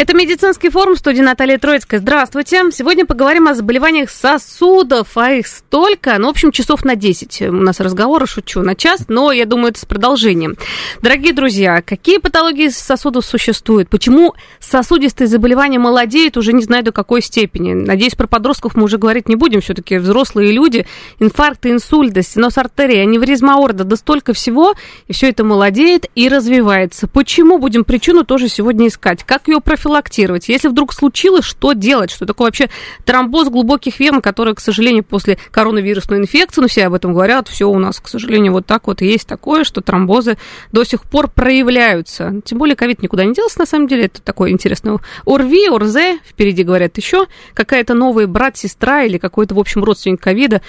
Это 0.00 0.14
медицинский 0.14 0.70
форум 0.70 0.96
студии 0.96 1.20
Наталья 1.20 1.58
Троицкая. 1.58 2.00
Здравствуйте. 2.00 2.62
Сегодня 2.72 3.04
поговорим 3.04 3.48
о 3.48 3.52
заболеваниях 3.52 4.08
сосудов, 4.08 5.08
а 5.14 5.32
их 5.32 5.46
столько, 5.46 6.16
ну, 6.16 6.28
в 6.28 6.30
общем, 6.30 6.52
часов 6.52 6.86
на 6.86 6.96
10. 6.96 7.42
У 7.42 7.52
нас 7.52 7.80
разговоры, 7.80 8.26
шучу, 8.26 8.62
на 8.62 8.74
час, 8.74 9.04
но 9.08 9.30
я 9.30 9.44
думаю, 9.44 9.72
это 9.72 9.80
с 9.80 9.84
продолжением. 9.84 10.56
Дорогие 11.02 11.34
друзья, 11.34 11.82
какие 11.82 12.16
патологии 12.16 12.68
сосудов 12.68 13.26
существуют? 13.26 13.90
Почему 13.90 14.32
сосудистые 14.58 15.28
заболевания 15.28 15.78
молодеют 15.78 16.38
уже 16.38 16.54
не 16.54 16.62
знаю 16.62 16.82
до 16.82 16.92
какой 16.92 17.20
степени? 17.20 17.74
Надеюсь, 17.74 18.14
про 18.14 18.26
подростков 18.26 18.76
мы 18.76 18.84
уже 18.84 18.96
говорить 18.96 19.28
не 19.28 19.36
будем, 19.36 19.60
все-таки 19.60 19.98
взрослые 19.98 20.50
люди. 20.50 20.86
Инфаркты, 21.18 21.72
инсульты, 21.72 22.22
стеноз 22.22 22.56
артерии, 22.56 23.00
аневризма 23.00 23.56
аорта, 23.56 23.84
да 23.84 23.96
столько 23.96 24.32
всего, 24.32 24.72
и 25.08 25.12
все 25.12 25.28
это 25.28 25.44
молодеет 25.44 26.06
и 26.14 26.30
развивается. 26.30 27.06
Почему? 27.06 27.58
Будем 27.58 27.84
причину 27.84 28.24
тоже 28.24 28.48
сегодня 28.48 28.88
искать. 28.88 29.24
Как 29.24 29.46
ее 29.46 29.60
профилактировать? 29.60 29.89
Профилактировать? 29.90 30.48
Если 30.48 30.68
вдруг 30.68 30.92
случилось, 30.92 31.44
что 31.44 31.72
делать? 31.72 32.10
Что 32.10 32.26
такое 32.26 32.46
вообще 32.46 32.70
тромбоз 33.04 33.48
глубоких 33.48 33.98
вен, 34.00 34.20
который, 34.20 34.54
к 34.54 34.60
сожалению, 34.60 35.04
после 35.04 35.38
коронавирусной 35.50 36.18
инфекции, 36.18 36.60
ну, 36.60 36.68
все 36.68 36.86
об 36.86 36.94
этом 36.94 37.12
говорят, 37.12 37.48
все 37.48 37.68
у 37.68 37.78
нас, 37.78 38.00
к 38.00 38.08
сожалению, 38.08 38.52
вот 38.52 38.66
так 38.66 38.86
вот 38.86 39.02
есть 39.02 39.26
такое, 39.26 39.64
что 39.64 39.80
тромбозы 39.80 40.38
до 40.72 40.84
сих 40.84 41.02
пор 41.02 41.28
проявляются. 41.28 42.40
Тем 42.44 42.58
более 42.58 42.76
ковид 42.76 43.02
никуда 43.02 43.24
не 43.24 43.34
делся, 43.34 43.58
на 43.58 43.66
самом 43.66 43.88
деле, 43.88 44.04
это 44.04 44.22
такое 44.22 44.50
интересное. 44.50 44.98
ОРВИ, 45.26 45.68
ОРЗ, 45.68 45.96
впереди 46.24 46.62
говорят 46.62 46.96
еще, 46.96 47.26
какая-то 47.54 47.94
новая 47.94 48.26
брат, 48.26 48.56
сестра 48.56 49.02
или 49.02 49.18
какой-то, 49.18 49.54
в 49.54 49.58
общем, 49.58 49.84
родственник 49.84 50.20
ковида 50.20 50.62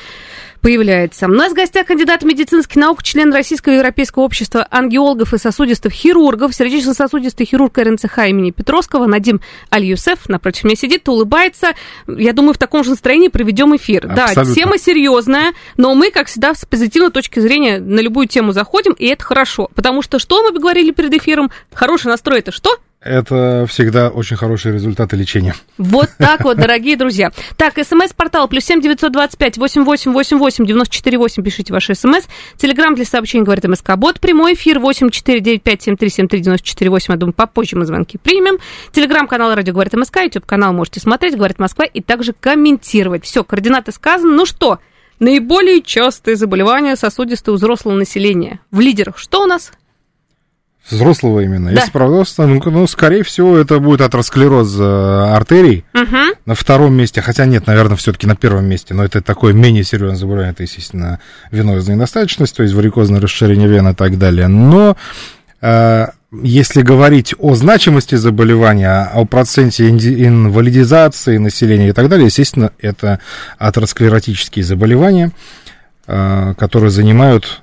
появляется. 0.61 1.25
У 1.25 1.31
нас 1.31 1.51
в 1.51 1.55
гостях 1.55 1.87
кандидат 1.87 2.23
медицинских 2.23 2.75
наук, 2.75 3.03
член 3.03 3.33
Российского 3.33 3.73
Европейского 3.73 4.23
общества 4.23 4.65
ангиологов 4.69 5.33
и 5.33 5.37
сосудистых 5.37 5.91
хирургов, 5.91 6.53
сердечно-сосудистый 6.53 7.45
хирург 7.45 7.77
РНЦХ 7.77 8.19
имени 8.29 8.51
Петровского 8.51 9.05
Надим 9.07 9.41
Аль-Юсеф. 9.73 10.29
Напротив 10.29 10.63
меня 10.63 10.75
сидит, 10.75 11.09
улыбается. 11.09 11.73
Я 12.07 12.33
думаю, 12.33 12.53
в 12.53 12.57
таком 12.57 12.83
же 12.83 12.91
настроении 12.91 13.27
проведем 13.27 13.75
эфир. 13.75 14.07
Абсолютно. 14.07 14.45
Да, 14.45 14.53
тема 14.53 14.77
серьезная, 14.77 15.53
но 15.77 15.95
мы, 15.95 16.11
как 16.11 16.27
всегда, 16.27 16.53
с 16.53 16.63
позитивной 16.65 17.11
точки 17.11 17.39
зрения 17.39 17.79
на 17.79 17.99
любую 17.99 18.27
тему 18.27 18.51
заходим, 18.51 18.93
и 18.93 19.07
это 19.07 19.23
хорошо. 19.23 19.69
Потому 19.75 20.01
что 20.01 20.19
что 20.19 20.43
мы 20.43 20.57
говорили 20.57 20.91
перед 20.91 21.13
эфиром? 21.13 21.51
Хороший 21.73 22.07
настрой 22.07 22.39
это 22.39 22.51
что? 22.51 22.77
Это 23.03 23.65
всегда 23.67 24.09
очень 24.09 24.37
хорошие 24.37 24.73
результаты 24.73 25.15
лечения. 25.15 25.55
Вот 25.79 26.09
так 26.19 26.43
вот, 26.43 26.57
дорогие 26.57 26.95
друзья. 26.95 27.31
Так, 27.57 27.73
смс-портал 27.83 28.47
плюс 28.47 28.63
семь 28.63 28.79
девятьсот 28.79 29.11
двадцать 29.11 29.39
пять 29.39 29.57
восемь 29.57 29.83
восемь 29.83 30.11
восемь 30.11 30.37
восемь 30.37 30.67
девяносто 30.67 30.93
четыре 30.93 31.17
восемь. 31.17 31.43
Пишите 31.43 31.73
ваши 31.73 31.95
смс. 31.95 32.25
Телеграмм 32.57 32.93
для 32.93 33.05
сообщений 33.05 33.43
говорит 33.43 33.67
МСК 33.67 33.95
Бот. 33.95 34.19
Прямой 34.19 34.53
эфир 34.53 34.77
восемь 34.77 35.09
четыре 35.09 35.39
девять 35.39 35.63
пять 35.63 35.81
семь 35.81 35.97
три 35.97 36.09
семь 36.09 36.27
три 36.27 36.41
девяносто 36.41 36.67
четыре 36.67 36.91
восемь. 36.91 37.13
Я 37.13 37.17
думаю, 37.17 37.33
попозже 37.33 37.75
мы 37.75 37.85
звонки 37.85 38.19
примем. 38.19 38.59
Телеграм-канал 38.91 39.55
Радио 39.55 39.73
говорит 39.73 39.93
МСК. 39.93 40.17
Ютуб 40.17 40.45
канал 40.45 40.71
можете 40.71 40.99
смотреть, 40.99 41.35
говорит 41.35 41.57
Москва, 41.57 41.85
и 41.85 42.01
также 42.01 42.33
комментировать. 42.33 43.25
Все, 43.25 43.43
координаты 43.43 43.91
сказаны. 43.93 44.35
Ну 44.35 44.45
что, 44.45 44.77
наиболее 45.19 45.81
частые 45.81 46.35
заболевания 46.35 46.95
сосудистого 46.95 47.55
взрослого 47.55 47.95
населения. 47.95 48.59
В 48.69 48.79
лидерах 48.79 49.17
что 49.17 49.41
у 49.41 49.47
нас? 49.47 49.71
Взрослого 50.89 51.41
именно. 51.41 51.71
Да. 51.71 51.79
Если 51.79 51.91
правдосно, 51.91 52.47
ну, 52.47 52.61
ну, 52.65 52.87
скорее 52.87 53.23
всего, 53.23 53.57
это 53.57 53.79
будет 53.79 54.01
атеросклероз 54.01 54.75
э, 54.79 55.33
артерий. 55.33 55.85
Угу. 55.93 56.17
На 56.45 56.55
втором 56.55 56.93
месте, 56.95 57.21
хотя 57.21 57.45
нет, 57.45 57.67
наверное, 57.67 57.95
все-таки 57.95 58.27
на 58.27 58.35
первом 58.35 58.65
месте, 58.65 58.93
но 58.93 59.05
это 59.05 59.21
такое 59.21 59.53
менее 59.53 59.83
серьезное 59.83 60.17
заболевание, 60.17 60.51
это, 60.51 60.63
естественно, 60.63 61.19
венозная 61.51 61.95
недостаточность, 61.95 62.55
то 62.55 62.63
есть 62.63 62.73
варикозное 62.73 63.21
расширение 63.21 63.67
вен 63.67 63.87
и 63.89 63.93
так 63.93 64.17
далее. 64.17 64.47
Но 64.47 64.97
э, 65.61 66.07
если 66.41 66.81
говорить 66.81 67.35
о 67.37 67.55
значимости 67.55 68.15
заболевания, 68.15 69.09
о 69.13 69.25
проценте 69.25 69.89
инвалидизации 69.89 71.37
населения 71.37 71.89
и 71.89 71.93
так 71.93 72.09
далее, 72.09 72.25
естественно, 72.25 72.71
это 72.79 73.19
атеросклеротические 73.59 74.65
заболевания, 74.65 75.31
э, 76.07 76.53
которые 76.57 76.89
занимают 76.89 77.61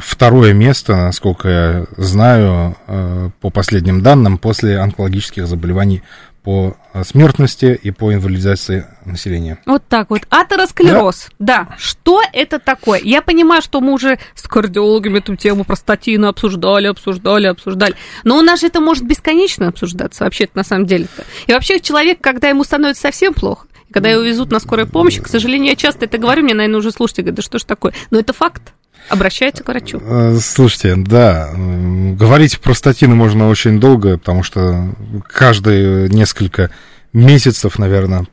второе 0.00 0.52
место, 0.52 0.96
насколько 0.96 1.48
я 1.48 1.86
знаю, 1.96 2.76
э, 2.86 3.30
по 3.40 3.50
последним 3.50 4.02
данным, 4.02 4.38
после 4.38 4.78
онкологических 4.78 5.46
заболеваний 5.46 6.02
по 6.42 6.76
смертности 7.04 7.78
и 7.80 7.90
по 7.92 8.12
инвалидизации 8.12 8.86
населения. 9.04 9.58
Вот 9.64 9.84
так 9.88 10.10
вот. 10.10 10.22
Атеросклероз. 10.28 11.28
Да. 11.38 11.66
да. 11.68 11.76
Что 11.78 12.20
это 12.32 12.58
такое? 12.58 13.00
Я 13.02 13.22
понимаю, 13.22 13.62
что 13.62 13.80
мы 13.80 13.92
уже 13.92 14.18
с 14.34 14.42
кардиологами 14.48 15.18
эту 15.18 15.36
тему 15.36 15.64
простатина 15.64 16.30
обсуждали, 16.30 16.88
обсуждали, 16.88 17.46
обсуждали. 17.46 17.94
Но 18.24 18.38
у 18.38 18.42
нас 18.42 18.60
же 18.60 18.66
это 18.66 18.80
может 18.80 19.04
бесконечно 19.04 19.68
обсуждаться 19.68 20.24
вообще-то 20.24 20.56
на 20.56 20.64
самом 20.64 20.86
деле-то. 20.86 21.24
И 21.46 21.52
вообще 21.52 21.78
человек, 21.78 22.20
когда 22.20 22.48
ему 22.48 22.64
становится 22.64 23.02
совсем 23.02 23.34
плохо, 23.34 23.68
когда 23.92 24.08
его 24.08 24.22
везут 24.22 24.50
на 24.50 24.58
скорой 24.58 24.86
помощи, 24.86 25.20
к 25.20 25.28
сожалению, 25.28 25.70
я 25.70 25.76
часто 25.76 26.06
это 26.06 26.18
говорю, 26.18 26.42
мне, 26.42 26.54
наверное, 26.54 26.78
уже 26.78 26.90
слушайте, 26.90 27.22
говорят, 27.22 27.36
да 27.36 27.42
что 27.42 27.58
ж 27.58 27.64
такое? 27.64 27.92
Но 28.10 28.18
это 28.18 28.32
факт. 28.32 28.72
Обращается 29.08 29.64
к 29.64 29.68
врачу. 29.68 30.00
Э, 30.02 30.38
слушайте, 30.40 30.94
да, 30.96 31.50
говорить 31.54 32.58
про 32.60 32.74
статины 32.74 33.14
можно 33.14 33.48
очень 33.48 33.80
долго, 33.80 34.18
потому 34.18 34.42
что 34.42 34.94
каждые 35.26 36.08
несколько 36.08 36.70
месяцев, 37.12 37.78
наверное, 37.78 38.26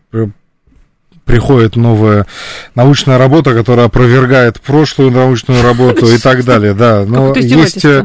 приходит 1.26 1.76
новая 1.76 2.26
научная 2.74 3.20
работа, 3.20 3.54
которая 3.54 3.86
опровергает 3.86 4.60
прошлую 4.62 5.12
научную 5.12 5.62
работу 5.62 6.08
и 6.08 6.18
так 6.18 6.44
далее, 6.44 6.74
да. 6.74 7.06
Но 7.06 7.36
есть, 7.36 7.86
э, 7.86 8.04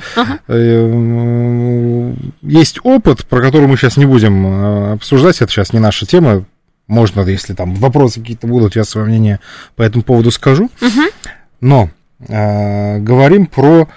э, 0.49 2.15
есть 2.43 2.81
опыт, 2.83 3.25
про 3.27 3.41
который 3.41 3.67
мы 3.67 3.77
сейчас 3.77 3.97
не 3.97 4.05
будем 4.05 4.93
обсуждать, 4.93 5.41
это 5.41 5.51
сейчас 5.51 5.73
не 5.73 5.79
наша 5.79 6.07
тема. 6.07 6.45
Можно, 6.87 7.23
если 7.23 7.55
там 7.55 7.75
вопросы 7.77 8.21
какие-то 8.21 8.47
будут, 8.47 8.77
я 8.77 8.85
свое 8.85 9.07
мнение 9.07 9.41
по 9.75 9.83
этому 9.83 10.03
поводу 10.03 10.31
скажу. 10.31 10.71
Но 11.63 11.89
э, 12.29 12.99
говорим 12.99 13.47
про 13.47 13.89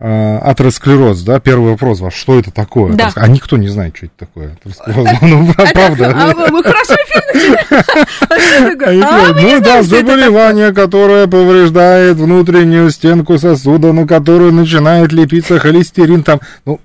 э, 0.00 0.38
атеросклероз, 0.38 1.22
да, 1.22 1.40
первый 1.40 1.72
вопрос 1.72 2.00
ваш, 2.00 2.14
что 2.14 2.38
это 2.38 2.50
такое? 2.50 2.94
Да. 2.94 3.10
А 3.16 3.28
никто 3.28 3.56
не 3.56 3.68
знает, 3.68 3.96
что 3.96 4.06
это 4.06 4.14
такое. 4.18 4.56
Ну, 5.22 5.52
правда. 5.72 6.12
А 6.14 6.50
мы 6.50 6.62
хорошо 6.62 6.94
Ну 9.40 9.60
да, 9.60 9.82
заболевание, 9.82 10.72
которое 10.72 11.26
повреждает 11.26 12.16
внутреннюю 12.16 12.90
стенку 12.90 13.38
сосуда, 13.38 13.92
на 13.92 14.06
которую 14.06 14.52
начинает 14.52 15.12
лепиться 15.12 15.58
холестерин, 15.58 16.22
там, 16.22 16.40
ну, 16.64 16.80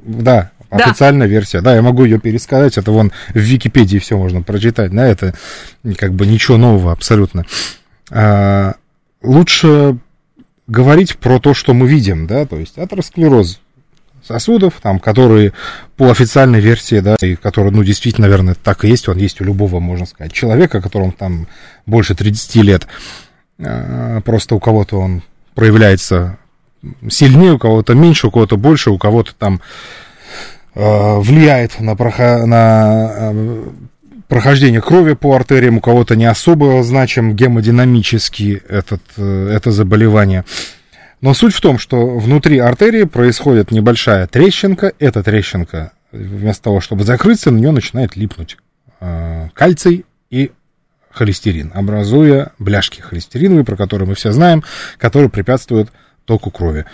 да, 0.00 0.50
официальная 0.70 1.26
версия. 1.26 1.60
Да, 1.60 1.74
я 1.74 1.82
могу 1.82 2.04
ее 2.04 2.18
пересказать, 2.18 2.78
это 2.78 2.92
вон 2.92 3.12
в 3.30 3.38
Википедии 3.38 3.98
все 3.98 4.16
можно 4.16 4.42
прочитать, 4.42 4.92
да, 4.92 5.06
это 5.06 5.34
как 5.96 6.12
бы 6.12 6.26
ничего 6.26 6.56
нового 6.56 6.92
абсолютно. 6.92 7.44
А, 8.10 8.74
лучше 9.22 9.98
говорить 10.68 11.16
про 11.16 11.40
то, 11.40 11.54
что 11.54 11.74
мы 11.74 11.88
видим, 11.88 12.26
да, 12.26 12.46
то 12.46 12.56
есть 12.56 12.78
атеросклероз 12.78 13.60
сосудов, 14.22 14.74
там, 14.82 15.00
которые 15.00 15.54
по 15.96 16.10
официальной 16.10 16.60
версии, 16.60 17.00
да, 17.00 17.16
и 17.20 17.34
которые, 17.34 17.72
ну, 17.72 17.82
действительно, 17.82 18.26
наверное, 18.26 18.54
так 18.54 18.84
и 18.84 18.88
есть, 18.88 19.08
он 19.08 19.16
есть 19.16 19.40
у 19.40 19.44
любого, 19.44 19.80
можно 19.80 20.06
сказать, 20.06 20.32
человека, 20.32 20.80
которому 20.82 21.12
там 21.12 21.48
больше 21.86 22.14
30 22.14 22.56
лет, 22.56 22.86
а, 23.58 24.20
просто 24.20 24.54
у 24.54 24.60
кого-то 24.60 24.98
он 24.98 25.22
проявляется 25.54 26.38
сильнее, 27.10 27.54
у 27.54 27.58
кого-то 27.58 27.94
меньше, 27.94 28.28
у 28.28 28.30
кого-то 28.30 28.56
больше, 28.56 28.90
у 28.90 28.98
кого-то 28.98 29.34
там 29.34 29.60
а, 30.74 31.18
влияет 31.18 31.80
на, 31.80 31.96
проход... 31.96 32.46
на 32.46 33.30
а, 33.30 33.72
прохождение 34.28 34.80
крови 34.80 35.14
по 35.14 35.34
артериям, 35.34 35.78
у 35.78 35.80
кого-то 35.80 36.14
не 36.14 36.26
особо 36.26 36.82
значим 36.82 37.34
гемодинамически 37.34 38.62
этот, 38.68 39.02
э, 39.16 39.50
это 39.52 39.72
заболевание. 39.72 40.44
Но 41.20 41.34
суть 41.34 41.54
в 41.54 41.60
том, 41.60 41.78
что 41.78 42.18
внутри 42.18 42.58
артерии 42.58 43.04
происходит 43.04 43.72
небольшая 43.72 44.26
трещинка. 44.28 44.92
Эта 45.00 45.22
трещинка, 45.22 45.92
вместо 46.12 46.64
того, 46.64 46.80
чтобы 46.80 47.04
закрыться, 47.04 47.50
на 47.50 47.58
нее 47.58 47.72
начинает 47.72 48.14
липнуть 48.14 48.56
э, 49.00 49.48
кальций 49.54 50.04
и 50.30 50.52
холестерин, 51.10 51.72
образуя 51.74 52.52
бляшки 52.58 53.00
холестериновые, 53.00 53.64
про 53.64 53.76
которые 53.76 54.08
мы 54.08 54.14
все 54.14 54.30
знаем, 54.30 54.62
которые 54.98 55.30
препятствуют 55.30 55.90
току 56.24 56.50
крови. 56.50 56.84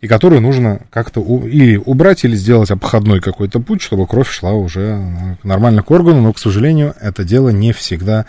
И 0.00 0.08
которую 0.08 0.40
нужно 0.40 0.80
как-то 0.90 1.20
у, 1.20 1.46
или 1.46 1.76
убрать, 1.76 2.24
или 2.24 2.34
сделать 2.34 2.70
обходной 2.70 3.20
какой-то 3.20 3.60
путь, 3.60 3.82
чтобы 3.82 4.06
кровь 4.06 4.30
шла 4.30 4.52
уже 4.52 5.36
нормально 5.42 5.82
к 5.82 5.90
органу, 5.90 6.22
но, 6.22 6.32
к 6.32 6.38
сожалению, 6.38 6.94
это 7.00 7.24
дело 7.24 7.50
не 7.50 7.72
всегда 7.72 8.26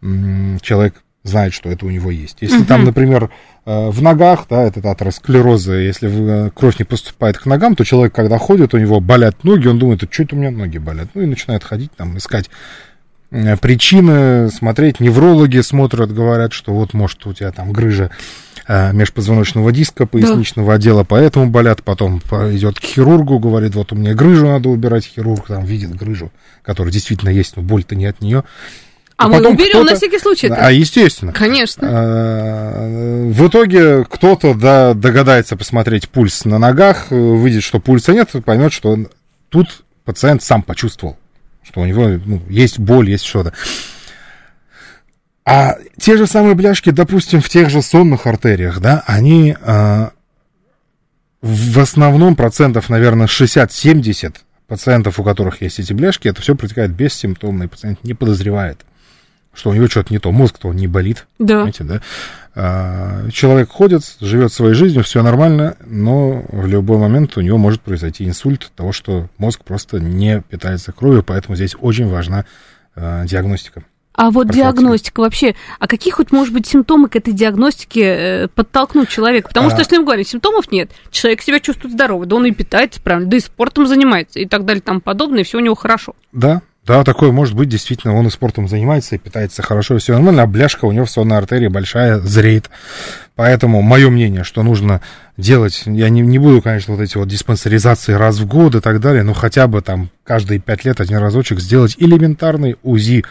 человек 0.00 0.94
знает, 1.22 1.52
что 1.52 1.68
это 1.68 1.84
у 1.84 1.90
него 1.90 2.10
есть. 2.10 2.38
Если 2.40 2.62
uh-huh. 2.62 2.66
там, 2.66 2.84
например, 2.84 3.30
э, 3.66 3.90
в 3.90 4.00
ногах, 4.00 4.46
да, 4.48 4.62
этот 4.62 4.86
атеросклероза, 4.86 5.74
если 5.74 6.08
э, 6.10 6.50
кровь 6.54 6.78
не 6.78 6.84
поступает 6.84 7.36
к 7.36 7.44
ногам, 7.44 7.76
то 7.76 7.84
человек, 7.84 8.14
когда 8.14 8.38
ходит, 8.38 8.72
у 8.72 8.78
него 8.78 9.00
болят 9.00 9.44
ноги, 9.44 9.68
он 9.68 9.78
думает, 9.78 10.02
что 10.10 10.22
это 10.22 10.34
у 10.34 10.38
меня 10.38 10.50
ноги 10.50 10.78
болят? 10.78 11.08
Ну 11.12 11.20
и 11.20 11.26
начинает 11.26 11.62
ходить, 11.62 11.92
там, 11.94 12.16
искать 12.16 12.48
э, 13.30 13.56
причины, 13.58 14.48
смотреть, 14.50 15.00
неврологи 15.00 15.60
смотрят, 15.60 16.12
говорят, 16.12 16.54
что 16.54 16.72
вот, 16.72 16.94
может, 16.94 17.26
у 17.26 17.34
тебя 17.34 17.52
там 17.52 17.72
грыжа 17.72 18.10
межпозвоночного 18.68 19.72
диска, 19.72 20.06
поясничного 20.06 20.68
да. 20.68 20.74
отдела, 20.74 21.04
поэтому 21.04 21.46
болят, 21.50 21.82
потом 21.82 22.18
идет 22.18 22.78
к 22.78 22.82
хирургу, 22.82 23.38
говорит, 23.38 23.74
вот 23.74 23.92
у 23.92 23.96
меня 23.96 24.14
грыжу 24.14 24.46
надо 24.46 24.68
убирать, 24.68 25.04
хирург 25.04 25.46
там 25.48 25.64
видит 25.64 25.94
грыжу, 25.94 26.30
которая 26.62 26.92
действительно 26.92 27.30
есть, 27.30 27.56
но 27.56 27.62
боль-то 27.62 27.96
не 27.96 28.06
от 28.06 28.20
нее, 28.20 28.44
а 29.20 29.28
мы 29.28 29.46
уберем 29.46 29.84
на 29.84 29.94
всякий 29.96 30.18
случай. 30.18 30.46
-то. 30.46 30.56
А, 30.58 30.72
естественно. 30.72 31.32
Конечно. 31.34 31.86
А, 31.90 33.30
в 33.30 33.48
итоге 33.48 34.04
кто-то 34.04 34.54
да, 34.54 34.94
догадается 34.94 35.58
посмотреть 35.58 36.08
пульс 36.08 36.46
на 36.46 36.58
ногах, 36.58 37.10
выйдет, 37.10 37.62
что 37.62 37.80
пульса 37.80 38.14
нет, 38.14 38.30
поймет, 38.46 38.72
что 38.72 38.96
тут 39.50 39.82
пациент 40.06 40.42
сам 40.42 40.62
почувствовал, 40.62 41.18
что 41.62 41.82
у 41.82 41.84
него 41.84 42.08
ну, 42.24 42.40
есть 42.48 42.78
боль, 42.78 43.10
есть 43.10 43.26
что-то. 43.26 43.52
А 45.50 45.78
те 45.98 46.16
же 46.16 46.26
самые 46.26 46.54
бляшки, 46.54 46.90
допустим, 46.90 47.40
в 47.40 47.48
тех 47.48 47.70
же 47.70 47.82
сонных 47.82 48.26
артериях, 48.26 48.80
да, 48.80 49.02
они 49.06 49.56
а, 49.62 50.12
в 51.42 51.78
основном 51.80 52.36
процентов, 52.36 52.88
наверное, 52.88 53.26
60-70 53.26 54.36
пациентов, 54.68 55.18
у 55.18 55.24
которых 55.24 55.60
есть 55.62 55.80
эти 55.80 55.92
бляшки, 55.92 56.28
это 56.28 56.40
все 56.40 56.54
протекает 56.54 56.92
бессимптомно, 56.92 57.64
и 57.64 57.66
пациент 57.66 58.04
не 58.04 58.14
подозревает 58.14 58.84
что 59.52 59.70
у 59.70 59.74
него 59.74 59.88
что-то 59.88 60.12
не 60.12 60.20
то, 60.20 60.30
мозг-то 60.30 60.72
не 60.72 60.86
болит. 60.86 61.26
Да. 61.40 61.54
Понимаете, 61.54 61.84
да? 61.84 62.00
А, 62.54 63.28
человек 63.30 63.68
ходит, 63.68 64.02
живет 64.20 64.52
своей 64.52 64.74
жизнью, 64.74 65.02
все 65.02 65.22
нормально, 65.22 65.76
но 65.84 66.44
в 66.48 66.66
любой 66.66 66.98
момент 66.98 67.36
у 67.36 67.40
него 67.40 67.58
может 67.58 67.80
произойти 67.80 68.26
инсульт 68.26 68.64
от 68.64 68.72
того, 68.72 68.92
что 68.92 69.28
мозг 69.38 69.64
просто 69.64 69.98
не 69.98 70.40
питается 70.40 70.92
кровью, 70.92 71.24
поэтому 71.24 71.56
здесь 71.56 71.74
очень 71.80 72.08
важна 72.08 72.44
а, 72.94 73.24
диагностика. 73.24 73.82
А 74.12 74.30
вот 74.30 74.50
диагностика 74.50 75.20
вообще, 75.20 75.54
а 75.78 75.86
какие 75.86 76.12
хоть, 76.12 76.32
может 76.32 76.52
быть, 76.52 76.66
симптомы 76.66 77.08
к 77.08 77.16
этой 77.16 77.32
диагностике 77.32 78.02
э, 78.02 78.48
подтолкнуть 78.48 79.08
человека? 79.08 79.48
Потому 79.48 79.68
а... 79.68 79.70
что, 79.70 79.80
если 79.80 79.96
мы 79.98 80.04
говорим, 80.04 80.26
симптомов 80.26 80.70
нет, 80.72 80.90
человек 81.10 81.42
себя 81.42 81.60
чувствует 81.60 81.94
здоровый, 81.94 82.26
да 82.26 82.36
он 82.36 82.44
и 82.46 82.50
питается 82.50 83.00
правильно, 83.00 83.30
да 83.30 83.36
и 83.36 83.40
спортом 83.40 83.86
занимается 83.86 84.40
и 84.40 84.46
так 84.46 84.64
далее, 84.64 84.82
там 84.82 85.00
подобное, 85.00 85.40
и 85.40 85.44
все 85.44 85.58
у 85.58 85.60
него 85.60 85.74
хорошо. 85.74 86.14
Да, 86.32 86.60
да, 86.86 87.04
такое 87.04 87.30
может 87.30 87.54
быть, 87.54 87.68
действительно, 87.68 88.16
он 88.16 88.26
и 88.26 88.30
спортом 88.30 88.66
занимается, 88.66 89.14
и 89.14 89.18
питается 89.18 89.62
хорошо, 89.62 89.96
и 89.96 89.98
все 89.98 90.14
нормально, 90.14 90.42
а 90.42 90.46
бляшка 90.46 90.86
у 90.86 90.92
него 90.92 91.04
в 91.04 91.10
сонной 91.10 91.38
артерии 91.38 91.68
большая, 91.68 92.18
зреет. 92.18 92.68
Поэтому 93.36 93.80
мое 93.80 94.10
мнение, 94.10 94.44
что 94.44 94.62
нужно 94.62 95.00
делать, 95.36 95.84
я 95.86 96.08
не, 96.08 96.20
не 96.20 96.38
буду, 96.38 96.60
конечно, 96.60 96.94
вот 96.94 97.02
эти 97.02 97.16
вот 97.16 97.28
диспансеризации 97.28 98.14
раз 98.14 98.38
в 98.38 98.46
год 98.46 98.74
и 98.74 98.80
так 98.80 99.00
далее, 99.00 99.22
но 99.22 99.34
хотя 99.34 99.66
бы 99.66 99.82
там 99.82 100.10
каждые 100.24 100.58
пять 100.58 100.84
лет 100.84 101.00
один 101.00 101.18
разочек 101.18 101.60
сделать 101.60 101.94
элементарный 101.98 102.76
УЗИ 102.82 103.24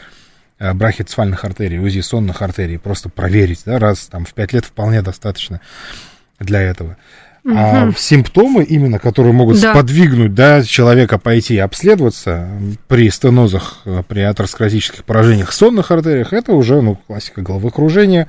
брахицефальных 0.59 1.43
артерий, 1.45 1.79
УЗИ 1.79 2.01
сонных 2.01 2.41
артерий, 2.41 2.77
просто 2.77 3.09
проверить, 3.09 3.61
да, 3.65 3.79
раз 3.79 4.07
там 4.07 4.25
в 4.25 4.33
пять 4.33 4.53
лет 4.53 4.65
вполне 4.65 5.01
достаточно 5.01 5.61
для 6.39 6.61
этого. 6.61 6.97
Угу. 7.45 7.53
А 7.55 7.91
симптомы 7.97 8.63
именно, 8.63 8.99
которые 8.99 9.33
могут 9.33 9.61
да. 9.61 9.71
сподвигнуть 9.71 10.33
да, 10.33 10.61
человека 10.63 11.17
пойти 11.17 11.57
обследоваться 11.57 12.49
при 12.87 13.09
стенозах, 13.09 13.81
э, 13.85 14.03
при 14.07 14.19
атеросклеротических 14.19 15.05
поражениях 15.05 15.53
сонных 15.53 15.91
артериях, 15.91 16.33
это 16.33 16.51
уже 16.51 16.81
ну, 16.81 16.95
классика 16.95 17.41
головокружения, 17.41 18.27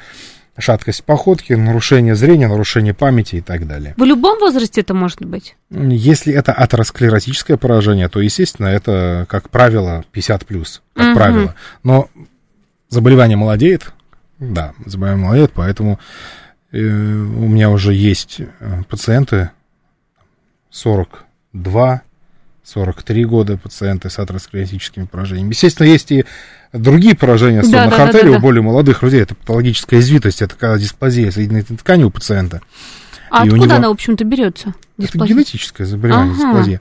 шаткость 0.60 1.04
походки, 1.04 1.52
нарушение 1.52 2.14
зрения, 2.14 2.48
нарушение 2.48 2.94
памяти 2.94 3.36
и 3.36 3.40
так 3.40 3.66
далее. 3.66 3.94
В 3.96 4.04
любом 4.04 4.38
возрасте 4.38 4.80
это 4.80 4.94
может 4.94 5.20
быть? 5.24 5.56
Если 5.70 6.32
это 6.32 6.52
атеросклеротическое 6.52 7.56
поражение, 7.56 8.08
то, 8.08 8.20
естественно, 8.20 8.66
это, 8.66 9.26
как 9.28 9.50
правило, 9.50 10.04
50 10.12 10.46
плюс, 10.46 10.82
как 10.94 11.08
угу. 11.08 11.16
правило. 11.16 11.54
Но 11.82 12.08
заболевание 12.88 13.36
молодеет, 13.36 13.92
да, 14.38 14.72
заболевание 14.86 15.24
молодеет, 15.24 15.52
поэтому 15.54 15.98
у 16.72 16.76
меня 16.76 17.70
уже 17.70 17.94
есть 17.94 18.40
э, 18.40 18.82
пациенты 18.88 19.50
42, 20.70 22.02
43 22.62 23.24
года 23.24 23.56
пациенты 23.56 24.08
с 24.08 24.18
атеросклеротическими 24.18 25.06
поражениями. 25.06 25.50
Естественно, 25.50 25.86
есть 25.88 26.12
и 26.12 26.24
другие 26.72 27.16
поражения 27.16 27.62
сонных 27.62 27.90
да, 27.90 28.04
артерий 28.04 28.26
да, 28.26 28.32
да, 28.32 28.38
у 28.38 28.40
более 28.40 28.62
молодых 28.62 29.02
людей. 29.02 29.22
Это 29.22 29.34
патологическая 29.34 30.00
извитость, 30.00 30.42
это 30.42 30.54
когда 30.54 30.78
дисплазия 30.78 31.30
соединительной 31.30 31.78
ткани 31.78 32.04
у 32.04 32.10
пациента. 32.10 32.60
А 33.30 33.44
и 33.44 33.48
откуда 33.48 33.66
него... 33.66 33.76
она, 33.76 33.88
в 33.88 33.92
общем-то, 33.92 34.24
берется? 34.24 34.74
Это 34.98 35.18
генетическое 35.18 35.86
заболевание, 35.86 36.34
ага. 36.34 36.42
дисплазия. 36.42 36.80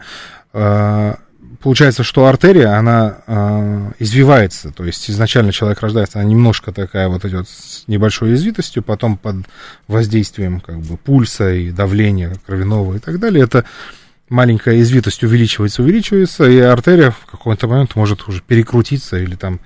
А, 0.51 1.19
получается, 1.62 2.03
что 2.03 2.25
артерия, 2.25 2.77
она 2.77 3.18
э, 3.27 3.91
извивается, 4.00 4.71
то 4.71 4.83
есть 4.86 5.09
изначально 5.09 5.51
человек 5.51 5.81
рождается, 5.81 6.19
она 6.19 6.27
немножко 6.27 6.71
такая 6.71 7.07
вот 7.07 7.25
идет 7.25 7.47
с 7.47 7.83
небольшой 7.88 8.33
извитостью, 8.33 8.81
потом 8.81 9.18
под 9.18 9.36
воздействием 9.88 10.59
как 10.59 10.80
бы 10.80 10.97
пульса 10.97 11.51
и 11.51 11.71
давления 11.71 12.33
кровяного 12.45 12.95
и 12.95 13.00
так 13.00 13.19
далее, 13.19 13.44
это 13.44 13.65
маленькая 14.29 14.79
извитость 14.79 15.23
увеличивается, 15.23 15.83
увеличивается, 15.83 16.49
и 16.49 16.59
артерия 16.59 17.11
в 17.11 17.25
какой-то 17.25 17.67
момент 17.67 17.95
может 17.95 18.27
уже 18.27 18.41
перекрутиться 18.41 19.17
или 19.17 19.35
там, 19.35 19.59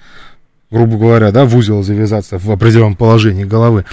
грубо 0.72 0.98
говоря, 0.98 1.32
да, 1.32 1.46
в 1.46 1.56
узел 1.56 1.84
завязаться 1.84 2.38
в 2.38 2.50
определенном 2.50 2.96
положении 2.96 3.44
головы, 3.44 3.86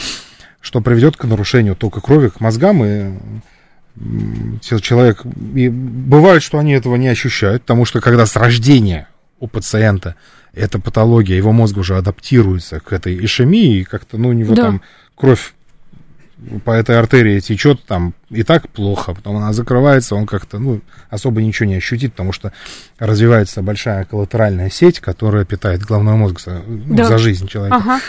что 0.60 0.80
приведет 0.80 1.16
к 1.16 1.24
нарушению 1.24 1.76
тока 1.76 2.00
крови 2.00 2.28
к 2.28 2.40
мозгам 2.40 2.84
и 2.84 3.12
человек... 4.62 5.22
И 5.54 5.68
бывает, 5.68 6.42
что 6.42 6.58
они 6.58 6.72
этого 6.72 6.96
не 6.96 7.08
ощущают, 7.08 7.62
потому 7.62 7.84
что 7.84 8.00
когда 8.00 8.26
с 8.26 8.36
рождения 8.36 9.08
у 9.40 9.46
пациента 9.46 10.14
эта 10.52 10.78
патология, 10.78 11.36
его 11.36 11.52
мозг 11.52 11.76
уже 11.76 11.96
адаптируется 11.96 12.80
к 12.80 12.92
этой 12.92 13.22
ишемии, 13.24 13.78
и 13.78 13.84
как-то, 13.84 14.18
ну, 14.18 14.28
у 14.28 14.32
него 14.32 14.54
да. 14.54 14.62
там 14.62 14.82
кровь 15.14 15.54
по 16.64 16.70
этой 16.72 16.98
артерии 16.98 17.40
течет 17.40 17.84
там 17.84 18.14
и 18.30 18.42
так 18.42 18.68
плохо, 18.68 19.14
потом 19.14 19.36
она 19.36 19.52
закрывается, 19.52 20.14
он 20.14 20.26
как-то, 20.26 20.58
ну, 20.58 20.80
особо 21.08 21.42
ничего 21.42 21.68
не 21.68 21.76
ощутит, 21.76 22.12
потому 22.12 22.32
что 22.32 22.52
развивается 22.98 23.62
большая 23.62 24.04
коллатеральная 24.04 24.70
сеть, 24.70 25.00
которая 25.00 25.44
питает 25.44 25.82
головной 25.82 26.14
мозг 26.14 26.40
за, 26.40 26.62
ну, 26.66 26.94
да. 26.94 27.04
за 27.04 27.18
жизнь 27.18 27.46
человека. 27.46 27.76
Ага. 27.76 28.00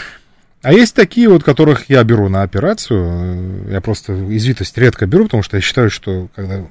А 0.61 0.73
есть 0.73 0.95
такие 0.95 1.27
вот, 1.27 1.43
которых 1.43 1.89
я 1.89 2.03
беру 2.03 2.29
на 2.29 2.43
операцию. 2.43 3.67
Я 3.71 3.81
просто 3.81 4.13
извитость 4.35 4.77
редко 4.77 5.07
беру, 5.07 5.23
потому 5.23 5.41
что 5.41 5.57
я 5.57 5.61
считаю, 5.61 5.89
что 5.89 6.29
когда 6.35 6.63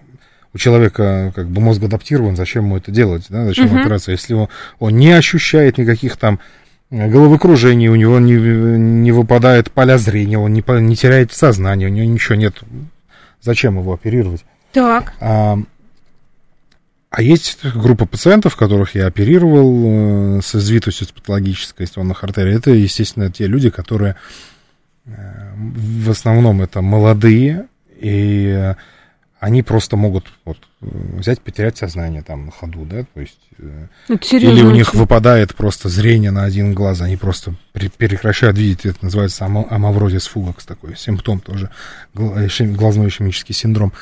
у 0.53 0.59
человека 0.59 1.33
как 1.35 1.49
бы 1.49 1.61
мозг 1.61 1.83
адаптирован, 1.83 2.37
зачем 2.37 2.65
ему 2.65 2.77
это 2.77 2.91
делать, 2.91 3.27
да, 3.29 3.45
зачем 3.45 3.67
uh-huh. 3.67 3.81
операция, 3.81 4.13
если 4.13 4.35
он, 4.35 4.49
он 4.79 4.97
не 4.97 5.13
ощущает 5.13 5.79
никаких 5.79 6.17
там 6.17 6.41
головокружений, 6.91 7.89
у 7.89 7.95
него 7.95 8.19
не, 8.19 8.35
не 8.35 9.13
выпадает 9.13 9.71
поля 9.71 9.97
зрения, 9.99 10.39
он 10.39 10.53
не, 10.53 10.65
не 10.81 10.97
теряет 10.97 11.33
сознание, 11.33 11.89
у 11.89 11.93
него 11.93 12.07
ничего 12.07 12.35
нет. 12.35 12.57
Зачем 13.41 13.79
его 13.79 13.95
оперировать? 13.95 14.45
Так. 14.73 15.15
А, 15.21 15.59
а 17.11 17.23
есть 17.23 17.65
группа 17.65 18.07
пациентов, 18.07 18.57
которых 18.57 18.95
я 18.95 19.07
оперировал 19.07 20.39
э, 20.39 20.41
с 20.43 20.55
извитостью, 20.55 21.07
с 21.07 21.13
патологической 21.13 21.87
сонных 21.87 22.23
артерий. 22.23 22.55
Это, 22.55 22.71
естественно, 22.71 23.31
те 23.31 23.47
люди, 23.47 23.71
которые 23.71 24.17
э, 25.07 25.11
в 25.57 26.11
основном 26.11 26.61
это 26.63 26.83
молодые, 26.83 27.67
и 27.99 28.75
они 29.41 29.63
просто 29.63 29.97
могут 29.97 30.27
вот, 30.45 30.59
взять, 30.81 31.41
потерять 31.41 31.79
сознание 31.79 32.23
там 32.23 32.47
на 32.47 32.53
ходу, 32.53 32.85
да, 32.85 33.05
то 33.15 33.21
есть... 33.21 33.41
Э, 33.59 33.87
или 34.09 34.63
у 34.63 34.71
них 34.71 34.95
выпадает 34.95 35.55
просто 35.55 35.89
зрение 35.89 36.31
на 36.31 36.45
один 36.45 36.75
глаз, 36.75 37.01
они 37.01 37.17
просто 37.17 37.55
прекращают 37.73 38.59
видеть, 38.59 38.85
это 38.85 38.99
называется 39.03 39.47
амаврозис 39.47 40.27
фугакс, 40.27 40.67
такой 40.67 40.95
симптом 40.95 41.41
тоже, 41.41 41.71
глазной 42.15 43.09
ишемический 43.09 43.55
синдром. 43.55 43.95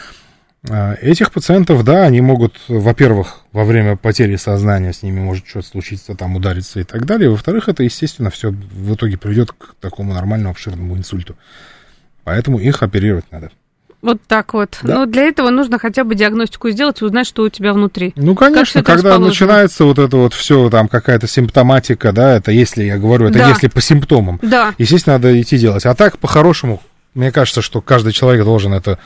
А, 0.68 0.94
этих 0.94 1.30
пациентов, 1.30 1.84
да, 1.84 2.04
они 2.04 2.20
могут, 2.20 2.56
во-первых, 2.66 3.42
во 3.52 3.64
время 3.64 3.96
потери 3.96 4.34
сознания 4.34 4.92
с 4.92 5.04
ними 5.04 5.20
может 5.20 5.46
что-то 5.46 5.68
случиться, 5.68 6.16
там 6.16 6.34
удариться 6.34 6.80
и 6.80 6.84
так 6.84 7.06
далее. 7.06 7.30
Во-вторых, 7.30 7.68
это, 7.68 7.84
естественно, 7.84 8.30
все 8.30 8.50
в 8.50 8.94
итоге 8.94 9.16
приведет 9.16 9.52
к 9.52 9.76
такому 9.80 10.12
нормальному 10.14 10.50
обширному 10.50 10.96
инсульту. 10.96 11.36
Поэтому 12.24 12.58
их 12.58 12.82
оперировать 12.82 13.30
надо. 13.30 13.52
Вот 14.00 14.20
так 14.28 14.54
вот. 14.54 14.78
Да. 14.82 14.94
Но 14.94 15.06
для 15.06 15.24
этого 15.24 15.50
нужно 15.50 15.78
хотя 15.78 16.04
бы 16.04 16.14
диагностику 16.14 16.70
сделать 16.70 17.02
и 17.02 17.04
узнать, 17.04 17.26
что 17.26 17.42
у 17.42 17.48
тебя 17.48 17.72
внутри. 17.72 18.12
Ну, 18.14 18.36
конечно, 18.36 18.84
когда 18.84 19.18
начинается 19.18 19.84
вот 19.84 19.98
это 19.98 20.16
вот 20.16 20.34
все, 20.34 20.70
там 20.70 20.86
какая-то 20.88 21.26
симптоматика, 21.26 22.12
да, 22.12 22.36
это 22.36 22.52
если, 22.52 22.84
я 22.84 22.96
говорю, 22.96 23.26
это 23.26 23.38
да. 23.38 23.48
если 23.48 23.66
по 23.66 23.80
симптомам. 23.80 24.38
Да. 24.40 24.74
Естественно, 24.78 25.16
надо 25.16 25.40
идти 25.40 25.58
делать. 25.58 25.84
А 25.84 25.94
так, 25.96 26.18
по-хорошему, 26.18 26.80
мне 27.14 27.32
кажется, 27.32 27.60
что 27.60 27.80
каждый 27.80 28.12
человек 28.12 28.44
должен 28.44 28.72
это 28.72 29.00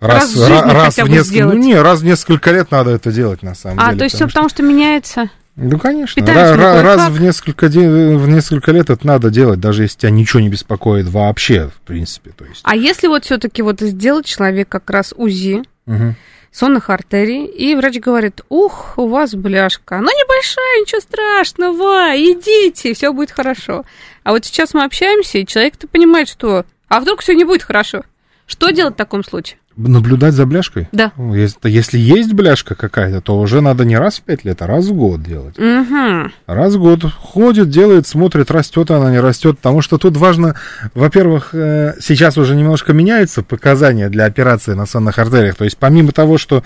раз, 0.00 0.22
раз 0.22 0.30
в 0.32 0.38
жизни 0.38 0.70
раз 0.70 0.84
хотя 0.86 1.02
бы 1.04 1.10
несколько, 1.10 1.28
сделать. 1.28 1.54
Ну, 1.54 1.62
не, 1.62 1.74
раз 1.76 2.00
в 2.00 2.04
несколько 2.04 2.50
лет 2.50 2.70
надо 2.70 2.92
это 2.92 3.12
делать, 3.12 3.42
на 3.42 3.54
самом 3.54 3.78
а, 3.78 3.84
деле. 3.84 3.96
А, 3.96 3.98
то 3.98 4.04
есть 4.04 4.16
все 4.16 4.26
потому, 4.26 4.48
что 4.48 4.62
меняется? 4.62 5.30
Ну, 5.54 5.78
конечно. 5.78 6.24
Раз, 6.24 6.56
раз 6.56 7.10
в, 7.10 7.20
несколько 7.20 7.68
день, 7.68 8.16
в 8.16 8.28
несколько 8.28 8.72
лет 8.72 8.88
это 8.88 9.06
надо 9.06 9.30
делать, 9.30 9.60
даже 9.60 9.82
если 9.82 9.98
тебя 9.98 10.10
ничего 10.10 10.40
не 10.40 10.48
беспокоит 10.48 11.06
вообще, 11.06 11.68
в 11.68 11.80
принципе. 11.86 12.30
То 12.30 12.44
есть. 12.46 12.60
А 12.64 12.74
если 12.74 13.06
вот 13.06 13.24
все-таки 13.24 13.60
вот 13.60 13.80
сделать 13.80 14.24
человек 14.24 14.68
как 14.68 14.88
раз 14.88 15.12
УЗИ, 15.14 15.62
угу. 15.86 16.14
сонных 16.50 16.88
артерий, 16.88 17.44
и 17.44 17.74
врач 17.74 17.98
говорит, 17.98 18.40
ух, 18.48 18.94
у 18.96 19.08
вас 19.08 19.34
бляшка, 19.34 19.98
ну 19.98 20.06
небольшая, 20.06 20.80
ничего 20.80 21.00
страшного, 21.00 22.16
идите, 22.16 22.94
все 22.94 23.12
будет 23.12 23.30
хорошо. 23.30 23.84
А 24.22 24.32
вот 24.32 24.46
сейчас 24.46 24.72
мы 24.72 24.84
общаемся, 24.84 25.36
и 25.38 25.46
человек-то 25.46 25.86
понимает, 25.86 26.28
что, 26.28 26.64
а 26.88 27.00
вдруг 27.00 27.20
все 27.20 27.34
не 27.34 27.44
будет 27.44 27.62
хорошо? 27.62 28.04
Что 28.46 28.70
делать 28.70 28.94
в 28.94 28.98
таком 28.98 29.22
случае? 29.22 29.58
Наблюдать 29.76 30.34
за 30.34 30.44
бляшкой? 30.44 30.88
Да. 30.92 31.12
Если, 31.16 31.70
если 31.70 31.98
есть 31.98 32.32
бляшка 32.34 32.74
какая-то, 32.74 33.20
то 33.20 33.38
уже 33.38 33.60
надо 33.60 33.84
не 33.84 33.96
раз 33.96 34.18
в 34.18 34.22
пять 34.22 34.44
лет, 34.44 34.60
а 34.60 34.66
раз 34.66 34.86
в 34.86 34.92
год 34.92 35.22
делать. 35.22 35.58
Угу. 35.58 36.30
Раз 36.46 36.74
в 36.74 36.80
год 36.80 37.04
ходит, 37.04 37.70
делает, 37.70 38.06
смотрит, 38.06 38.50
растет 38.50 38.90
она, 38.90 39.10
не 39.10 39.20
растет. 39.20 39.58
Потому 39.58 39.80
что 39.80 39.96
тут 39.96 40.16
важно, 40.16 40.56
во-первых, 40.94 41.50
э, 41.54 41.94
сейчас 42.00 42.36
уже 42.36 42.54
немножко 42.54 42.92
меняются 42.92 43.42
показания 43.42 44.08
для 44.08 44.26
операции 44.26 44.74
на 44.74 44.86
сонных 44.86 45.18
артериях. 45.18 45.54
То 45.54 45.64
есть 45.64 45.78
помимо 45.78 46.12
того, 46.12 46.36
что 46.36 46.62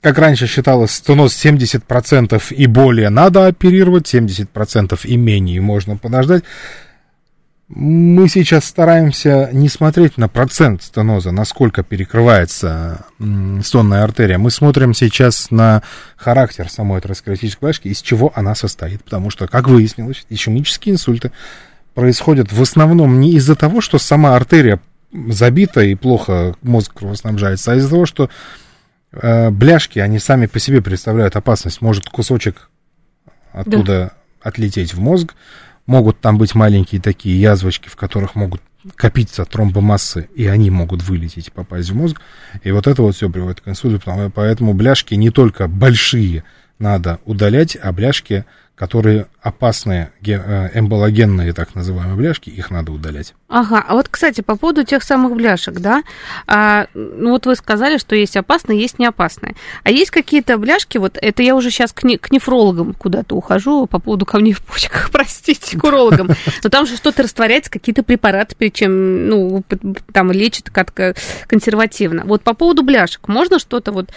как 0.00 0.18
раньше 0.18 0.46
считалось, 0.46 0.92
стеноз 0.92 1.34
70% 1.34 2.40
и 2.50 2.66
более 2.66 3.10
надо 3.10 3.46
оперировать, 3.46 4.12
70% 4.12 5.00
и 5.04 5.16
менее 5.16 5.60
можно 5.60 5.96
подождать 5.96 6.44
мы 7.68 8.28
сейчас 8.28 8.64
стараемся 8.64 9.50
не 9.52 9.68
смотреть 9.68 10.16
на 10.16 10.28
процент 10.28 10.82
стеноза, 10.82 11.32
насколько 11.32 11.82
перекрывается 11.82 13.04
сонная 13.62 14.04
артерия. 14.04 14.38
Мы 14.38 14.50
смотрим 14.50 14.94
сейчас 14.94 15.50
на 15.50 15.82
характер 16.16 16.70
самой 16.70 16.98
атеросклеротической 16.98 17.66
бляшки, 17.66 17.88
из 17.88 18.00
чего 18.00 18.32
она 18.34 18.54
состоит. 18.54 19.04
Потому 19.04 19.28
что, 19.28 19.46
как 19.46 19.68
выяснилось, 19.68 20.24
ишемические 20.30 20.94
инсульты 20.94 21.30
происходят 21.92 22.52
в 22.52 22.62
основном 22.62 23.20
не 23.20 23.34
из-за 23.34 23.54
того, 23.54 23.82
что 23.82 23.98
сама 23.98 24.34
артерия 24.34 24.80
забита 25.12 25.82
и 25.82 25.94
плохо 25.94 26.54
мозг 26.62 26.94
кровоснабжается, 26.94 27.72
а 27.72 27.76
из-за 27.76 27.90
того, 27.90 28.06
что 28.06 28.30
э, 29.12 29.50
бляшки, 29.50 29.98
они 29.98 30.18
сами 30.18 30.46
по 30.46 30.58
себе 30.58 30.80
представляют 30.80 31.36
опасность. 31.36 31.82
Может 31.82 32.08
кусочек 32.08 32.70
оттуда 33.52 34.12
да. 34.42 34.48
отлететь 34.48 34.94
в 34.94 35.00
мозг, 35.00 35.34
Могут 35.88 36.20
там 36.20 36.36
быть 36.36 36.54
маленькие 36.54 37.00
такие 37.00 37.40
язвочки, 37.40 37.88
в 37.88 37.96
которых 37.96 38.34
могут 38.34 38.60
копиться 38.94 39.46
тромбомассы, 39.46 40.28
и 40.36 40.46
они 40.46 40.70
могут 40.70 41.02
вылететь 41.02 41.48
и 41.48 41.50
попасть 41.50 41.88
в 41.88 41.96
мозг. 41.96 42.20
И 42.62 42.70
вот 42.72 42.86
это 42.86 43.00
вот 43.00 43.16
все 43.16 43.30
приводит 43.30 43.62
к 43.62 43.68
инсульту. 43.68 44.00
Поэтому 44.34 44.74
бляшки 44.74 45.14
не 45.14 45.30
только 45.30 45.66
большие 45.66 46.44
надо 46.78 47.20
удалять, 47.24 47.74
а 47.82 47.90
бляшки 47.92 48.44
которые 48.78 49.26
опасные 49.42 50.12
э, 50.24 50.70
эмбологенные 50.78 51.52
так 51.52 51.74
называемые 51.74 52.16
бляшки, 52.16 52.48
их 52.48 52.70
надо 52.70 52.92
удалять. 52.92 53.34
Ага, 53.48 53.84
а 53.86 53.94
вот, 53.94 54.08
кстати, 54.08 54.40
по 54.40 54.56
поводу 54.56 54.84
тех 54.84 55.02
самых 55.02 55.34
бляшек, 55.34 55.74
да, 55.80 56.02
а, 56.46 56.86
ну 56.94 57.30
вот 57.30 57.46
вы 57.46 57.56
сказали, 57.56 57.98
что 57.98 58.14
есть 58.14 58.36
опасные, 58.36 58.80
есть 58.80 59.00
не 59.00 59.06
опасные. 59.06 59.56
А 59.82 59.90
есть 59.90 60.12
какие-то 60.12 60.58
бляшки, 60.58 60.98
вот 60.98 61.18
это 61.20 61.42
я 61.42 61.56
уже 61.56 61.70
сейчас 61.70 61.92
к, 61.92 62.04
не, 62.04 62.18
к 62.18 62.30
нефрологам 62.30 62.94
куда-то 62.94 63.34
ухожу 63.34 63.86
по 63.86 63.98
поводу 63.98 64.24
камней 64.26 64.52
в 64.52 64.62
почках, 64.62 65.10
простите, 65.12 65.76
к 65.76 65.82
урологам. 65.82 66.30
Но 66.62 66.70
там 66.70 66.86
же 66.86 66.96
что-то 66.96 67.24
растворяется, 67.24 67.70
какие-то 67.70 68.04
препараты, 68.04 68.54
причем, 68.56 69.28
ну, 69.28 69.64
там 70.12 70.30
лечат 70.30 70.70
как-то 70.70 71.16
консервативно. 71.48 72.22
Вот 72.26 72.42
по 72.42 72.54
поводу 72.54 72.84
бляшек, 72.84 73.26
можно 73.26 73.58
что-то 73.58 73.90
вот 73.90 74.10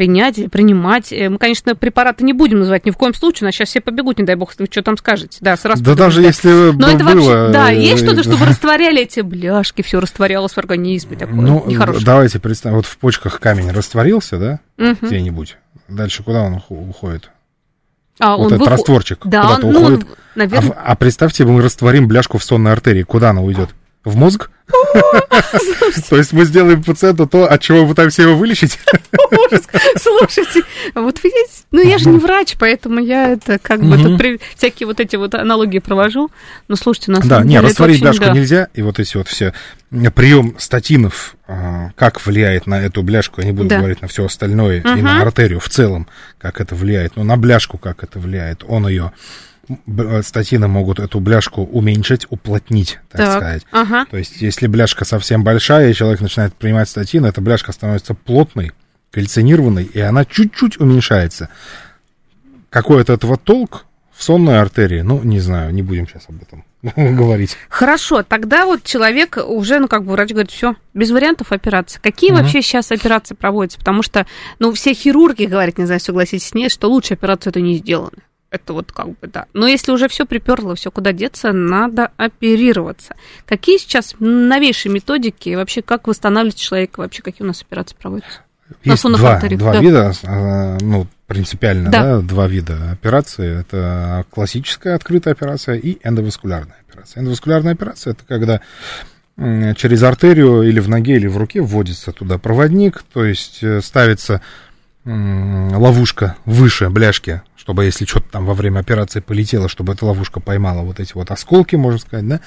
принять, 0.00 0.50
принимать. 0.50 1.12
Э, 1.12 1.28
мы, 1.28 1.36
конечно, 1.36 1.76
препараты 1.76 2.24
не 2.24 2.32
будем 2.32 2.60
называть 2.60 2.86
ни 2.86 2.90
в 2.90 2.96
коем 2.96 3.12
случае, 3.12 3.44
нас 3.44 3.54
сейчас 3.54 3.68
все 3.68 3.82
побегут, 3.82 4.18
не 4.18 4.24
дай 4.24 4.34
бог, 4.34 4.54
вы 4.58 4.64
что 4.64 4.82
там 4.82 4.96
скажете. 4.96 5.36
Да, 5.42 5.58
сразу 5.58 5.84
да 5.84 5.94
даже 5.94 6.22
если 6.22 6.72
Но 6.72 6.88
это 6.88 7.04
было... 7.04 7.14
вообще, 7.14 7.52
да, 7.52 7.68
есть 7.68 8.02
что-то, 8.02 8.22
чтобы 8.22 8.46
растворяли 8.46 9.02
эти 9.02 9.20
бляшки, 9.20 9.82
все 9.82 10.00
растворялось 10.00 10.52
в 10.52 10.58
организме, 10.58 11.18
такое 11.18 11.34
ну, 11.34 11.64
нехорошее. 11.66 12.06
Давайте 12.06 12.38
представим, 12.38 12.76
вот 12.76 12.86
в 12.86 12.96
почках 12.96 13.40
камень 13.40 13.70
растворился, 13.72 14.38
да, 14.38 14.60
угу. 14.78 14.96
где-нибудь, 15.02 15.58
дальше 15.88 16.22
куда 16.22 16.44
он 16.44 16.62
уходит? 16.66 17.30
А, 18.20 18.38
вот 18.38 18.46
он 18.46 18.46
этот 18.54 18.60
выход... 18.60 18.72
растворчик 18.72 19.18
да, 19.26 19.42
куда-то 19.42 19.66
он, 19.66 19.76
уходит. 19.76 20.00
Ну, 20.00 20.14
наверное... 20.34 20.72
а, 20.78 20.92
а 20.92 20.96
представьте, 20.96 21.44
мы 21.44 21.60
растворим 21.60 22.08
бляшку 22.08 22.38
в 22.38 22.44
сонной 22.44 22.72
артерии, 22.72 23.02
куда 23.02 23.30
она 23.30 23.42
уйдет? 23.42 23.68
В 24.04 24.16
мозг? 24.16 24.50
То 26.08 26.16
есть 26.16 26.32
мы 26.32 26.44
сделаем 26.44 26.82
пациенту 26.82 27.26
то, 27.26 27.44
от 27.44 27.60
чего 27.60 27.82
мы 27.82 27.88
пытаемся 27.88 28.22
его 28.22 28.36
вылечить? 28.36 28.78
Слушайте, 29.96 30.62
вот 30.94 31.22
вы 31.22 31.28
есть... 31.28 31.66
Ну, 31.70 31.82
я 31.82 31.98
же 31.98 32.08
не 32.08 32.18
врач, 32.18 32.56
поэтому 32.58 33.00
я 33.00 33.28
это 33.32 33.58
как 33.58 33.82
бы 33.82 34.40
всякие 34.56 34.86
вот 34.86 35.00
эти 35.00 35.16
вот 35.16 35.34
аналогии 35.34 35.80
провожу. 35.80 36.30
Но 36.68 36.76
слушайте, 36.76 37.12
на 37.12 37.20
Да, 37.20 37.42
не, 37.42 37.60
растворить 37.60 38.00
бляшку 38.00 38.30
нельзя, 38.30 38.68
и 38.74 38.82
вот 38.82 38.98
эти 38.98 39.16
вот 39.16 39.28
все. 39.28 39.52
Прием 40.14 40.54
статинов, 40.58 41.36
а, 41.46 41.90
как 41.96 42.24
влияет 42.24 42.66
на 42.66 42.80
эту 42.80 43.02
бляшку, 43.02 43.40
я 43.40 43.48
не 43.48 43.52
буду 43.52 43.68
говорить 43.68 44.02
на 44.02 44.08
все 44.08 44.24
остальное, 44.24 44.80
и 44.80 45.02
на 45.02 45.20
артерию 45.20 45.60
в 45.60 45.68
целом, 45.68 46.06
как 46.38 46.60
это 46.60 46.74
влияет, 46.74 47.16
но 47.16 47.24
на 47.24 47.36
бляшку 47.36 47.76
как 47.76 48.02
это 48.02 48.18
влияет, 48.18 48.64
он 48.66 48.88
ее 48.88 49.12
статины 50.22 50.68
могут 50.68 50.98
эту 50.98 51.20
бляшку 51.20 51.62
уменьшить, 51.62 52.26
уплотнить, 52.30 52.98
так, 53.10 53.20
так 53.20 53.36
сказать. 53.36 53.66
Ага. 53.70 54.06
То 54.10 54.16
есть, 54.16 54.40
если 54.40 54.66
бляшка 54.66 55.04
совсем 55.04 55.44
большая, 55.44 55.90
и 55.90 55.94
человек 55.94 56.20
начинает 56.20 56.54
принимать 56.54 56.88
статины, 56.88 57.26
эта 57.26 57.40
бляшка 57.40 57.72
становится 57.72 58.14
плотной, 58.14 58.72
кальцинированной, 59.10 59.84
и 59.84 60.00
она 60.00 60.24
чуть-чуть 60.24 60.78
уменьшается. 60.78 61.48
Какой 62.70 63.02
от 63.02 63.10
этого 63.10 63.36
толк 63.36 63.86
в 64.12 64.22
сонной 64.22 64.60
артерии? 64.60 65.00
Ну, 65.00 65.22
не 65.22 65.40
знаю, 65.40 65.74
не 65.74 65.82
будем 65.82 66.06
сейчас 66.06 66.26
об 66.28 66.40
этом 66.40 66.64
говорить. 67.16 67.56
Хорошо, 67.68 68.22
тогда 68.22 68.64
вот 68.64 68.84
человек 68.84 69.38
уже, 69.44 69.78
ну, 69.80 69.88
как 69.88 70.04
бы 70.04 70.12
врач 70.12 70.30
говорит, 70.30 70.50
все, 70.50 70.76
без 70.94 71.10
вариантов 71.10 71.52
операции. 71.52 71.98
Какие 72.00 72.30
угу. 72.32 72.40
вообще 72.40 72.62
сейчас 72.62 72.92
операции 72.92 73.34
проводятся? 73.34 73.78
Потому 73.78 74.02
что, 74.02 74.26
ну, 74.58 74.72
все 74.72 74.94
хирурги 74.94 75.44
говорят, 75.44 75.78
не 75.78 75.86
знаю, 75.86 76.00
согласитесь 76.00 76.48
с 76.48 76.54
ней, 76.54 76.68
что 76.68 76.88
лучше 76.88 77.14
операцию 77.14 77.50
это 77.50 77.60
не 77.60 77.76
сделано. 77.76 78.18
Это 78.50 78.72
вот 78.72 78.90
как 78.90 79.06
бы, 79.06 79.28
да. 79.28 79.46
Но 79.52 79.66
если 79.66 79.92
уже 79.92 80.08
все 80.08 80.26
приперло, 80.26 80.74
все 80.74 80.90
куда 80.90 81.12
деться, 81.12 81.52
надо 81.52 82.10
оперироваться. 82.16 83.14
Какие 83.46 83.78
сейчас 83.78 84.16
новейшие 84.18 84.92
методики 84.92 85.50
и 85.50 85.56
вообще 85.56 85.82
как 85.82 86.08
восстанавливать 86.08 86.56
человека, 86.56 87.00
вообще 87.00 87.22
какие 87.22 87.44
у 87.44 87.48
нас 87.48 87.62
операции 87.62 87.96
проводятся? 87.96 88.40
Есть 88.84 89.02
два, 89.02 89.40
два 89.40 89.72
да. 89.72 89.80
вида, 89.80 90.12
а, 90.24 90.78
ну, 90.80 91.06
принципиально, 91.26 91.90
да. 91.90 92.02
да, 92.02 92.20
два 92.20 92.48
вида 92.48 92.90
операции. 92.90 93.60
Это 93.60 94.24
классическая 94.30 94.94
открытая 94.94 95.34
операция 95.34 95.76
и 95.76 95.98
эндоваскулярная 96.02 96.76
операция. 96.88 97.20
Эндоваскулярная 97.20 97.72
операция 97.72 98.12
это 98.12 98.24
когда 98.26 98.60
через 99.36 100.02
артерию 100.02 100.62
или 100.62 100.80
в 100.80 100.88
ноге, 100.88 101.16
или 101.16 101.26
в 101.26 101.38
руке 101.38 101.62
вводится 101.62 102.12
туда 102.12 102.36
проводник, 102.36 103.02
то 103.12 103.24
есть 103.24 103.62
э, 103.62 103.80
ставится 103.80 104.42
ловушка 105.06 106.36
выше 106.44 106.90
бляшки, 106.90 107.40
чтобы 107.60 107.84
если 107.84 108.06
что-то 108.06 108.30
там 108.30 108.46
во 108.46 108.54
время 108.54 108.78
операции 108.78 109.20
полетело, 109.20 109.68
чтобы 109.68 109.92
эта 109.92 110.06
ловушка 110.06 110.40
поймала 110.40 110.80
вот 110.80 110.98
эти 110.98 111.12
вот 111.12 111.30
осколки, 111.30 111.76
можно 111.76 111.98
сказать, 111.98 112.26
да. 112.26 112.40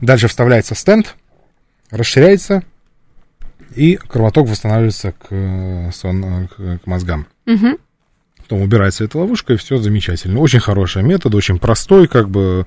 Дальше 0.00 0.26
вставляется 0.26 0.74
стенд, 0.74 1.14
расширяется, 1.90 2.64
и 3.76 3.94
кровоток 3.94 4.48
восстанавливается 4.48 5.12
к, 5.12 5.92
сон, 5.94 6.48
к, 6.48 6.78
к 6.82 6.86
мозгам. 6.86 7.28
Угу. 7.46 7.78
Потом 8.38 8.62
убирается 8.62 9.04
эта 9.04 9.18
ловушка, 9.18 9.52
и 9.52 9.56
все 9.56 9.76
замечательно. 9.78 10.40
Очень 10.40 10.60
хороший 10.60 11.04
метод, 11.04 11.36
очень 11.36 11.60
простой, 11.60 12.08
как 12.08 12.28
бы 12.28 12.66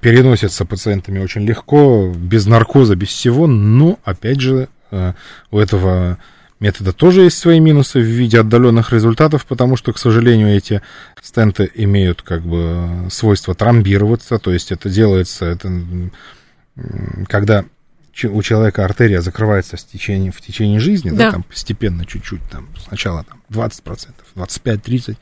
переносится 0.00 0.64
пациентами 0.64 1.20
очень 1.20 1.46
легко, 1.46 2.12
без 2.12 2.46
наркоза, 2.46 2.96
без 2.96 3.08
всего, 3.08 3.46
но, 3.46 4.00
опять 4.02 4.40
же, 4.40 4.68
э, 4.90 5.12
у 5.52 5.58
этого 5.58 6.18
метода 6.60 6.92
тоже 6.92 7.22
есть 7.22 7.38
свои 7.38 7.60
минусы 7.60 8.00
в 8.00 8.04
виде 8.04 8.40
отдаленных 8.40 8.92
результатов, 8.92 9.46
потому 9.46 9.76
что, 9.76 9.92
к 9.92 9.98
сожалению, 9.98 10.56
эти 10.56 10.82
стенты 11.22 11.70
имеют 11.74 12.22
как 12.22 12.42
бы 12.42 13.08
свойство 13.10 13.54
тромбироваться, 13.54 14.38
то 14.38 14.52
есть 14.52 14.72
это 14.72 14.90
делается, 14.90 15.46
это, 15.46 15.70
когда 17.28 17.64
у 18.24 18.42
человека 18.42 18.84
артерия 18.84 19.20
закрывается 19.20 19.76
в 19.76 19.84
течение, 19.84 20.32
в 20.32 20.40
течение 20.40 20.80
жизни, 20.80 21.10
да. 21.10 21.16
да, 21.16 21.32
там 21.32 21.42
постепенно 21.44 22.04
чуть-чуть, 22.04 22.42
там 22.50 22.68
сначала 22.86 23.24
там 23.24 23.42
20%, 23.50 24.10
25-30%, 24.34 25.16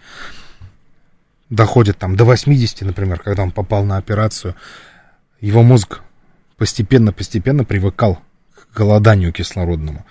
доходит 1.51 1.99
там 1.99 2.17
до 2.17 2.25
80, 2.25 2.83
например, 2.83 3.21
когда 3.21 3.43
он 3.43 3.51
попал 3.51 3.85
на 3.85 3.99
операцию, 3.99 4.55
его 5.41 5.63
мозг 5.63 6.01
постепенно-постепенно 6.57 7.65
привыкал 7.65 8.21
к 8.55 8.75
голоданию 8.75 9.33
кислородному. 9.33 10.05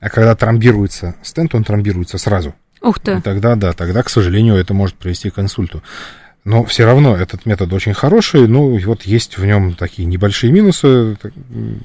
А 0.00 0.10
когда 0.10 0.34
тромбируется 0.34 1.16
стенд, 1.22 1.54
он 1.54 1.64
тромбируется 1.64 2.18
сразу. 2.18 2.54
Ух 2.82 3.00
ты. 3.00 3.18
И 3.18 3.20
тогда, 3.20 3.56
да, 3.56 3.72
тогда, 3.72 4.02
к 4.02 4.10
сожалению, 4.10 4.56
это 4.56 4.74
может 4.74 4.96
привести 4.96 5.30
к 5.30 5.38
инсульту. 5.38 5.82
Но 6.44 6.64
все 6.64 6.84
равно 6.84 7.16
этот 7.16 7.44
метод 7.44 7.72
очень 7.72 7.92
хороший, 7.92 8.46
ну, 8.46 8.78
вот 8.78 9.02
есть 9.02 9.36
в 9.36 9.44
нем 9.44 9.74
такие 9.74 10.06
небольшие 10.06 10.52
минусы, 10.52 11.16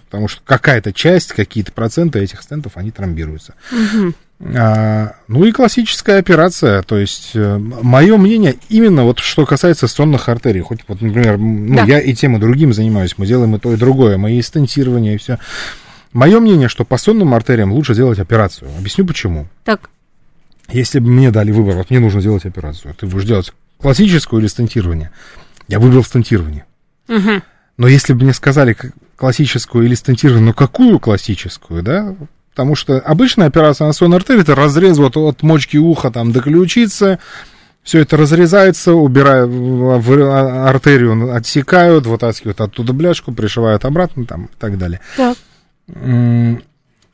потому 0.06 0.27
что 0.27 0.41
какая-то 0.46 0.94
часть, 0.94 1.34
какие-то 1.34 1.72
проценты 1.72 2.20
этих 2.20 2.44
стентов, 2.44 2.74
они 2.75 2.91
тромбируются. 2.91 3.56
Угу. 3.72 4.13
А, 4.56 5.15
ну 5.27 5.46
и 5.46 5.51
классическая 5.51 6.20
операция, 6.20 6.84
то 6.84 7.00
есть, 7.00 7.32
э, 7.34 7.58
мое 7.58 8.18
мнение, 8.18 8.56
именно 8.70 9.03
вот 9.03 9.18
что 9.18 9.48
касается 9.48 9.88
сонных 9.88 10.30
артерий, 10.30 10.62
хоть 10.62 10.82
вот, 10.88 11.01
например, 11.01 11.38
ну, 11.38 11.77
да. 11.77 11.84
я 11.86 12.00
и 12.00 12.13
тем, 12.13 12.38
и 12.38 12.39
другим 12.39 12.72
занимаюсь, 12.72 13.15
мы 13.18 13.25
делаем 13.25 13.56
и 13.56 13.60
то, 13.60 13.74
и 13.74 13.77
другое, 13.77 14.18
мои 14.18 14.39
стентирования 14.44 15.15
и 15.15 15.18
все. 15.18 15.39
Мое 16.13 16.39
мнение, 16.39 16.68
что 16.68 16.84
по 16.84 16.98
сонным 16.98 17.34
артериям 17.34 17.72
лучше 17.72 17.96
делать 17.96 18.20
операцию. 18.20 18.70
Объясню 18.77 19.06
почему. 19.06 19.48
Так. 19.63 19.89
Если 20.70 21.00
бы 21.00 21.10
мне 21.10 21.32
дали 21.32 21.51
выбор, 21.51 21.75
вот 21.75 21.89
мне 21.89 22.00
нужно 22.00 22.22
делать 22.22 22.46
операцию, 22.46 22.94
ты 22.94 23.06
будешь 23.06 23.25
делать 23.25 23.53
классическую 23.80 24.41
или 24.41 24.48
стентирование, 24.48 25.12
я 25.68 25.80
выбрал 25.80 26.03
стентирование. 26.03 26.65
Угу. 27.08 27.41
Но 27.77 27.88
если 27.88 28.13
бы 28.13 28.24
мне 28.24 28.34
сказали 28.34 28.75
классическую 29.15 29.86
или 29.86 29.96
стентирование, 29.96 30.48
ну 30.48 30.53
какую 30.53 31.00
классическую, 31.00 31.84
да, 31.84 32.15
потому 32.51 32.75
что 32.75 33.00
обычная 33.00 33.48
операция 33.48 33.88
на 33.88 33.94
сонной 33.94 34.18
артерии 34.18 34.41
это 34.41 34.56
разрез 34.56 34.98
вот 34.98 35.18
от 35.18 35.44
мочки 35.44 35.77
уха 35.77 36.12
там 36.12 36.32
до 36.32 36.41
ключицы, 36.41 37.20
все 37.84 38.00
это 38.00 38.15
разрезается, 38.15 38.94
убирают 38.94 39.50
в 39.51 40.68
артерию, 40.68 41.36
отсекают, 41.36 42.06
вытаскивают 42.06 42.62
оттуда 42.62 42.94
бляшку, 42.94 43.34
пришивают 43.34 43.86
обратно 43.86 44.25
там 44.25 44.46
и 44.46 44.60
так 44.60 44.77
далее. 44.77 45.01
Так. 45.18 45.38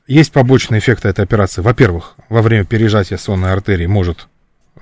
Есть 0.08 0.32
побочные 0.32 0.80
эффекты 0.80 1.10
этой 1.10 1.24
операции. 1.24 1.62
Во-первых, 1.62 2.16
во 2.30 2.42
время 2.42 2.64
пережатия 2.64 3.18
сонной 3.18 3.52
артерии 3.52 3.88
может 3.88 4.28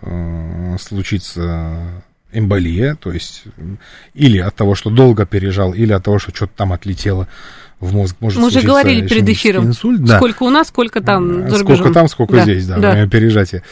э, 0.02 0.78
случиться 0.80 2.04
эмболия, 2.32 2.96
то 2.96 3.12
есть 3.12 3.44
или 4.14 4.38
от 4.38 4.56
того, 4.56 4.76
что 4.76 4.90
долго 4.90 5.26
пережал, 5.26 5.74
или 5.74 5.94
от 5.94 6.04
того, 6.04 6.20
что 6.20 6.36
что-то 6.36 6.54
там 6.56 6.74
отлетело 6.74 7.28
в 7.80 7.94
мозг. 7.94 8.18
Может 8.20 8.40
Мы 8.40 8.48
уже 8.48 8.62
говорили 8.62 9.08
перед 9.08 9.28
эфиром, 9.28 9.68
инсульт, 9.68 10.04
да. 10.04 10.18
сколько 10.18 10.44
у 10.44 10.50
нас, 10.50 10.68
сколько 10.68 11.02
там 11.02 11.50
за 11.50 11.60
Сколько 11.60 11.92
там, 11.92 12.08
сколько 12.08 12.36
да. 12.36 12.44
здесь, 12.44 12.68
да, 12.68 12.78
да. 12.78 12.90
во 12.90 12.94
время 12.94 13.10
пережатия. 13.10 13.64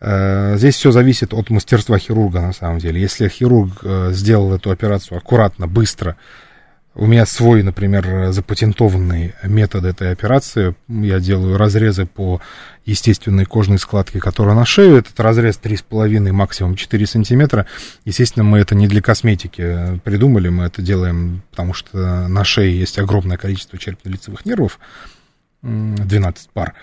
Э, 0.00 0.56
здесь 0.56 0.74
все 0.74 0.90
зависит 0.90 1.32
от 1.32 1.50
мастерства 1.50 1.98
хирурга, 1.98 2.40
на 2.40 2.52
самом 2.52 2.78
деле. 2.78 3.00
Если 3.00 3.28
хирург 3.28 3.78
э, 3.82 4.10
сделал 4.12 4.54
эту 4.54 4.70
операцию 4.70 5.18
аккуратно, 5.18 5.66
быстро, 5.66 6.16
у 6.96 7.06
меня 7.06 7.26
свой, 7.26 7.62
например, 7.62 8.32
запатентованный 8.32 9.34
метод 9.42 9.84
этой 9.84 10.10
операции. 10.12 10.74
Я 10.88 11.20
делаю 11.20 11.58
разрезы 11.58 12.06
по 12.06 12.40
естественной 12.86 13.44
кожной 13.44 13.78
складке, 13.78 14.18
которая 14.18 14.54
на 14.54 14.64
шею. 14.64 14.96
Этот 14.96 15.18
разрез 15.20 15.60
3,5, 15.62 16.32
максимум 16.32 16.74
4 16.74 17.06
сантиметра. 17.06 17.66
Естественно, 18.04 18.44
мы 18.44 18.58
это 18.58 18.74
не 18.74 18.88
для 18.88 19.02
косметики 19.02 20.00
придумали, 20.04 20.48
мы 20.48 20.64
это 20.64 20.80
делаем, 20.80 21.42
потому 21.50 21.74
что 21.74 22.28
на 22.28 22.44
шее 22.44 22.78
есть 22.78 22.98
огромное 22.98 23.36
количество 23.36 23.78
черепно-лицевых 23.78 24.46
нервов, 24.46 24.78
12 25.62 26.50
пар. 26.50 26.74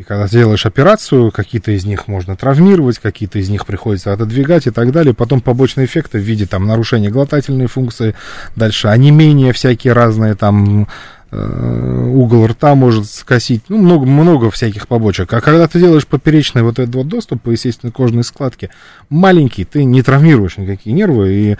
И 0.00 0.02
когда 0.02 0.26
делаешь 0.26 0.64
операцию, 0.64 1.30
какие-то 1.30 1.72
из 1.72 1.84
них 1.84 2.08
можно 2.08 2.34
травмировать, 2.34 2.98
какие-то 2.98 3.38
из 3.38 3.50
них 3.50 3.66
приходится 3.66 4.14
отодвигать 4.14 4.66
и 4.66 4.70
так 4.70 4.92
далее. 4.92 5.12
Потом 5.12 5.42
побочные 5.42 5.84
эффекты 5.84 6.16
в 6.16 6.22
виде 6.22 6.46
там 6.46 6.66
нарушения 6.66 7.10
глотательной 7.10 7.66
функции, 7.66 8.14
дальше 8.56 8.88
онемения 8.88 9.52
всякие 9.52 9.92
разные, 9.92 10.36
там 10.36 10.88
э, 11.30 12.10
угол 12.14 12.46
рта 12.46 12.74
может 12.74 13.10
скосить, 13.10 13.64
ну, 13.68 13.76
много, 13.76 14.06
много 14.06 14.50
всяких 14.50 14.88
побочек. 14.88 15.34
А 15.34 15.42
когда 15.42 15.68
ты 15.68 15.78
делаешь 15.78 16.06
поперечный 16.06 16.62
вот 16.62 16.78
этот 16.78 16.94
вот 16.94 17.06
доступ 17.06 17.42
по 17.42 17.50
естественной 17.50 17.92
кожной 17.92 18.24
складке, 18.24 18.70
маленький, 19.10 19.66
ты 19.66 19.84
не 19.84 20.02
травмируешь 20.02 20.56
никакие 20.56 20.96
нервы, 20.96 21.30
и 21.30 21.56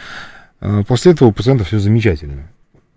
э, 0.63 0.83
после 0.89 1.13
этого 1.13 1.29
у 1.29 1.33
пациента 1.33 1.65
все 1.65 1.79
замечательно. 1.79 2.49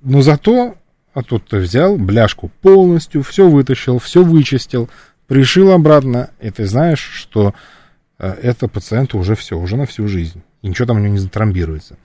Но 0.04 0.22
зато, 0.22 0.76
а 1.14 1.22
тут 1.22 1.50
ты 1.50 1.58
взял 1.58 1.98
бляшку 1.98 2.50
полностью, 2.62 3.24
все 3.24 3.50
вытащил, 3.50 4.00
все 4.00 4.24
вычистил, 4.24 4.90
пришил 5.34 5.72
обратно, 5.72 6.30
и 6.40 6.52
ты 6.52 6.68
знаешь, 6.68 7.00
что 7.00 7.56
э, 8.20 8.30
это 8.44 8.68
пациенту 8.68 9.18
уже 9.18 9.34
все, 9.34 9.58
уже 9.58 9.78
на 9.78 9.88
всю 9.88 10.08
жизнь. 10.08 10.44
И 10.62 10.68
ничего 10.68 10.86
там 10.86 10.98
у 10.98 11.00
него 11.00 11.12
не 11.12 11.18
затрамбируется. 11.18 11.98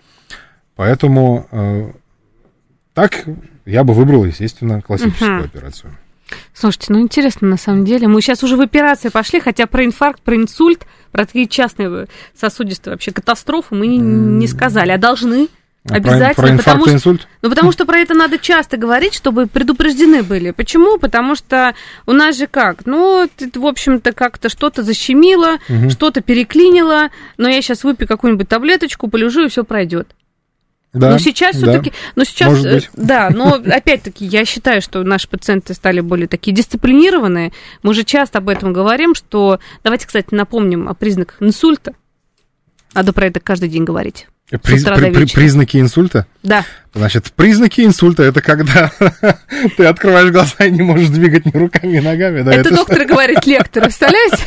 Поэтому 0.76 1.46
э, 1.50 1.92
так 2.94 3.26
я 3.66 3.84
бы 3.84 3.92
выбрал, 3.92 4.24
естественно, 4.24 4.80
классическую 4.80 5.40
угу. 5.40 5.44
операцию. 5.44 5.92
Слушайте, 6.54 6.86
ну 6.94 7.02
интересно 7.02 7.48
на 7.48 7.58
самом 7.58 7.84
деле. 7.84 8.08
Мы 8.08 8.22
сейчас 8.22 8.42
уже 8.42 8.56
в 8.56 8.62
операции 8.62 9.10
пошли, 9.10 9.40
хотя 9.40 9.66
про 9.66 9.84
инфаркт, 9.84 10.22
про 10.22 10.34
инсульт, 10.34 10.86
про 11.12 11.26
такие 11.26 11.48
частные 11.48 12.06
сосудистые 12.34 12.94
вообще 12.94 13.12
катастрофы 13.12 13.74
мы 13.74 13.88
не, 13.88 13.98
не 13.98 14.46
сказали, 14.46 14.90
а 14.90 14.96
должны. 14.96 15.48
Обязательно, 15.90 16.34
про, 16.34 16.48
про 16.48 16.56
потому 16.58 16.84
что, 16.84 16.94
инсульт? 16.94 17.28
Ну, 17.42 17.50
потому 17.50 17.72
что 17.72 17.86
про 17.86 17.98
это 17.98 18.14
надо 18.14 18.38
часто 18.38 18.76
говорить, 18.76 19.14
чтобы 19.14 19.46
предупреждены 19.46 20.22
были. 20.22 20.50
Почему? 20.50 20.98
Потому 20.98 21.34
что 21.34 21.74
у 22.06 22.12
нас 22.12 22.36
же 22.36 22.46
как? 22.46 22.86
Ну, 22.86 23.28
в 23.54 23.66
общем-то, 23.66 24.12
как-то 24.12 24.48
что-то 24.48 24.82
защемило, 24.82 25.58
угу. 25.68 25.90
что-то 25.90 26.20
переклинило, 26.20 27.10
но 27.36 27.48
я 27.48 27.62
сейчас 27.62 27.84
выпью 27.84 28.08
какую-нибудь 28.08 28.48
таблеточку, 28.48 29.08
полежу, 29.08 29.44
и 29.44 29.48
все 29.48 29.64
пройдет. 29.64 30.14
Да, 30.94 31.10
но 31.10 31.18
сейчас 31.18 31.54
да, 31.56 31.70
все-таки, 31.70 31.92
но 32.16 32.24
сейчас, 32.24 32.64
э, 32.64 32.80
да, 32.94 33.28
но 33.30 33.54
опять-таки 33.54 34.24
я 34.24 34.46
считаю, 34.46 34.80
что 34.80 35.02
наши 35.02 35.28
пациенты 35.28 35.74
стали 35.74 36.00
более 36.00 36.28
такие 36.28 36.54
дисциплинированные. 36.56 37.52
Мы 37.82 37.92
же 37.92 38.04
часто 38.04 38.38
об 38.38 38.48
этом 38.48 38.72
говорим, 38.72 39.14
что 39.14 39.60
давайте, 39.84 40.06
кстати, 40.06 40.34
напомним 40.34 40.88
о 40.88 40.94
признаках 40.94 41.42
инсульта. 41.42 41.92
Надо 42.94 43.12
про 43.12 43.26
это 43.26 43.38
каждый 43.38 43.68
день 43.68 43.84
говорить. 43.84 44.28
Приз, 44.50 44.82
при, 44.82 45.10
при, 45.10 45.26
признаки 45.26 45.76
инсульта? 45.76 46.26
Да. 46.42 46.64
Значит, 46.94 47.32
признаки 47.36 47.82
инсульта 47.82 48.22
это 48.22 48.40
когда 48.40 48.90
ты 49.76 49.84
открываешь 49.84 50.30
глаза 50.30 50.64
и 50.64 50.70
не 50.70 50.80
можешь 50.80 51.08
двигать 51.08 51.44
ни 51.44 51.58
руками, 51.58 51.92
ни 51.92 51.98
ногами. 51.98 52.40
Да, 52.40 52.52
это, 52.52 52.60
это 52.70 52.76
доктор 52.76 53.04
говорит 53.04 53.44
лектор, 53.46 53.82
представляете? 53.82 54.38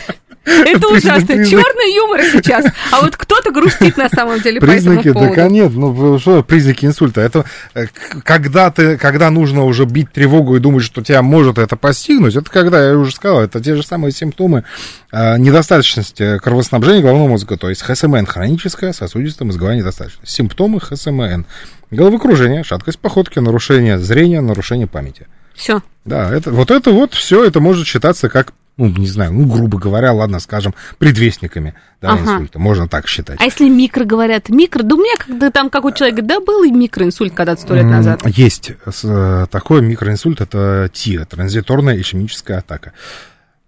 Это 0.43 0.87
ужасно. 0.87 1.45
Черный 1.45 1.95
юмор 1.95 2.21
сейчас. 2.23 2.65
А 2.91 3.01
вот 3.01 3.15
кто-то 3.15 3.51
грустит 3.51 3.97
на 3.97 4.09
самом 4.09 4.41
деле 4.41 4.59
признаки, 4.59 4.95
по 4.95 5.09
этому 5.09 5.13
поводу. 5.13 5.35
Да, 5.35 5.49
нет, 5.49 5.71
ну 5.73 6.19
что, 6.19 6.43
признаки 6.43 6.85
инсульта. 6.85 7.21
Это 7.21 7.45
э, 7.75 7.85
когда 8.23 8.71
ты, 8.71 8.97
когда 8.97 9.29
нужно 9.29 9.65
уже 9.65 9.85
бить 9.85 10.11
тревогу 10.11 10.55
и 10.55 10.59
думать, 10.59 10.83
что 10.83 11.03
тебя 11.03 11.21
может 11.21 11.59
это 11.59 11.75
постигнуть, 11.75 12.35
это 12.35 12.49
когда, 12.49 12.89
я 12.89 12.97
уже 12.97 13.13
сказал, 13.13 13.41
это 13.41 13.61
те 13.61 13.75
же 13.75 13.83
самые 13.83 14.11
симптомы 14.11 14.63
э, 15.11 15.37
недостаточности 15.37 16.39
кровоснабжения 16.39 17.01
головного 17.01 17.29
мозга, 17.29 17.57
то 17.57 17.69
есть 17.69 17.83
ХСМН, 17.83 18.25
хроническая 18.25 18.93
сосудистая 18.93 19.45
мозговая 19.45 19.77
недостаточность. 19.77 20.31
Симптомы 20.31 20.79
ХСМН. 20.79 21.45
Головокружение, 21.91 22.63
шаткость 22.63 22.99
походки, 22.99 23.37
нарушение 23.39 23.99
зрения, 23.99 24.41
нарушение 24.41 24.87
памяти. 24.87 25.27
Все. 25.53 25.81
Да, 26.05 26.33
это, 26.33 26.51
вот 26.51 26.71
это 26.71 26.91
вот 26.91 27.13
все, 27.13 27.43
это 27.43 27.59
может 27.59 27.85
считаться 27.85 28.29
как 28.29 28.53
ну, 28.77 28.87
не 28.87 29.07
знаю, 29.07 29.33
ну, 29.33 29.45
грубо 29.45 29.77
говоря, 29.77 30.13
ладно, 30.13 30.39
скажем, 30.39 30.73
предвестниками 30.97 31.75
да, 32.01 32.13
ага. 32.13 32.21
инсульта, 32.21 32.57
можно 32.57 32.87
так 32.87 33.07
считать. 33.07 33.39
А 33.39 33.43
если 33.43 33.69
микро 33.69 34.05
говорят, 34.05 34.49
микро, 34.49 34.81
да 34.83 34.95
у 34.95 34.97
меня 34.97 35.15
когда 35.17 35.51
там 35.51 35.69
какой 35.69 35.93
человек 35.93 36.15
говорит, 36.15 36.29
да, 36.29 36.39
был 36.39 36.63
и 36.63 36.71
микроинсульт 36.71 37.33
когда-то 37.33 37.61
сто 37.61 37.75
лет 37.75 37.85
назад. 37.85 38.25
Есть 38.25 38.71
э, 39.03 39.45
такой 39.51 39.81
микроинсульт, 39.81 40.41
это 40.41 40.89
ТИА, 40.91 41.25
транзиторная 41.25 41.99
ишемическая 41.99 42.59
атака. 42.59 42.93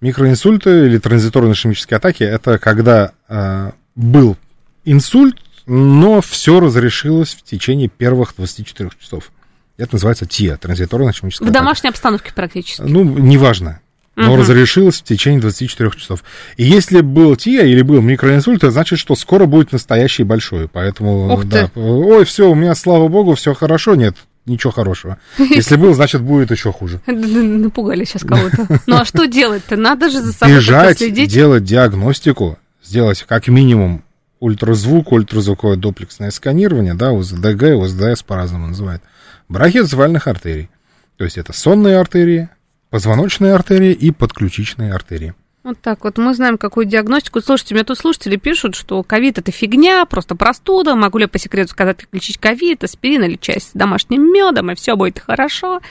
Микроинсульты 0.01 0.87
или 0.87 0.97
транзиторные 0.97 1.53
ишемические 1.53 1.97
атаки, 1.97 2.23
это 2.23 2.57
когда 2.57 3.11
э, 3.27 3.71
был 3.95 4.37
инсульт, 4.83 5.37
но 5.65 6.21
все 6.21 6.59
разрешилось 6.59 7.35
в 7.35 7.43
течение 7.43 7.87
первых 7.87 8.33
24 8.35 8.89
часов. 8.99 9.31
Это 9.77 9.95
называется 9.95 10.25
ТИА, 10.25 10.57
транзиторная 10.57 11.11
ишемическая 11.11 11.47
В 11.47 11.51
атака. 11.51 11.63
домашней 11.63 11.89
обстановке 11.89 12.33
практически. 12.33 12.81
Ну, 12.81 13.03
неважно 13.03 13.79
но 14.15 14.33
угу. 14.33 14.41
разрешилось 14.41 14.99
в 14.99 15.03
течение 15.03 15.41
24 15.41 15.91
часов. 15.97 16.23
И 16.57 16.63
если 16.63 17.01
был 17.01 17.35
ТИА 17.35 17.63
или 17.63 17.81
был 17.81 18.01
микроинсульт, 18.01 18.57
это 18.57 18.71
значит, 18.71 18.99
что 18.99 19.15
скоро 19.15 19.45
будет 19.45 19.71
настоящий 19.71 20.23
большой. 20.23 20.67
Поэтому, 20.67 21.33
Ух 21.33 21.45
да, 21.45 21.67
ты. 21.67 21.79
ой, 21.79 22.23
все, 22.25 22.49
у 22.49 22.55
меня, 22.55 22.75
слава 22.75 23.07
богу, 23.07 23.33
все 23.33 23.53
хорошо. 23.55 23.95
Нет, 23.95 24.15
ничего 24.45 24.71
хорошего. 24.71 25.17
Если 25.37 25.75
был, 25.77 25.93
значит, 25.95 26.21
будет 26.21 26.51
еще 26.51 26.71
хуже. 26.71 27.01
Напугали 27.07 28.05
сейчас 28.05 28.23
кого-то. 28.23 28.67
Ну 28.87 28.97
а 28.97 29.05
что 29.05 29.25
делать-то? 29.25 29.77
Надо 29.77 30.09
же 30.09 30.21
за 30.21 30.33
собой 30.33 30.57
Бежать, 30.57 30.99
следить. 30.99 31.31
делать 31.31 31.63
диагностику, 31.63 32.59
сделать 32.83 33.23
как 33.27 33.47
минимум 33.47 34.03
ультразвук, 34.39 35.11
ультразвуковое 35.11 35.77
дуплексное 35.77 36.29
сканирование, 36.29 36.93
да, 36.93 37.13
УЗДГ, 37.13 37.77
УЗДС 37.77 38.23
по-разному 38.23 38.67
называют, 38.67 39.01
брахиоцефальных 39.47 40.27
артерий. 40.27 40.69
То 41.17 41.23
есть 41.23 41.37
это 41.37 41.53
сонные 41.53 41.97
артерии, 41.97 42.49
позвоночные 42.93 43.55
артерии 43.55 43.91
и 43.91 44.11
подключичные 44.11 44.93
артерии. 44.93 45.33
Вот 45.63 45.79
так 45.81 46.03
вот. 46.03 46.19
Мы 46.19 46.35
знаем, 46.35 46.59
какую 46.59 46.85
диагностику. 46.85 47.41
Слушайте, 47.41 47.73
мне 47.73 47.83
тут 47.83 47.97
слушатели 47.97 48.35
пишут, 48.35 48.75
что 48.75 49.01
ковид 49.01 49.39
это 49.39 49.51
фигня, 49.51 50.05
просто 50.05 50.35
простуда. 50.35 50.93
Могу 50.93 51.17
ли 51.17 51.23
я 51.23 51.27
по 51.27 51.39
секрету 51.39 51.71
сказать, 51.71 51.97
как 51.97 52.09
лечить 52.11 52.37
ковид, 52.37 52.83
аспирин 52.83 53.23
или 53.23 53.35
чай 53.35 53.59
с 53.59 53.71
домашним 53.73 54.31
медом, 54.31 54.69
и 54.69 54.75
все 54.75 54.95
будет 54.95 55.17
хорошо. 55.17 55.81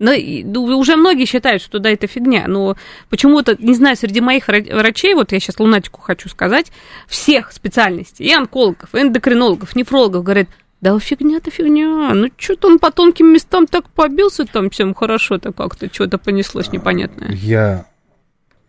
Но, 0.00 0.10
ну, 0.16 0.62
уже 0.78 0.96
многие 0.96 1.26
считают, 1.26 1.62
что 1.62 1.78
да, 1.78 1.90
это 1.90 2.08
фигня, 2.08 2.48
но 2.48 2.76
почему-то, 3.08 3.56
не 3.60 3.74
знаю, 3.74 3.94
среди 3.94 4.20
моих 4.20 4.48
врачей, 4.48 5.14
вот 5.14 5.30
я 5.30 5.38
сейчас 5.38 5.60
лунатику 5.60 6.00
хочу 6.00 6.28
сказать, 6.28 6.72
всех 7.06 7.52
специальностей, 7.52 8.26
и 8.26 8.32
онкологов, 8.32 8.96
и 8.96 8.98
эндокринологов, 9.00 9.76
нефрологов, 9.76 10.24
говорят, 10.24 10.48
да 10.82 10.98
фигня-то 10.98 11.50
фигня, 11.50 12.12
ну 12.12 12.28
что-то 12.36 12.68
он 12.68 12.78
по 12.78 12.90
тонким 12.90 13.32
местам 13.32 13.66
так 13.66 13.88
побился 13.88 14.44
там 14.44 14.68
всем 14.68 14.94
хорошо-то 14.94 15.52
как-то, 15.52 15.88
что-то 15.90 16.18
понеслось 16.18 16.72
непонятное. 16.72 17.30
Я 17.32 17.86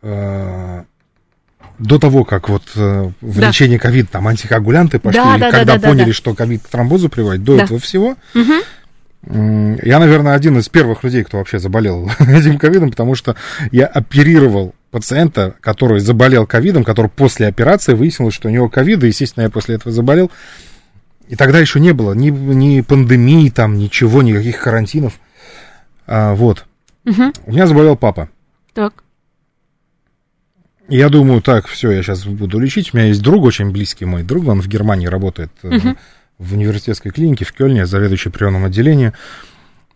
э, 0.04 0.84
до 1.80 2.00
того, 2.00 2.24
как 2.24 2.50
вот 2.50 2.64
э, 2.76 3.12
в 3.20 3.40
да. 3.40 3.48
лечении 3.48 3.78
ковид 3.78 4.12
там 4.12 4.28
антикоагулянты 4.28 5.00
пошли, 5.00 5.22
да, 5.22 5.38
да, 5.40 5.52
когда 5.52 5.78
да, 5.80 5.90
поняли, 5.90 6.06
да. 6.06 6.14
что 6.14 6.36
ковид 6.36 6.62
к 6.62 6.70
тромбозу 6.70 7.10
приводит, 7.10 7.44
до 7.44 7.58
да. 7.58 7.64
этого 7.64 7.80
всего, 7.80 8.16
угу. 8.36 8.54
Я, 9.26 10.00
наверное, 10.00 10.34
один 10.34 10.58
из 10.60 10.68
первых 10.68 11.04
людей, 11.06 11.24
кто 11.24 11.38
вообще 11.38 11.58
заболел 11.58 12.12
этим 12.20 12.60
ковидом, 12.60 12.92
потому 12.92 13.16
что 13.16 13.38
я 13.72 13.86
оперировал 13.86 14.76
пациента, 14.92 15.56
который 15.62 16.02
заболел 16.02 16.46
ковидом, 16.46 16.84
который 16.84 17.10
после 17.10 17.48
операции 17.48 17.94
выяснилось, 17.94 18.34
что 18.34 18.50
у 18.50 18.52
него 18.52 18.68
ковид, 18.68 19.02
и, 19.04 19.08
естественно, 19.08 19.44
я 19.44 19.50
после 19.50 19.76
этого 19.76 19.94
заболел. 19.94 20.30
И 21.28 21.36
тогда 21.36 21.60
еще 21.60 21.80
не 21.80 21.94
было 21.94 22.14
ни, 22.14 22.30
ни 22.30 22.82
пандемии, 22.82 23.50
там, 23.50 23.78
ничего, 23.78 24.22
никаких 24.22 24.62
карантинов. 24.62 25.20
А, 26.06 26.34
вот. 26.34 26.66
Угу. 27.06 27.34
У 27.46 27.52
меня 27.52 27.68
заболел 27.68 27.96
папа. 27.96 28.30
Так. 28.74 29.04
Я 30.90 31.10
думаю, 31.10 31.42
так, 31.42 31.68
все, 31.68 31.92
я 31.92 32.04
сейчас 32.04 32.26
буду 32.26 32.60
лечить. 32.60 32.94
У 32.94 32.98
меня 32.98 33.08
есть 33.08 33.22
друг, 33.22 33.44
очень 33.46 33.72
близкий 33.72 34.06
мой 34.06 34.24
друг, 34.24 34.48
он 34.48 34.62
в 34.62 34.68
Германии 34.68 35.08
работает. 35.08 35.52
Угу 35.64 35.96
в 36.44 36.54
университетской 36.54 37.12
клинике 37.12 37.46
в 37.46 37.54
Кёльне, 37.54 37.86
заведующий 37.86 38.30
приемным 38.30 38.66
отделением. 38.66 39.14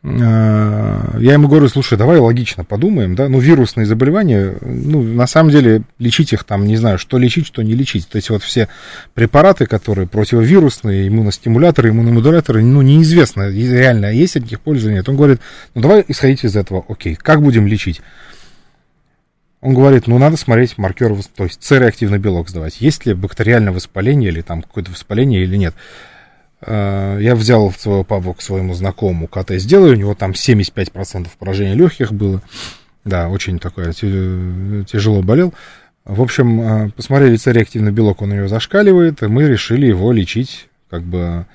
Э, 0.08 1.18
я 1.20 1.34
ему 1.34 1.48
говорю, 1.48 1.68
слушай, 1.68 1.98
давай 1.98 2.20
логично 2.20 2.64
подумаем, 2.64 3.16
да, 3.16 3.28
ну, 3.28 3.40
вирусные 3.40 3.86
заболевания, 3.86 4.56
ну, 4.62 5.02
на 5.02 5.28
самом 5.28 5.52
деле, 5.52 5.82
лечить 6.00 6.34
их 6.34 6.44
там, 6.44 6.66
не 6.66 6.78
знаю, 6.78 6.98
что 6.98 7.18
лечить, 7.18 7.48
что 7.48 7.62
не 7.62 7.74
лечить. 7.74 8.08
То 8.08 8.16
есть 8.16 8.30
вот 8.30 8.44
все 8.44 8.70
препараты, 9.14 9.66
которые 9.66 10.08
противовирусные, 10.08 11.08
иммуностимуляторы, 11.08 11.90
иммуномодуляторы, 11.90 12.64
ну, 12.64 12.82
неизвестно, 12.82 13.50
реально, 13.50 14.14
есть 14.14 14.38
от 14.38 14.50
них 14.50 14.62
польза, 14.62 14.92
нет. 14.92 15.08
Он 15.10 15.18
говорит, 15.18 15.42
ну, 15.76 15.82
давай 15.82 16.06
исходить 16.08 16.44
из 16.46 16.56
этого, 16.56 16.86
окей, 16.88 17.16
как 17.16 17.42
будем 17.42 17.68
лечить? 17.68 18.02
Он 19.60 19.74
говорит, 19.74 20.08
ну, 20.08 20.18
надо 20.20 20.38
смотреть 20.38 20.78
маркер, 20.78 21.16
то 21.36 21.44
есть 21.44 21.64
С-реактивный 21.64 22.20
белок 22.20 22.50
сдавать, 22.50 22.80
есть 22.80 23.06
ли 23.06 23.14
бактериальное 23.14 23.74
воспаление 23.74 24.30
или 24.30 24.42
там 24.42 24.62
какое-то 24.62 24.92
воспаление 24.92 25.44
или 25.44 25.58
нет. 25.58 25.74
Э, 26.68 27.18
я 27.22 27.34
взял 27.36 27.72
своего 27.72 28.04
папу 28.04 28.34
к 28.34 28.42
своему 28.42 28.74
знакомому 28.74 29.28
КТ 29.28 29.52
сделаю, 29.52 29.94
у 29.94 30.00
него 30.00 30.16
там 30.16 30.32
75% 30.32 31.30
поражения 31.40 31.76
легких 31.76 32.12
было. 32.12 32.42
Да, 33.06 33.30
очень 33.30 33.58
такое, 33.58 33.94
тяжело 33.94 35.22
болел. 35.22 35.54
В 36.04 36.22
общем, 36.22 36.62
э, 36.62 36.90
посмотрели 36.90 37.38
цереактивный 37.38 37.92
белок, 37.92 38.22
он 38.22 38.32
у 38.32 38.36
него 38.36 38.48
зашкаливает, 38.50 39.24
и 39.24 39.28
мы 39.28 39.48
решили 39.48 39.86
его 39.86 40.12
лечить 40.12 40.68
как 40.90 41.04
бы 41.04 41.46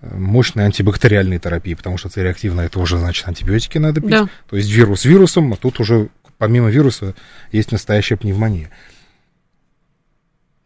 э, 0.00 0.16
мощной 0.16 0.64
антибактериальной 0.64 1.38
терапией, 1.38 1.76
потому 1.76 1.96
что 1.96 2.08
цереактивно 2.08 2.62
это 2.62 2.80
уже, 2.80 2.98
значит, 2.98 3.28
антибиотики 3.28 3.78
надо 3.78 4.00
пить. 4.00 4.10
Да. 4.10 4.28
То 4.50 4.56
есть 4.56 4.70
вирус 4.70 5.04
вирусом, 5.04 5.52
а 5.52 5.56
тут 5.56 5.78
уже 5.78 6.08
помимо 6.36 6.68
вируса 6.68 7.14
есть 7.52 7.70
настоящая 7.70 8.16
пневмония. 8.16 8.70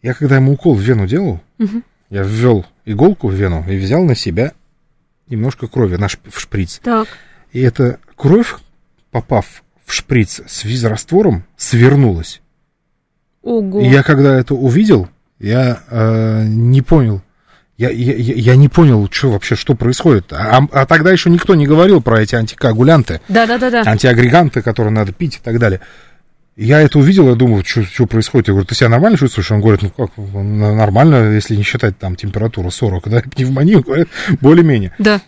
Я 0.01 0.15
когда 0.15 0.37
ему 0.37 0.53
укол 0.53 0.75
в 0.75 0.81
вену 0.81 1.07
делал, 1.07 1.43
угу. 1.59 1.83
Я 2.13 2.23
ввел 2.23 2.67
иголку 2.85 3.29
в 3.29 3.33
вену 3.33 3.65
и 3.67 3.79
взял 3.79 4.05
на 4.05 4.15
себя 4.15 4.53
немножко 5.29 5.67
крови, 5.67 5.97
наш 5.97 6.19
в 6.29 6.39
шприц. 6.39 6.79
Так. 6.85 7.09
И 7.53 7.61
эта 7.63 8.01
кровь, 8.17 8.55
попав 9.11 9.65
в 9.87 9.95
шприц 9.95 10.43
с 10.47 10.65
визраствором, 10.65 11.45
свернулась. 11.57 12.43
Ого. 13.43 13.81
И 13.81 13.87
я 13.87 14.03
когда 14.03 14.39
это 14.39 14.55
увидел, 14.55 15.09
я 15.39 15.81
э, 15.89 16.45
не 16.49 16.83
понял. 16.83 17.23
Я, 17.79 17.89
я, 17.89 18.15
я 18.15 18.57
не 18.57 18.69
понял, 18.69 19.09
что 19.11 19.31
вообще, 19.31 19.57
что 19.57 19.75
происходит. 19.75 20.35
А, 20.35 20.61
а 20.71 20.85
тогда 20.85 21.13
еще 21.13 21.31
никто 21.31 21.55
не 21.55 21.67
говорил 21.67 22.03
про 22.03 22.21
эти 22.21 22.35
антикоагулянты. 22.35 23.23
Да, 23.29 23.47
да, 23.47 23.57
да, 23.57 23.71
да. 23.71 23.91
Антиагреганты, 23.91 24.61
которые 24.61 24.93
надо 24.93 25.13
пить 25.13 25.37
и 25.37 25.41
так 25.43 25.59
далее. 25.59 25.81
Я 26.57 26.83
это 26.83 26.99
увидел, 26.99 27.29
я 27.29 27.35
думаю, 27.35 27.65
что, 27.65 28.07
происходит. 28.07 28.49
Я 28.49 28.53
говорю, 28.53 28.67
ты 28.67 28.75
себя 28.75 28.91
нормально 28.91 29.17
чувствуешь? 29.17 29.51
Он 29.51 29.61
говорит, 29.61 29.83
ну 29.83 29.91
как, 29.91 30.11
нормально, 30.17 31.33
если 31.33 31.57
не 31.57 31.63
считать 31.63 31.99
там 31.99 32.15
температуру 32.15 32.71
40, 32.71 33.09
да, 33.09 33.23
пневмонию, 33.35 33.85
более-менее. 34.41 34.93
Да. 34.99 35.21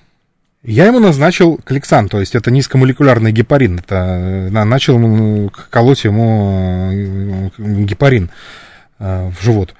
Я 0.62 0.87
ему 0.87 0.98
назначил 0.98 1.58
кликсан, 1.62 2.08
то 2.08 2.20
есть 2.20 2.34
это 2.34 2.50
низкомолекулярный 2.50 3.32
гепарин. 3.32 3.78
Это, 3.78 4.48
начал 4.50 5.50
колоть 5.70 6.04
ему 6.04 6.90
э, 6.92 7.50
гепарин 7.58 8.30
э, 8.98 9.30
в 9.30 9.42
живот. 9.42 9.74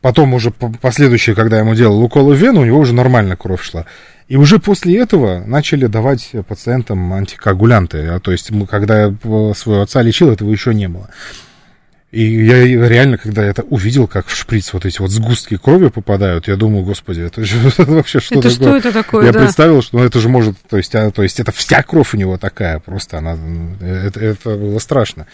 Потом 0.00 0.34
уже 0.34 0.50
последующие, 0.50 1.34
когда 1.34 1.58
ему 1.58 1.74
делал 1.74 2.02
уколы 2.02 2.34
в 2.34 2.38
вену, 2.38 2.60
у 2.62 2.64
него 2.64 2.78
уже 2.78 2.92
нормально 2.92 3.36
кровь 3.36 3.62
шла. 3.62 3.86
И 4.28 4.36
уже 4.36 4.58
после 4.58 4.98
этого 4.98 5.44
начали 5.46 5.86
давать 5.86 6.30
пациентам 6.48 7.12
антикоагулянты. 7.12 8.06
А, 8.08 8.20
то 8.20 8.32
есть, 8.32 8.50
когда 8.68 9.02
я 9.06 9.14
своего 9.54 9.82
отца 9.82 10.02
лечил, 10.02 10.30
этого 10.30 10.50
еще 10.50 10.74
не 10.74 10.88
было. 10.88 11.10
И 12.12 12.44
я 12.44 12.88
реально, 12.88 13.16
когда 13.16 13.42
это 13.42 13.62
увидел, 13.62 14.06
как 14.06 14.26
в 14.26 14.36
шприц 14.36 14.74
вот 14.74 14.84
эти 14.84 15.00
вот 15.00 15.10
сгустки 15.10 15.56
крови 15.56 15.88
попадают, 15.88 16.46
я 16.46 16.56
думаю, 16.56 16.84
господи, 16.84 17.22
это 17.22 17.42
же 17.42 17.56
это 17.78 17.86
вообще 17.86 18.20
что 18.20 18.38
это 18.38 18.50
такое? 18.50 18.80
Что 18.80 18.88
это 18.88 18.92
такое? 18.92 19.26
Я 19.26 19.32
да. 19.32 19.40
представил, 19.40 19.80
что 19.80 19.96
ну, 19.96 20.04
это 20.04 20.20
же 20.20 20.28
может, 20.28 20.58
то 20.68 20.76
есть, 20.76 20.94
а, 20.94 21.10
то 21.10 21.22
есть 21.22 21.40
это 21.40 21.52
вся 21.52 21.82
кровь 21.82 22.12
у 22.12 22.18
него 22.18 22.36
такая, 22.36 22.80
просто 22.80 23.16
она, 23.16 23.38
это, 23.80 24.20
это 24.20 24.56
было 24.56 24.78
страшно. 24.78 25.26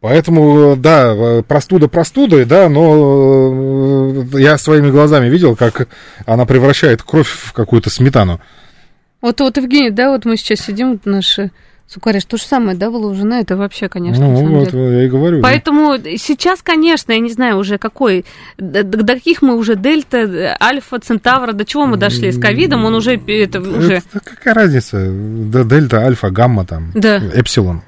Поэтому, 0.00 0.76
да, 0.76 1.42
простуда 1.48 1.88
простудой, 1.88 2.44
да, 2.44 2.68
но 2.68 4.22
э, 4.32 4.40
я 4.40 4.58
своими 4.58 4.90
глазами 4.90 5.28
видел, 5.28 5.56
как 5.56 5.88
она 6.26 6.44
превращает 6.44 7.02
кровь 7.02 7.28
в 7.28 7.52
какую-то 7.52 7.90
сметану. 7.90 8.40
Вот, 9.22 9.40
вот, 9.40 9.56
Евгений, 9.56 9.90
да, 9.90 10.10
вот 10.10 10.24
мы 10.24 10.36
сейчас 10.36 10.60
сидим, 10.60 10.92
вот 10.92 11.06
наши 11.06 11.50
Сукариш, 11.88 12.24
то 12.24 12.36
же 12.36 12.42
самое, 12.42 12.76
да, 12.76 12.90
на 12.90 13.40
это 13.40 13.56
вообще, 13.56 13.88
конечно. 13.88 14.26
Ну, 14.26 14.58
вот 14.58 14.70
деле. 14.72 14.98
я 14.98 15.04
и 15.04 15.08
говорю. 15.08 15.40
Поэтому 15.40 15.96
да. 15.98 16.10
сейчас, 16.16 16.60
конечно, 16.60 17.12
я 17.12 17.20
не 17.20 17.30
знаю 17.30 17.58
уже 17.58 17.78
какой, 17.78 18.24
до, 18.58 18.82
до 18.82 19.14
каких 19.14 19.40
мы 19.40 19.56
уже 19.56 19.76
дельта, 19.76 20.56
альфа, 20.60 20.98
центавра, 20.98 21.52
до 21.52 21.64
чего 21.64 21.86
мы 21.86 21.96
дошли 21.96 22.32
с 22.32 22.40
ковидом, 22.40 22.84
он 22.84 22.94
уже, 22.96 23.14
это 23.14 23.60
уже... 23.60 23.94
Это, 23.94 24.20
какая 24.20 24.54
разница, 24.54 25.08
до 25.08 25.62
дельта, 25.62 25.98
альфа, 25.98 26.30
гамма 26.30 26.66
там, 26.66 26.90
да. 26.92 27.18
эпсилон. 27.18 27.82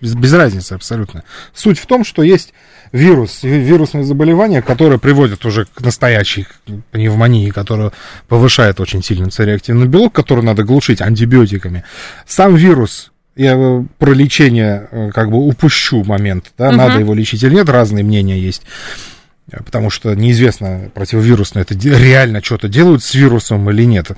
Без, 0.00 0.14
без 0.14 0.32
разницы 0.32 0.72
абсолютно. 0.72 1.24
Суть 1.54 1.78
в 1.78 1.86
том, 1.86 2.04
что 2.04 2.22
есть 2.22 2.54
вирус, 2.92 3.42
вирусное 3.42 4.02
заболевание, 4.02 4.62
которое 4.62 4.98
приводит 4.98 5.44
уже 5.44 5.66
к 5.66 5.80
настоящей 5.80 6.46
пневмонии, 6.90 7.50
которая 7.50 7.92
повышает 8.28 8.80
очень 8.80 9.02
сильно 9.02 9.30
цереактивный 9.30 9.86
белок, 9.86 10.12
который 10.12 10.44
надо 10.44 10.64
глушить 10.64 11.00
антибиотиками. 11.00 11.84
Сам 12.26 12.56
вирус 12.56 13.12
я 13.36 13.54
э, 13.56 13.84
про 13.98 14.12
лечение 14.12 14.88
э, 14.90 15.10
как 15.12 15.30
бы 15.30 15.38
упущу 15.38 16.04
момент, 16.04 16.52
да, 16.58 16.68
угу. 16.68 16.76
надо 16.76 17.00
его 17.00 17.14
лечить 17.14 17.42
или 17.42 17.54
нет, 17.54 17.68
разные 17.68 18.04
мнения 18.04 18.38
есть. 18.38 18.62
Потому 19.50 19.90
что 19.90 20.14
неизвестно, 20.14 20.90
противовирусное 20.94 21.62
это 21.62 21.74
реально 21.74 22.42
что-то 22.42 22.68
делают 22.68 23.02
с 23.02 23.14
вирусом 23.14 23.68
или 23.70 23.84
нет. 23.84 24.12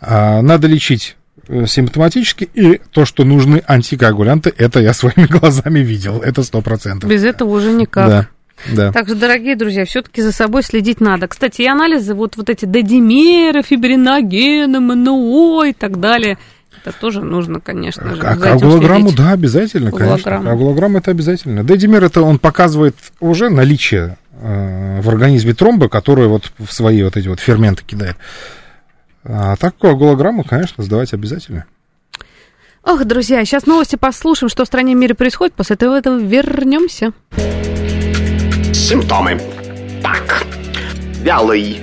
А, 0.00 0.42
надо 0.42 0.66
лечить 0.66 1.16
э, 1.16 1.23
симптоматически, 1.66 2.48
и 2.54 2.80
то, 2.90 3.04
что 3.04 3.24
нужны 3.24 3.62
антикоагулянты, 3.66 4.52
это 4.56 4.80
я 4.80 4.92
своими 4.94 5.26
глазами 5.26 5.80
видел, 5.80 6.20
это 6.20 6.42
сто 6.42 6.60
процентов. 6.60 7.10
Без 7.10 7.24
этого 7.24 7.50
уже 7.50 7.72
никак. 7.72 8.08
Да. 8.08 8.28
Да. 8.72 8.92
Так 8.92 9.08
что, 9.08 9.16
дорогие 9.16 9.56
друзья, 9.56 9.84
все-таки 9.84 10.22
за 10.22 10.32
собой 10.32 10.62
следить 10.62 11.00
надо. 11.00 11.26
Кстати, 11.26 11.62
и 11.62 11.66
анализы, 11.66 12.14
вот, 12.14 12.36
вот 12.36 12.48
эти 12.48 12.64
дедимеры, 12.64 13.62
фибриногены, 13.62 14.80
МНО 14.80 15.64
и 15.64 15.72
так 15.72 15.98
далее, 15.98 16.38
это 16.82 16.96
тоже 16.98 17.22
нужно, 17.22 17.60
конечно 17.60 18.14
же. 18.14 18.22
А 18.22 18.36
коагулограмму, 18.36 19.12
да, 19.12 19.32
обязательно, 19.32 19.90
конечно. 19.90 20.40
Коагулограмма 20.42 20.98
это 20.98 21.10
обязательно. 21.10 21.64
Дедимер 21.64 22.04
это 22.04 22.22
он 22.22 22.38
показывает 22.38 22.96
уже 23.20 23.48
наличие 23.48 24.16
э, 24.40 25.00
в 25.00 25.08
организме 25.08 25.54
тромба, 25.54 25.88
который 25.88 26.28
вот 26.28 26.52
в 26.58 26.72
свои 26.72 27.02
вот 27.02 27.16
эти 27.16 27.28
вот 27.28 27.40
ферменты 27.40 27.82
кидает. 27.84 28.16
А 29.24 29.56
так 29.56 29.76
коагулограмму, 29.78 30.44
конечно, 30.44 30.84
сдавать 30.84 31.12
обязательно. 31.12 31.64
Ох, 32.82 33.04
друзья, 33.04 33.44
сейчас 33.44 33.66
новости 33.66 33.96
послушаем, 33.96 34.50
что 34.50 34.64
в 34.64 34.66
стране 34.66 34.92
и 34.92 34.94
мире 34.94 35.14
происходит. 35.14 35.54
После 35.54 35.74
этого, 35.74 35.96
этого 35.96 36.18
вернемся. 36.18 37.12
Симптомы. 38.74 39.40
Так, 40.02 40.44
вялый. 41.22 41.80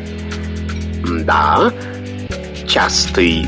Да. 1.26 1.72
Частый 2.68 3.48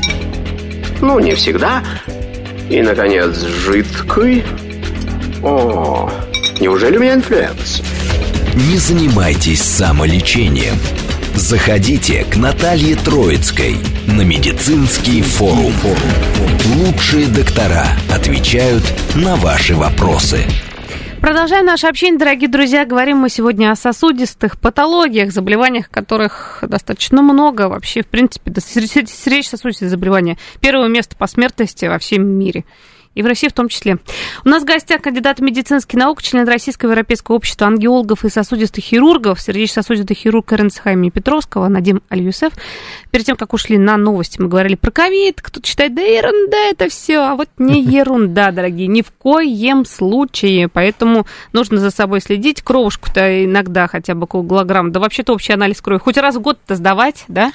ну, 1.04 1.18
не 1.18 1.34
всегда. 1.34 1.82
И, 2.70 2.80
наконец, 2.80 3.36
жидкий. 3.40 4.42
О, 5.42 6.10
неужели 6.60 6.96
у 6.96 7.00
меня 7.00 7.14
инфлюенс? 7.14 7.82
Не 8.54 8.78
занимайтесь 8.78 9.62
самолечением. 9.62 10.74
Заходите 11.36 12.24
к 12.24 12.36
Наталье 12.36 12.94
Троицкой 12.94 13.78
на 14.06 14.22
медицинский 14.22 15.20
форум. 15.20 15.72
Лучшие 16.76 17.26
доктора 17.26 17.84
отвечают 18.08 18.84
на 19.16 19.34
ваши 19.34 19.74
вопросы. 19.74 20.44
Продолжаем 21.20 21.66
наше 21.66 21.88
общение, 21.88 22.20
дорогие 22.20 22.48
друзья. 22.48 22.84
Говорим 22.84 23.16
мы 23.16 23.30
сегодня 23.30 23.72
о 23.72 23.76
сосудистых 23.76 24.60
патологиях, 24.60 25.32
заболеваниях, 25.32 25.90
которых 25.90 26.62
достаточно 26.62 27.20
много. 27.20 27.68
Вообще, 27.68 28.02
в 28.02 28.06
принципе, 28.06 28.52
сердечно-сосудистые 28.60 29.88
заболевания. 29.88 30.38
Первое 30.60 30.86
место 30.86 31.16
по 31.16 31.26
смертности 31.26 31.86
во 31.86 31.98
всем 31.98 32.24
мире 32.24 32.64
и 33.14 33.22
в 33.22 33.26
России 33.26 33.48
в 33.48 33.52
том 33.52 33.68
числе. 33.68 33.98
У 34.44 34.48
нас 34.48 34.62
в 34.62 34.66
гостях 34.66 35.02
кандидат 35.02 35.40
медицинских 35.40 35.98
наук, 35.98 36.22
член 36.22 36.46
Российского 36.46 36.90
Европейского 36.90 37.36
общества 37.36 37.66
ангиологов 37.66 38.24
и 38.24 38.28
сосудистых 38.28 38.84
хирургов, 38.84 39.40
сердечно-сосудистый 39.40 40.16
хирург 40.16 40.52
Эрнсхайма 40.52 41.10
Петровского, 41.10 41.68
Надим 41.68 42.02
Альюсеф. 42.08 42.52
Перед 43.10 43.26
тем, 43.26 43.36
как 43.36 43.52
ушли 43.52 43.78
на 43.78 43.96
новости, 43.96 44.40
мы 44.40 44.48
говорили 44.48 44.74
про 44.74 44.90
ковид, 44.90 45.40
кто-то 45.40 45.66
считает, 45.66 45.94
да 45.94 46.02
ерунда 46.02 46.56
это 46.70 46.88
все, 46.88 47.18
а 47.18 47.34
вот 47.34 47.48
не 47.58 47.82
ерунда, 47.84 48.50
дорогие, 48.50 48.88
ни 48.88 49.02
в 49.02 49.10
коем 49.12 49.84
случае, 49.84 50.68
поэтому 50.68 51.26
нужно 51.52 51.78
за 51.78 51.90
собой 51.90 52.20
следить, 52.20 52.62
кровушку-то 52.62 53.44
иногда 53.44 53.86
хотя 53.86 54.14
бы 54.14 54.26
килограмм, 54.26 54.92
да 54.92 55.00
вообще-то 55.00 55.32
общий 55.32 55.52
анализ 55.52 55.80
крови, 55.80 56.00
хоть 56.00 56.18
раз 56.18 56.36
в 56.36 56.40
год-то 56.40 56.74
сдавать, 56.74 57.24
да? 57.28 57.52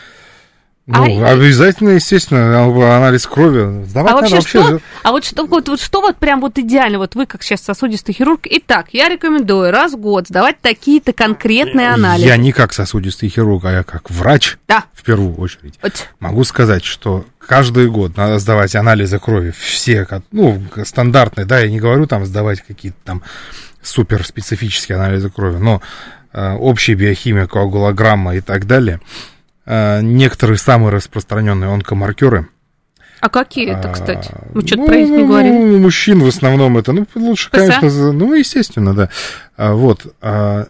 Ну, 0.91 1.23
а... 1.23 1.33
обязательно, 1.33 1.89
естественно, 1.89 2.63
анализ 2.95 3.27
крови. 3.27 3.85
Сдавать 3.85 4.11
а 4.11 4.15
вообще, 4.15 4.35
вообще 4.35 4.63
что? 4.63 4.81
А 5.03 5.11
вот 5.11 5.23
что, 5.23 5.45
вот, 5.45 5.69
вот 5.69 5.79
что 5.79 6.01
вот 6.01 6.17
прям 6.17 6.41
вот 6.41 6.57
идеально, 6.57 6.97
вот 6.97 7.13
вы 7.13 7.27
как 7.27 7.43
сейчас 7.43 7.61
сосудистый 7.61 8.15
хирург. 8.15 8.41
Итак, 8.45 8.87
я 8.91 9.07
рекомендую 9.07 9.69
раз 9.69 9.93
в 9.93 9.97
год 9.97 10.27
сдавать 10.27 10.59
такие-то 10.61 11.13
конкретные 11.13 11.89
анализы. 11.89 12.25
Я 12.25 12.37
не 12.37 12.51
как 12.51 12.73
сосудистый 12.73 13.29
хирург, 13.29 13.65
а 13.65 13.71
я 13.71 13.83
как 13.83 14.09
врач, 14.09 14.57
да. 14.67 14.85
в 14.93 15.03
первую 15.03 15.35
очередь. 15.35 15.75
Вот. 15.83 16.09
Могу 16.19 16.43
сказать, 16.43 16.83
что 16.83 17.23
каждый 17.37 17.87
год 17.87 18.17
надо 18.17 18.39
сдавать 18.39 18.75
анализы 18.75 19.19
крови. 19.19 19.51
Все, 19.51 20.07
ну, 20.31 20.59
стандартные, 20.85 21.45
да, 21.45 21.59
я 21.59 21.69
не 21.69 21.79
говорю 21.79 22.07
там 22.07 22.25
сдавать 22.25 22.61
какие-то 22.61 22.97
там 23.03 23.21
суперспецифические 23.83 24.97
анализы 24.97 25.29
крови, 25.29 25.57
но 25.57 25.83
э, 26.33 26.53
общая 26.53 26.95
биохимия, 26.95 27.45
коагулограмма 27.45 28.37
и 28.37 28.41
так 28.41 28.65
далее– 28.65 28.99
некоторые 29.69 30.57
самые 30.57 30.91
распространенные 30.91 31.71
онкомаркеры. 31.71 32.47
А 33.19 33.29
какие 33.29 33.69
это, 33.71 33.91
кстати? 33.91 34.33
Мы 34.53 34.61
что-то 34.61 34.77
ну, 34.77 34.87
про 34.87 34.95
них 34.95 35.09
не 35.09 35.25
говорили. 35.25 35.53
Ну, 35.53 35.75
у 35.75 35.79
мужчин 35.79 36.21
в 36.21 36.27
основном 36.27 36.77
это, 36.77 36.93
ну, 36.93 37.05
лучше, 37.15 37.49
ПСА? 37.49 37.57
конечно, 37.59 38.11
ну, 38.13 38.33
естественно, 38.33 38.93
да. 38.93 39.09
А, 39.57 39.73
вот, 39.73 40.15
а, 40.21 40.67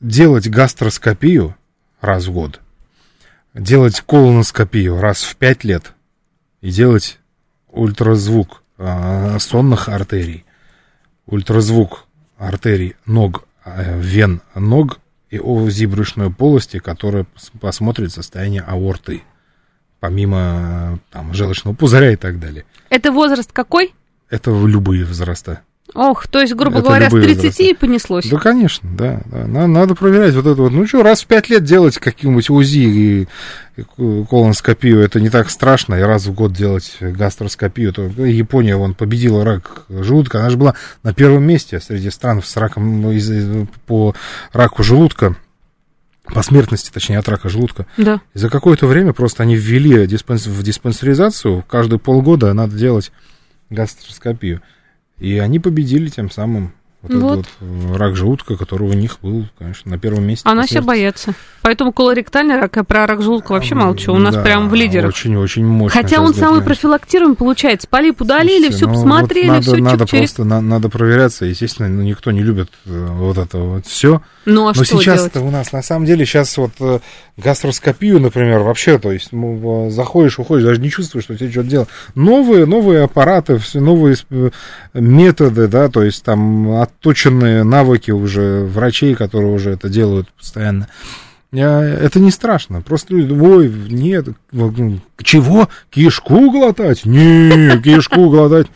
делать 0.00 0.48
гастроскопию 0.48 1.54
раз 2.00 2.26
в 2.26 2.32
год, 2.32 2.60
делать 3.52 4.00
колоноскопию 4.00 5.00
раз 5.00 5.22
в 5.22 5.36
пять 5.36 5.64
лет 5.64 5.92
и 6.62 6.70
делать 6.70 7.18
ультразвук 7.68 8.62
а, 8.78 9.38
сонных 9.38 9.90
артерий, 9.90 10.46
ультразвук 11.26 12.06
артерий 12.38 12.96
ног, 13.04 13.46
э, 13.66 14.00
вен 14.00 14.40
ног 14.54 14.99
и 15.30 15.38
ОЗИ 15.38 15.86
брюшной 15.86 16.30
полости, 16.30 16.78
которая 16.78 17.26
посмотрит 17.60 18.12
состояние 18.12 18.62
аорты, 18.62 19.22
помимо 20.00 20.98
там, 21.10 21.32
желчного 21.34 21.74
пузыря 21.74 22.12
и 22.12 22.16
так 22.16 22.40
далее. 22.40 22.64
Это 22.90 23.12
возраст 23.12 23.52
какой? 23.52 23.94
Это 24.28 24.50
любые 24.50 25.04
возраста. 25.04 25.62
Ох, 25.94 26.26
то 26.28 26.40
есть, 26.40 26.54
грубо 26.54 26.78
это 26.78 26.86
говоря, 26.88 27.10
с 27.10 27.12
30 27.12 27.28
возраста. 27.36 27.62
и 27.62 27.74
понеслось. 27.74 28.28
Да, 28.28 28.38
конечно, 28.38 28.88
да. 28.96 29.20
да. 29.26 29.46
Надо, 29.46 29.66
надо 29.66 29.94
проверять 29.94 30.34
вот 30.34 30.46
это 30.46 30.62
вот. 30.62 30.72
Ну 30.72 30.86
что, 30.86 31.02
раз 31.02 31.22
в 31.22 31.26
5 31.26 31.50
лет 31.50 31.64
делать 31.64 31.98
какие-нибудь 31.98 32.48
УЗИ 32.50 32.78
и 32.78 33.28
колоноскопию, 34.28 35.00
это 35.00 35.20
не 35.20 35.30
так 35.30 35.50
страшно, 35.50 35.94
и 35.94 36.02
раз 36.02 36.26
в 36.26 36.34
год 36.34 36.52
делать 36.52 36.96
гастроскопию. 37.00 37.92
То 37.92 38.02
Япония, 38.02 38.76
вон, 38.76 38.94
победила 38.94 39.44
рак 39.44 39.84
желудка, 39.88 40.40
она 40.40 40.50
же 40.50 40.56
была 40.56 40.74
на 41.02 41.12
первом 41.12 41.44
месте 41.44 41.80
среди 41.80 42.10
стран 42.10 42.42
с 42.42 42.56
раком 42.56 43.18
по 43.86 44.14
раку 44.52 44.82
желудка 44.82 45.36
по 46.24 46.42
смертности, 46.42 46.90
точнее, 46.92 47.18
от 47.18 47.28
рака 47.28 47.48
желудка. 47.48 47.86
Да. 47.96 48.20
И 48.34 48.38
за 48.38 48.50
какое-то 48.50 48.86
время 48.86 49.12
просто 49.12 49.42
они 49.42 49.56
ввели 49.56 50.06
диспенс... 50.06 50.46
в 50.46 50.62
диспансеризацию, 50.62 51.64
каждые 51.68 51.98
полгода 51.98 52.52
надо 52.52 52.76
делать 52.76 53.10
гастроскопию. 53.68 54.62
И 55.20 55.38
они 55.38 55.60
победили 55.60 56.08
тем 56.08 56.30
самым 56.30 56.72
вот, 57.02 57.12
вот. 57.12 57.38
этот 57.40 57.52
вот 57.60 57.96
рак 57.96 58.14
желудка, 58.14 58.56
который 58.56 58.88
у 58.88 58.92
них 58.92 59.18
был, 59.22 59.46
конечно, 59.58 59.90
на 59.90 59.98
первом 59.98 60.24
месте. 60.24 60.46
А 60.46 60.54
нас 60.54 60.66
все 60.66 60.82
боятся. 60.82 61.32
Поэтому 61.62 61.92
колоректальный 61.92 62.56
рак, 62.56 62.76
а 62.76 62.84
про 62.84 63.06
рак 63.06 63.22
желудка 63.22 63.52
вообще 63.52 63.74
молчу. 63.74 64.12
У 64.12 64.18
нас 64.18 64.34
да, 64.34 64.42
прям 64.42 64.68
в 64.68 64.74
лидерах. 64.74 65.08
Очень-очень 65.08 65.64
мощно. 65.64 66.02
Хотя 66.02 66.20
он 66.20 66.34
самый 66.34 66.62
профилактируемый 66.62 67.36
получается. 67.36 67.88
Полип 67.88 68.20
удалили, 68.20 68.70
все 68.70 68.86
ну, 68.86 68.94
посмотрели, 68.94 69.46
вот 69.46 69.54
надо, 69.54 69.62
все 69.62 69.76
надо 69.76 70.06
просто 70.06 70.44
на, 70.44 70.60
надо 70.60 70.88
проверяться. 70.90 71.46
Естественно, 71.46 71.88
ну, 71.88 72.02
никто 72.02 72.32
не 72.32 72.42
любит 72.42 72.68
э, 72.84 73.06
вот 73.12 73.38
это 73.38 73.58
вот 73.58 73.86
все. 73.86 74.20
Ну, 74.44 74.68
а 74.68 74.72
Но 74.74 74.84
что 74.84 74.84
сейчас 74.84 75.26
это 75.26 75.40
у 75.40 75.50
нас, 75.50 75.72
на 75.72 75.82
самом 75.82 76.04
деле, 76.04 76.26
сейчас 76.26 76.54
вот 76.58 76.72
э, 76.80 77.00
гастроскопию, 77.42 78.20
например, 78.20 78.60
вообще, 78.60 78.98
то 78.98 79.12
есть 79.12 79.30
заходишь, 79.92 80.38
уходишь, 80.38 80.64
даже 80.64 80.80
не 80.80 80.90
чувствуешь, 80.90 81.24
что 81.24 81.36
тебе 81.36 81.50
что-то 81.50 81.68
делать. 81.68 81.88
Новые, 82.14 82.66
новые 82.66 83.04
аппараты, 83.04 83.58
все 83.58 83.80
новые 83.80 84.16
э, 84.30 84.50
методы, 84.94 85.66
да, 85.68 85.88
то 85.88 86.02
есть 86.02 86.22
там 86.24 86.80
отточенные 86.80 87.64
навыки 87.64 88.10
уже 88.10 88.64
врачей, 88.64 89.14
которые 89.14 89.52
уже 89.52 89.70
это 89.70 89.88
делают 89.88 90.28
постоянно. 90.32 90.88
Это 91.52 92.20
не 92.20 92.30
страшно. 92.30 92.80
Просто 92.80 93.12
люди 93.14 93.32
ой, 93.32 93.68
нет, 93.88 94.28
чего? 95.22 95.68
Кишку 95.90 96.50
глотать? 96.50 97.04
Не, 97.04 97.80
кишку 97.82 98.30
глотать. 98.30 98.68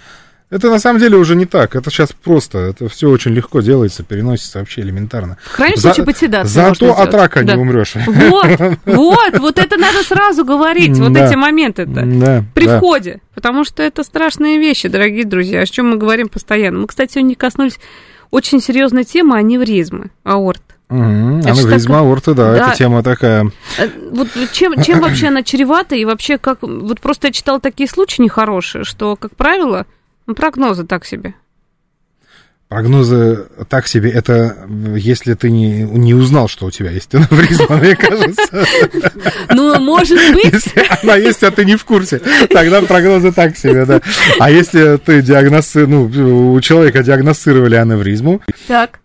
Это 0.50 0.70
на 0.70 0.78
самом 0.78 1.00
деле 1.00 1.16
уже 1.16 1.34
не 1.34 1.46
так. 1.46 1.74
Это 1.74 1.90
сейчас 1.90 2.12
просто. 2.12 2.58
Это 2.58 2.88
все 2.88 3.08
очень 3.08 3.32
легко 3.32 3.60
делается, 3.60 4.02
переносится 4.04 4.58
вообще 4.58 4.82
элементарно. 4.82 5.36
В 5.42 5.56
крайнем 5.56 5.76
За, 5.76 5.82
случае, 5.82 6.06
потидаться. 6.06 6.52
Зато 6.52 6.92
от 6.92 7.14
рака 7.14 7.42
да. 7.42 7.54
не 7.54 7.62
умрешь. 7.62 7.94
Вот, 7.94 8.46
вот, 8.86 9.38
вот 9.38 9.58
это 9.58 9.76
надо 9.76 10.02
сразу 10.04 10.44
говорить, 10.44 10.96
вот 10.98 11.16
эти 11.16 11.34
моменты-то. 11.34 12.02
Да, 12.04 12.44
При 12.54 12.66
да. 12.66 12.78
входе. 12.78 13.20
Потому 13.34 13.64
что 13.64 13.82
это 13.82 14.04
страшные 14.04 14.58
вещи, 14.58 14.88
дорогие 14.88 15.24
друзья, 15.24 15.60
о 15.60 15.66
чем 15.66 15.90
мы 15.90 15.96
говорим 15.96 16.28
постоянно. 16.28 16.80
Мы, 16.80 16.86
кстати, 16.86 17.14
сегодня 17.14 17.34
коснулись 17.34 17.78
очень 18.30 18.60
серьезной 18.60 19.04
темы 19.04 19.36
аневризмы 19.36 20.10
аорт. 20.22 20.62
Угу, 20.90 20.98
аневризма 20.98 21.94
так... 21.94 22.04
аорты, 22.04 22.34
да, 22.34 22.52
да, 22.52 22.68
эта 22.68 22.76
тема 22.76 23.02
такая. 23.02 23.50
Э, 23.78 23.88
вот 24.12 24.28
чем, 24.52 24.80
чем 24.82 25.00
вообще 25.00 25.28
она 25.28 25.42
чревата, 25.42 25.94
и 25.96 26.04
вообще 26.04 26.38
как... 26.38 26.58
Вот 26.62 27.00
просто 27.00 27.28
я 27.28 27.32
читала 27.32 27.58
такие 27.58 27.88
случаи 27.88 28.22
нехорошие, 28.22 28.84
что, 28.84 29.16
как 29.16 29.34
правило, 29.34 29.86
прогнозы 30.26 30.84
так 30.84 31.04
себе. 31.04 31.34
Прогнозы 32.68 33.46
так 33.68 33.86
себе, 33.86 34.10
это 34.10 34.66
если 34.96 35.34
ты 35.34 35.50
не, 35.50 35.82
не 35.82 36.14
узнал, 36.14 36.48
что 36.48 36.66
у 36.66 36.70
тебя 36.70 36.90
есть 36.90 37.14
аневризма, 37.14 37.76
мне 37.76 37.94
кажется. 37.94 38.64
Ну, 39.50 39.78
может 39.80 40.18
быть. 40.34 40.52
Если 40.52 40.82
она 41.02 41.16
есть, 41.16 41.42
а 41.44 41.50
ты 41.50 41.64
не 41.64 41.76
в 41.76 41.84
курсе, 41.84 42.20
тогда 42.50 42.80
прогнозы 42.82 43.32
так 43.32 43.56
себе, 43.56 43.84
да. 43.84 44.00
А 44.40 44.50
если 44.50 44.96
ты 44.96 45.22
диагнози... 45.22 45.86
ну, 45.86 46.52
у 46.52 46.60
человека 46.62 47.02
диагностировали 47.02 47.76
аневризму, 47.76 48.40
так. 48.66 48.98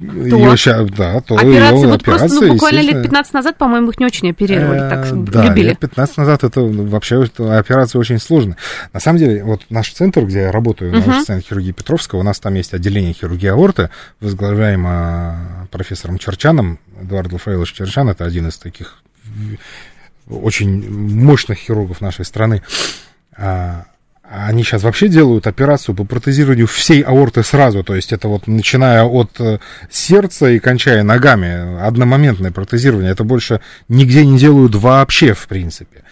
Э, 0.00 0.04
ее 0.04 0.56
сейчас, 0.56 0.88
да, 0.90 1.20
то 1.20 1.34
операции, 1.34 1.76
ее 1.76 1.88
вот 1.88 2.00
операции, 2.00 2.28
просто 2.28 2.46
ну, 2.46 2.52
буквально 2.54 2.80
лет 2.80 3.02
15 3.02 3.34
назад, 3.34 3.58
по-моему, 3.58 3.90
их 3.90 4.00
не 4.00 4.06
очень 4.06 4.30
оперировали, 4.30 4.78
так 4.78 5.06
э, 5.06 5.14
да, 5.14 5.48
любили. 5.48 5.68
лет 5.68 5.78
15 5.78 6.16
назад 6.16 6.44
это 6.44 6.62
вообще 6.62 7.22
операция 7.38 7.98
очень 7.98 8.18
сложная. 8.18 8.56
На 8.94 9.00
самом 9.00 9.18
деле, 9.18 9.44
вот 9.44 9.62
наш 9.68 9.92
центр, 9.92 10.24
где 10.24 10.40
я 10.42 10.52
работаю, 10.52 10.92
uh-huh. 10.92 11.06
наш 11.06 11.24
центр 11.24 11.46
хирургии 11.46 11.72
Петровского, 11.72 12.20
у 12.20 12.22
нас 12.22 12.40
там 12.40 12.54
есть 12.54 12.72
отделение 12.72 13.12
хирургии 13.12 13.48
аорты, 13.48 13.90
возглавляемо 14.20 15.68
профессором 15.70 16.18
Черчаном, 16.18 16.78
Эдуард 17.02 17.32
Лафаилович 17.32 17.72
Черчан, 17.72 18.08
это 18.08 18.24
один 18.24 18.48
из 18.48 18.56
таких 18.56 19.02
очень 20.28 20.90
мощных 20.90 21.58
хирургов 21.58 22.00
нашей 22.00 22.24
страны. 22.24 22.62
Они 24.32 24.62
сейчас 24.62 24.84
вообще 24.84 25.08
делают 25.08 25.48
операцию 25.48 25.96
по 25.96 26.04
протезированию 26.04 26.68
всей 26.68 27.00
аорты 27.02 27.42
сразу, 27.42 27.82
то 27.82 27.96
есть 27.96 28.12
это 28.12 28.28
вот 28.28 28.46
начиная 28.46 29.02
от 29.02 29.40
э, 29.40 29.58
сердца 29.90 30.48
и 30.48 30.60
кончая 30.60 31.02
ногами, 31.02 31.84
одномоментное 31.84 32.52
протезирование, 32.52 33.10
это 33.10 33.24
больше 33.24 33.60
нигде 33.88 34.24
не 34.24 34.38
делают 34.38 34.76
вообще, 34.76 35.34
в 35.34 35.48
принципе. 35.48 36.04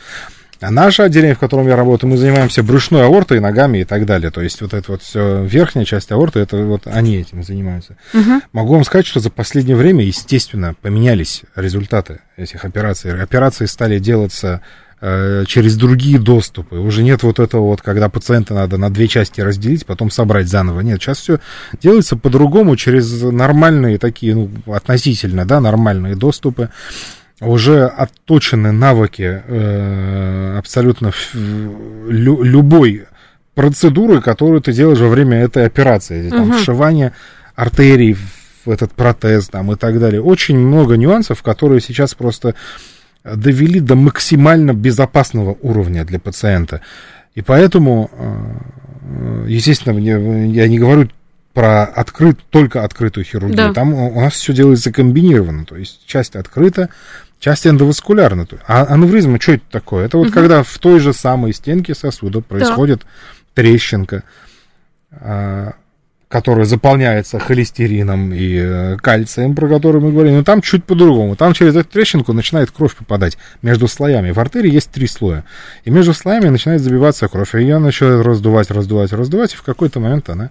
А 0.60 0.72
наше 0.72 1.02
отделение, 1.02 1.36
в 1.36 1.38
котором 1.38 1.68
я 1.68 1.76
работаю, 1.76 2.10
мы 2.10 2.16
занимаемся 2.16 2.64
брюшной 2.64 3.04
аортой, 3.04 3.38
ногами 3.38 3.78
и 3.78 3.84
так 3.84 4.04
далее. 4.06 4.32
То 4.32 4.42
есть 4.42 4.60
вот 4.60 4.74
это 4.74 4.90
вот 4.90 5.02
все, 5.02 5.44
верхняя 5.44 5.84
часть 5.84 6.10
аорты, 6.10 6.40
это 6.40 6.56
вот 6.56 6.88
они 6.88 7.18
этим 7.18 7.44
занимаются. 7.44 7.96
Угу. 8.12 8.42
Могу 8.52 8.74
вам 8.74 8.84
сказать, 8.84 9.06
что 9.06 9.20
за 9.20 9.30
последнее 9.30 9.76
время, 9.76 10.04
естественно, 10.04 10.74
поменялись 10.82 11.42
результаты 11.54 12.18
этих 12.36 12.64
операций. 12.64 13.22
Операции 13.22 13.66
стали 13.66 14.00
делаться 14.00 14.60
через 15.00 15.76
другие 15.76 16.18
доступы. 16.18 16.76
Уже 16.76 17.02
нет 17.02 17.22
вот 17.22 17.38
этого 17.38 17.62
вот, 17.62 17.82
когда 17.82 18.08
пациента 18.08 18.54
надо 18.54 18.78
на 18.78 18.90
две 18.90 19.06
части 19.06 19.40
разделить, 19.40 19.86
потом 19.86 20.10
собрать 20.10 20.48
заново. 20.48 20.80
Нет, 20.80 21.00
сейчас 21.00 21.18
все 21.18 21.38
делается 21.80 22.16
по-другому, 22.16 22.76
через 22.76 23.22
нормальные 23.22 23.98
такие, 23.98 24.34
ну, 24.34 24.50
относительно, 24.66 25.44
да, 25.44 25.60
нормальные 25.60 26.16
доступы 26.16 26.70
уже 27.40 27.86
отточены 27.86 28.72
навыки 28.72 29.42
э, 29.46 30.58
абсолютно 30.58 31.12
лю, 31.34 32.42
любой 32.42 33.06
процедуры, 33.54 34.20
которую 34.20 34.60
ты 34.60 34.72
делаешь 34.72 34.98
во 34.98 35.08
время 35.08 35.38
этой 35.38 35.66
операции. 35.66 36.30
Там, 36.30 36.50
угу. 36.50 36.58
Вшивание 36.58 37.12
артерий 37.54 38.16
в 38.64 38.70
этот 38.70 38.92
протез 38.92 39.48
там, 39.48 39.72
и 39.72 39.76
так 39.76 39.98
далее. 39.98 40.22
Очень 40.22 40.58
много 40.58 40.96
нюансов, 40.96 41.42
которые 41.42 41.80
сейчас 41.80 42.14
просто 42.14 42.54
довели 43.24 43.80
до 43.80 43.94
максимально 43.94 44.72
безопасного 44.72 45.56
уровня 45.62 46.04
для 46.04 46.18
пациента. 46.18 46.80
И 47.34 47.42
поэтому, 47.42 48.10
э, 48.12 49.44
естественно, 49.48 49.98
я 49.98 50.68
не 50.68 50.78
говорю 50.78 51.08
про 51.54 51.84
открыт, 51.84 52.38
только 52.50 52.84
открытую 52.84 53.24
хирургию. 53.24 53.56
Да. 53.56 53.72
Там 53.72 53.92
у 53.92 54.20
нас 54.20 54.34
все 54.34 54.52
делается 54.52 54.92
комбинированно. 54.92 55.64
То 55.64 55.76
есть 55.76 56.06
часть 56.06 56.36
открыта, 56.36 56.88
часть 57.40 57.66
эндоваскулярна. 57.66 58.46
А 58.66 58.84
аневризма, 58.84 59.40
что 59.40 59.52
это 59.52 59.64
такое? 59.70 60.06
Это 60.06 60.18
вот 60.18 60.28
угу. 60.28 60.34
когда 60.34 60.62
в 60.62 60.78
той 60.78 61.00
же 61.00 61.12
самой 61.12 61.52
стенке 61.52 61.94
сосуда 61.94 62.40
происходит 62.40 63.00
да. 63.00 63.06
трещинка, 63.62 64.22
а, 65.10 65.74
которая 66.28 66.66
заполняется 66.66 67.38
холестерином 67.38 68.32
и 68.34 68.58
э, 68.58 68.96
кальцием, 68.98 69.54
про 69.54 69.66
который 69.66 70.00
мы 70.00 70.12
говорим. 70.12 70.34
Но 70.34 70.44
там 70.44 70.60
чуть 70.60 70.84
по-другому. 70.84 71.36
Там 71.36 71.54
через 71.54 71.74
эту 71.74 71.88
трещинку 71.88 72.34
начинает 72.34 72.70
кровь 72.70 72.94
попадать 72.94 73.38
между 73.62 73.88
слоями. 73.88 74.30
В 74.30 74.38
артерии 74.38 74.70
есть 74.70 74.90
три 74.90 75.06
слоя. 75.06 75.44
И 75.84 75.90
между 75.90 76.12
слоями 76.12 76.48
начинает 76.48 76.82
забиваться 76.82 77.28
кровь. 77.28 77.54
И 77.54 77.58
ее 77.58 77.78
начинает 77.78 78.24
раздувать, 78.26 78.70
раздувать, 78.70 79.12
раздувать. 79.12 79.54
И 79.54 79.56
в 79.56 79.62
какой-то 79.62 80.00
момент 80.00 80.28
она 80.28 80.50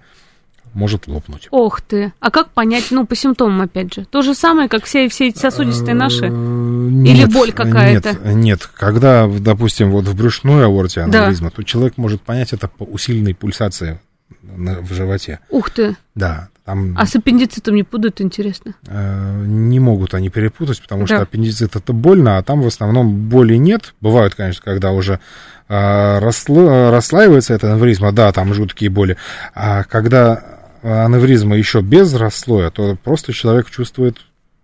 может 0.73 1.07
лопнуть. 1.07 1.47
Ох 1.51 1.81
ты! 1.81 2.11
А 2.19 2.31
как 2.31 2.49
понять, 2.49 2.87
ну, 2.89 3.05
по 3.05 3.15
симптомам, 3.15 3.61
опять 3.61 3.93
же? 3.93 4.05
То 4.05 4.23
же 4.23 4.33
самое, 4.33 4.69
как 4.69 4.83
все, 4.85 5.07
все 5.09 5.27
эти 5.27 5.37
сосудистые 5.37 5.93
наши? 5.93 6.25
Э, 6.25 6.27
Или 6.27 7.25
боль 7.25 7.51
какая-то? 7.51 8.13
Нет, 8.13 8.35
нет. 8.35 8.69
Когда, 8.75 9.27
допустим, 9.27 9.91
вот 9.91 10.05
в 10.05 10.15
брюшной 10.15 10.65
аорте 10.65 11.01
аневризма, 11.01 11.49
да. 11.49 11.55
то 11.55 11.63
человек 11.63 11.97
может 11.97 12.21
понять 12.23 12.51
это 12.53 12.67
по 12.67 12.83
усиленной 12.83 13.35
пульсации 13.35 13.99
в 14.41 14.93
животе. 14.93 15.39
Ух 15.49 15.69
ты! 15.69 15.95
Да. 16.15 16.49
Там, 16.65 16.95
а 16.97 17.05
с 17.05 17.15
аппендицитом 17.15 17.75
не 17.75 17.83
путают, 17.83 18.19
интересно? 18.19 18.73
Э, 18.87 19.43
не 19.45 19.79
могут 19.79 20.13
они 20.13 20.29
перепутать, 20.29 20.81
потому 20.81 21.01
да. 21.01 21.07
что 21.07 21.21
аппендицит 21.21 21.77
это 21.77 21.93
больно, 21.93 22.37
а 22.37 22.43
там 22.43 22.61
в 22.61 22.67
основном 22.67 23.29
боли 23.29 23.55
нет. 23.55 23.93
Бывают, 24.01 24.35
конечно, 24.35 24.61
когда 24.65 24.91
уже 24.91 25.21
э, 25.69 26.19
рассло, 26.19 26.91
расслаивается 26.91 27.53
эта 27.53 27.71
аневризма, 27.71 28.11
да, 28.11 28.33
там 28.33 28.53
жуткие 28.53 28.89
боли. 28.89 29.15
А 29.55 29.83
когда 29.85 30.43
аневризма 30.83 31.55
еще 31.55 31.81
без 31.81 32.13
расслоя, 32.13 32.69
то 32.69 32.97
просто 33.01 33.31
человек 33.31 33.69
чувствует 33.69 34.17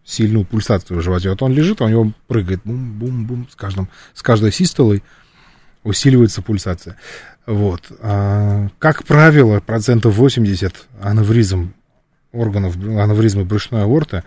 сильную 0.04 0.45
пульсацию 0.45 0.99
в 0.99 1.02
животе. 1.02 1.30
Вот 1.30 1.41
он 1.41 1.54
лежит, 1.54 1.82
а 1.82 1.86
у 1.86 1.89
него 1.89 2.12
прыгает 2.28 2.62
бум-бум-бум 2.65 3.47
с, 3.49 3.56
каждым, 3.56 3.88
с 4.13 4.21
каждой 4.21 4.52
систолой 4.52 5.04
усиливается 5.84 6.41
пульсация. 6.41 6.97
Вот. 7.45 7.82
А, 8.01 8.69
как 8.79 9.03
правило, 9.03 9.60
процентов 9.60 10.15
80 10.15 10.88
аневризм 11.01 11.73
органов, 12.32 12.75
аневризмы 12.77 13.45
брюшной 13.45 13.84
аорты 13.84 14.23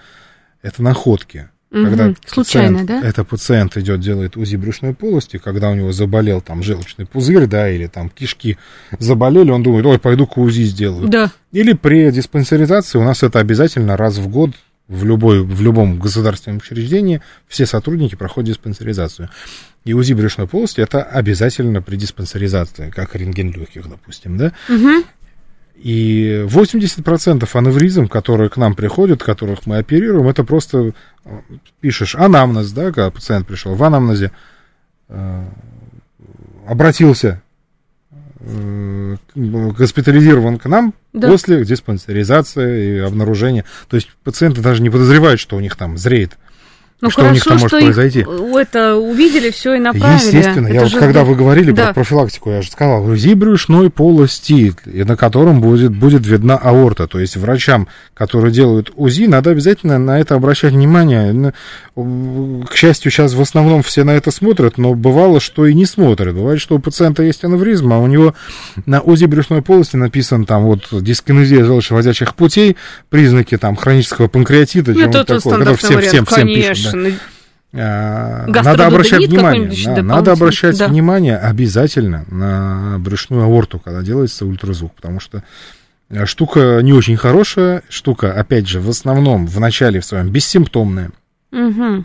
это 0.62 0.82
находки. 0.82 1.48
Угу. 1.70 1.84
Когда 1.84 2.14
Случайно, 2.26 2.80
пациент, 2.80 3.02
да? 3.02 3.08
Это 3.08 3.24
пациент 3.24 3.76
идет, 3.76 4.00
делает 4.00 4.36
УЗИ 4.36 4.56
брюшной 4.56 4.94
полости, 4.94 5.38
когда 5.38 5.70
у 5.70 5.74
него 5.74 5.92
заболел 5.92 6.40
там 6.40 6.62
желчный 6.62 7.06
пузырь, 7.06 7.46
да, 7.46 7.68
или 7.68 7.86
там 7.86 8.08
кишки 8.08 8.56
заболели, 8.98 9.50
он 9.50 9.62
думает, 9.62 9.84
ой, 9.84 9.98
пойду 9.98 10.26
к 10.26 10.38
УЗИ 10.38 10.62
сделаю. 10.62 11.08
Да. 11.08 11.32
Или 11.52 11.72
при 11.72 12.10
диспансеризации 12.10 12.98
у 12.98 13.04
нас 13.04 13.22
это 13.22 13.40
обязательно 13.40 13.96
раз 13.96 14.18
в 14.18 14.28
год 14.28 14.50
в, 14.88 15.04
любой, 15.04 15.42
в 15.42 15.60
любом 15.60 15.98
государственном 15.98 16.58
учреждении 16.58 17.20
все 17.48 17.66
сотрудники 17.66 18.14
проходят 18.14 18.50
диспансеризацию. 18.50 19.30
И 19.84 19.92
УЗИ 19.92 20.14
брюшной 20.14 20.46
полости 20.46 20.80
это 20.80 21.02
обязательно 21.02 21.82
при 21.82 21.96
диспансеризации, 21.96 22.90
как 22.90 23.14
рентген 23.14 23.52
легких, 23.52 23.88
допустим, 23.88 24.36
да? 24.36 24.52
Угу. 24.68 25.04
И 25.76 26.44
80% 26.46 27.48
аневризм, 27.52 28.08
которые 28.08 28.48
к 28.48 28.56
нам 28.56 28.74
приходят, 28.74 29.22
которых 29.22 29.66
мы 29.66 29.76
оперируем, 29.76 30.26
это 30.28 30.42
просто 30.42 30.92
э, 31.24 31.40
пишешь 31.80 32.14
анамнез, 32.14 32.72
да, 32.72 32.86
когда 32.86 33.10
пациент 33.10 33.46
пришел 33.46 33.74
в 33.74 33.84
анамнезе, 33.84 34.32
э, 35.08 35.44
обратился, 36.66 37.42
госпитализирован 39.36 40.58
к 40.58 40.66
нам 40.66 40.94
да. 41.12 41.28
после 41.28 41.64
диспансеризации 41.64 42.96
и 42.96 42.98
обнаружения. 42.98 43.64
То 43.88 43.96
есть 43.96 44.08
пациенты 44.24 44.62
даже 44.62 44.82
не 44.82 44.90
подозревают, 44.90 45.40
что 45.40 45.56
у 45.56 45.60
них 45.60 45.76
там 45.76 45.98
зреет 45.98 46.36
ну, 47.02 47.10
что 47.10 47.22
хорошо, 47.22 47.30
у 47.30 47.34
них 47.34 47.44
там 47.44 47.58
может 47.58 47.70
произойти? 47.70 48.26
это 48.58 48.96
увидели, 48.96 49.50
все 49.50 49.74
и 49.74 49.78
направили. 49.78 50.16
Естественно, 50.16 50.66
это 50.66 50.74
я 50.74 50.82
вот, 50.84 50.94
когда 50.94 51.24
вы 51.24 51.34
говорили 51.34 51.70
да. 51.70 51.86
про 51.86 51.94
профилактику, 51.94 52.50
я 52.50 52.62
же 52.62 52.70
сказал, 52.70 53.04
УЗИ 53.04 53.34
брюшной 53.34 53.90
полости, 53.90 54.74
на 54.86 55.14
котором 55.14 55.60
будет, 55.60 55.94
будет 55.94 56.26
видна 56.26 56.56
аорта. 56.56 57.06
То 57.06 57.20
есть 57.20 57.36
врачам, 57.36 57.86
которые 58.14 58.50
делают 58.50 58.92
УЗИ, 58.96 59.26
надо 59.26 59.50
обязательно 59.50 59.98
на 59.98 60.18
это 60.18 60.36
обращать 60.36 60.72
внимание. 60.72 61.52
К 61.94 62.74
счастью, 62.74 63.10
сейчас 63.10 63.34
в 63.34 63.42
основном 63.42 63.82
все 63.82 64.02
на 64.02 64.12
это 64.12 64.30
смотрят, 64.30 64.78
но 64.78 64.94
бывало, 64.94 65.38
что 65.38 65.66
и 65.66 65.74
не 65.74 65.84
смотрят. 65.84 66.34
Бывает, 66.34 66.62
что 66.62 66.76
у 66.76 66.78
пациента 66.78 67.22
есть 67.22 67.44
аневризма, 67.44 67.96
а 67.96 67.98
у 67.98 68.06
него 68.06 68.34
на 68.86 69.02
УЗИ 69.02 69.26
брюшной 69.26 69.60
полости 69.60 69.96
написан 69.96 70.46
там 70.46 70.64
вот 70.64 70.88
дискинезия 70.92 71.62
желчеводящих 71.62 72.34
путей, 72.34 72.78
признаки 73.10 73.58
там 73.58 73.76
хронического 73.76 74.28
панкреатита, 74.28 74.92
ну, 74.92 75.00
чем-то 75.00 75.24
такое. 75.24 75.60
Это 75.60 75.76
всем, 75.76 76.00
всем, 76.00 76.24
всем 76.24 76.46
пишут 76.46 76.85
конечно. 76.90 77.20
Да. 77.72 78.46
Надо 78.46 78.86
обращать 78.86 79.26
внимание, 79.26 79.70
да, 79.84 80.02
надо 80.02 80.32
обращать 80.32 80.78
да. 80.78 80.88
внимание 80.88 81.36
обязательно 81.36 82.24
на 82.28 82.96
брюшную 82.98 83.44
аорту, 83.44 83.78
когда 83.78 84.02
делается 84.02 84.46
ультразвук, 84.46 84.94
потому 84.94 85.20
что 85.20 85.42
э, 86.08 86.24
штука 86.24 86.80
не 86.82 86.92
очень 86.94 87.16
хорошая, 87.16 87.82
штука, 87.90 88.32
опять 88.32 88.66
же, 88.66 88.80
в 88.80 88.88
основном 88.88 89.46
в 89.46 89.60
начале 89.60 90.00
в 90.00 90.04
своем 90.06 90.30
бессимптомная. 90.30 91.10
Угу. 91.52 92.04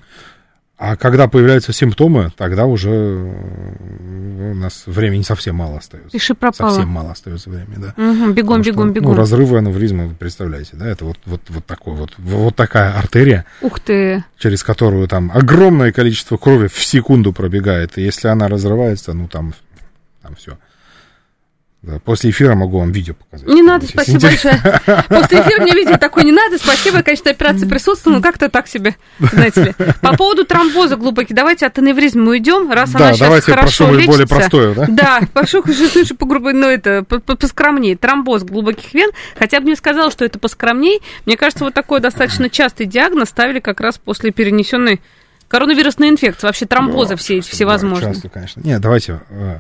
А 0.83 0.95
когда 0.95 1.27
появляются 1.27 1.73
симптомы, 1.73 2.31
тогда 2.35 2.65
уже 2.65 2.89
э, 2.89 4.51
у 4.51 4.55
нас 4.55 4.81
времени 4.87 5.21
совсем 5.21 5.57
мало 5.57 5.77
остается. 5.77 6.09
Пиши 6.09 6.33
пропало. 6.33 6.71
Совсем 6.71 6.89
мало 6.89 7.11
остается 7.11 7.51
времени, 7.51 7.75
да. 7.77 7.93
Угу, 8.03 8.31
бегом, 8.31 8.63
что, 8.63 8.71
бегом, 8.71 8.91
бегом. 8.91 9.11
Ну, 9.11 9.15
разрывы 9.15 9.59
аневризмы, 9.59 10.07
вы 10.07 10.15
представляете, 10.15 10.71
да, 10.77 10.87
это 10.87 11.05
вот, 11.05 11.19
вот, 11.25 11.41
вот 11.49 11.65
такой 11.67 11.93
вот, 11.93 12.15
вот 12.17 12.55
такая 12.55 12.97
артерия. 12.97 13.45
Ух 13.61 13.79
ты! 13.79 14.23
Через 14.39 14.63
которую 14.63 15.07
там 15.07 15.31
огромное 15.31 15.91
количество 15.91 16.37
крови 16.37 16.67
в 16.67 16.83
секунду 16.83 17.31
пробегает, 17.31 17.99
и 17.99 18.01
если 18.01 18.29
она 18.29 18.47
разрывается, 18.47 19.13
ну 19.13 19.27
там, 19.27 19.53
там 20.23 20.33
все. 20.33 20.57
Да, 21.81 21.97
после 21.97 22.29
эфира 22.29 22.53
могу 22.53 22.77
вам 22.77 22.91
видео 22.91 23.15
показать. 23.15 23.47
Не 23.47 23.63
надо, 23.63 23.87
спасибо 23.87 24.21
большое. 24.21 24.53
После 25.09 25.41
эфира 25.41 25.63
мне 25.63 25.73
видео 25.73 25.97
такое 25.97 26.23
не 26.23 26.31
надо. 26.31 26.59
Спасибо, 26.59 27.01
конечно, 27.01 27.31
операция 27.31 27.67
присутствовала, 27.67 28.19
но 28.19 28.23
как-то 28.23 28.49
так 28.49 28.67
себе, 28.67 28.95
знаете 29.19 29.63
ли. 29.63 29.73
По 29.99 30.15
поводу 30.15 30.45
тромбоза 30.45 30.95
глубокий, 30.95 31.33
давайте 31.33 31.65
от 31.65 31.79
аневризма 31.79 32.29
уйдем, 32.29 32.71
раз 32.71 32.91
да, 32.91 32.99
она 32.99 33.13
сейчас 33.13 33.19
давайте 33.19 33.51
хорошо 33.51 33.85
прошу 33.85 33.93
лечится. 33.95 34.11
более 34.11 34.27
простое, 34.27 34.75
да? 34.75 34.85
Да, 34.89 35.21
прошу 35.33 35.63
лучше 35.65 36.13
по 36.13 36.27
грубой, 36.27 36.53
ну 36.53 36.67
это, 36.67 37.03
поскромнее. 37.03 37.97
Тромбоз 37.97 38.43
глубоких 38.43 38.93
вен, 38.93 39.09
хотя 39.35 39.59
бы 39.59 39.65
не 39.65 39.75
сказал, 39.75 40.11
что 40.11 40.23
это 40.23 40.37
поскромней. 40.37 41.01
Мне 41.25 41.35
кажется, 41.35 41.63
вот 41.63 41.73
такой 41.73 41.99
достаточно 41.99 42.47
частый 42.47 42.85
диагноз 42.85 43.29
ставили 43.29 43.59
как 43.59 43.81
раз 43.81 43.97
после 43.97 44.29
перенесенной 44.29 45.01
коронавирусной 45.47 46.09
инфекции. 46.09 46.45
Вообще 46.45 46.67
тромбозы 46.67 47.15
все 47.15 47.39
эти 47.39 47.49
всевозможные. 47.49 48.13
Часто, 48.13 48.29
конечно. 48.29 48.61
Нет, 48.63 48.79
давайте 48.79 49.19
э, 49.29 49.57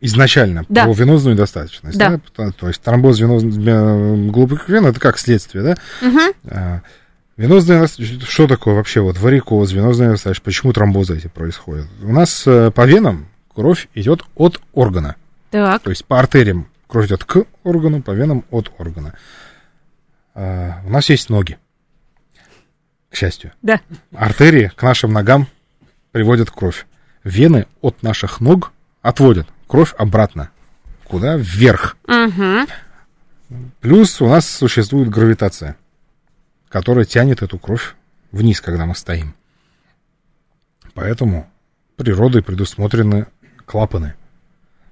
изначально 0.00 0.64
да. 0.68 0.84
про 0.84 0.92
венозную 0.92 1.34
недостаточность. 1.34 1.96
Да. 1.96 2.20
Да? 2.36 2.50
То 2.52 2.68
есть 2.68 2.82
тромбоз 2.82 3.18
веноз... 3.20 3.44
глубоких 3.44 4.68
вен 4.68 4.86
это 4.86 4.98
как 4.98 5.18
следствие, 5.18 5.62
да? 5.62 5.76
Угу. 6.06 6.82
Венозная 7.36 7.86
что 7.86 8.46
такое 8.46 8.74
вообще 8.74 9.00
вот 9.00 9.18
варикоз, 9.18 9.72
венозная 9.72 10.08
недостаточность, 10.08 10.44
почему 10.44 10.72
тромбозы 10.72 11.16
эти 11.16 11.28
происходят? 11.28 11.86
У 12.02 12.12
нас 12.12 12.46
э, 12.46 12.70
по 12.70 12.84
венам 12.84 13.28
кровь 13.54 13.88
идет 13.94 14.22
от 14.34 14.60
органа. 14.74 15.16
Так. 15.50 15.82
То 15.82 15.90
есть 15.90 16.04
по 16.04 16.18
артериям 16.18 16.68
кровь 16.86 17.06
идет 17.06 17.24
к 17.24 17.44
органу, 17.62 18.02
по 18.02 18.10
венам 18.10 18.44
от 18.50 18.70
органа. 18.78 19.14
А, 20.34 20.82
у 20.84 20.90
нас 20.90 21.08
есть 21.08 21.30
ноги, 21.30 21.58
к 23.10 23.16
счастью. 23.16 23.52
Да. 23.62 23.80
Артерии 24.14 24.70
к 24.74 24.82
нашим 24.82 25.12
ногам 25.12 25.46
приводят 26.10 26.50
кровь. 26.50 26.86
Вены 27.24 27.66
от 27.80 28.02
наших 28.02 28.40
ног 28.40 28.72
отводят 29.02 29.46
кровь 29.66 29.94
обратно. 29.98 30.50
Куда? 31.04 31.36
Вверх. 31.36 31.96
Угу. 32.06 32.66
Плюс 33.80 34.20
у 34.22 34.28
нас 34.28 34.48
существует 34.48 35.10
гравитация, 35.10 35.76
которая 36.68 37.04
тянет 37.04 37.42
эту 37.42 37.58
кровь 37.58 37.94
вниз, 38.30 38.60
когда 38.60 38.86
мы 38.86 38.94
стоим. 38.94 39.34
Поэтому 40.94 41.50
природой 41.96 42.42
предусмотрены 42.42 43.26
клапаны 43.66 44.14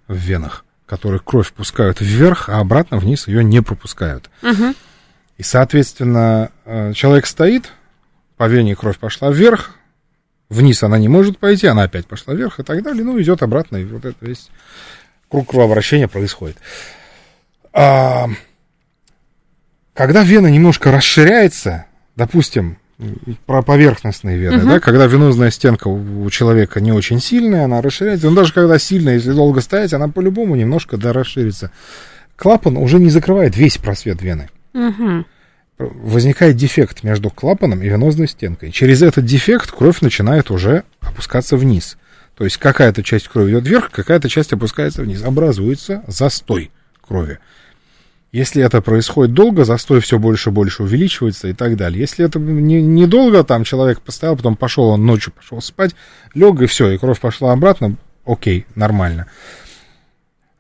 в 0.08 0.16
венах, 0.16 0.64
которые 0.86 1.20
кровь 1.20 1.52
пускают 1.52 2.00
вверх, 2.00 2.48
а 2.48 2.58
обратно 2.58 2.98
вниз 2.98 3.28
ее 3.28 3.42
не 3.42 3.62
пропускают. 3.62 4.28
Угу. 4.42 4.74
И, 5.38 5.42
соответственно, 5.42 6.50
э, 6.64 6.92
человек 6.92 7.26
стоит, 7.26 7.72
по 8.36 8.46
вене 8.48 8.76
кровь 8.76 8.98
пошла 8.98 9.30
вверх, 9.30 9.74
вниз 10.50 10.82
она 10.82 10.98
не 10.98 11.08
может 11.08 11.38
пойти, 11.38 11.66
она 11.66 11.84
опять 11.84 12.06
пошла 12.06 12.34
вверх 12.34 12.60
и 12.60 12.62
так 12.62 12.82
далее, 12.82 13.04
ну, 13.04 13.20
идет 13.20 13.42
обратно, 13.42 13.78
и 13.78 13.84
вот 13.84 14.04
это 14.04 14.16
весь 14.20 14.50
круг 15.30 15.48
кровообращения 15.48 16.08
происходит. 16.08 16.58
А, 17.72 18.28
когда 19.94 20.22
вена 20.22 20.48
немножко 20.48 20.90
расширяется, 20.90 21.86
допустим, 22.16 22.76
про 23.46 23.62
поверхностные 23.62 24.36
вены, 24.36 24.62
uh-huh. 24.62 24.74
да, 24.74 24.80
когда 24.80 25.06
венозная 25.06 25.50
стенка 25.50 25.88
у 25.88 26.28
человека 26.28 26.80
не 26.80 26.92
очень 26.92 27.20
сильная, 27.20 27.64
она 27.64 27.80
расширяется, 27.80 28.28
но 28.28 28.36
даже 28.36 28.52
когда 28.52 28.78
сильная, 28.78 29.14
если 29.14 29.32
долго 29.32 29.62
стоять, 29.62 29.94
она 29.94 30.08
по-любому 30.08 30.54
немножко 30.54 30.98
да, 30.98 31.12
расширится. 31.12 31.70
Клапан 32.36 32.76
уже 32.76 32.98
не 32.98 33.08
закрывает 33.08 33.56
весь 33.56 33.78
просвет 33.78 34.20
вены. 34.20 34.50
Uh-huh. 34.74 35.24
Возникает 35.80 36.56
дефект 36.56 37.02
между 37.02 37.30
клапаном 37.30 37.82
и 37.82 37.88
венозной 37.88 38.28
стенкой. 38.28 38.70
Через 38.70 39.00
этот 39.02 39.24
дефект 39.24 39.70
кровь 39.70 40.02
начинает 40.02 40.50
уже 40.50 40.84
опускаться 41.00 41.56
вниз. 41.56 41.96
То 42.36 42.44
есть 42.44 42.58
какая-то 42.58 43.02
часть 43.02 43.28
крови 43.28 43.52
идет 43.52 43.66
вверх, 43.66 43.90
какая-то 43.90 44.28
часть 44.28 44.52
опускается 44.52 45.02
вниз. 45.02 45.22
Образуется 45.22 46.02
застой 46.06 46.70
крови. 47.00 47.38
Если 48.32 48.62
это 48.62 48.80
происходит 48.80 49.34
долго, 49.34 49.64
застой 49.64 50.00
все 50.00 50.18
больше 50.18 50.50
и 50.50 50.52
больше 50.52 50.84
увеличивается 50.84 51.48
и 51.48 51.52
так 51.52 51.76
далее. 51.76 52.00
Если 52.00 52.24
это 52.24 52.38
не, 52.38 52.80
недолго, 52.80 53.42
там 53.42 53.64
человек 53.64 54.00
поставил, 54.00 54.36
потом 54.36 54.56
пошел, 54.56 54.84
он 54.84 55.04
ночью 55.04 55.32
пошел 55.32 55.60
спать, 55.60 55.96
лег 56.34 56.60
и 56.60 56.66
все, 56.66 56.90
и 56.90 56.98
кровь 56.98 57.18
пошла 57.18 57.52
обратно, 57.52 57.96
окей, 58.24 58.66
нормально. 58.76 59.26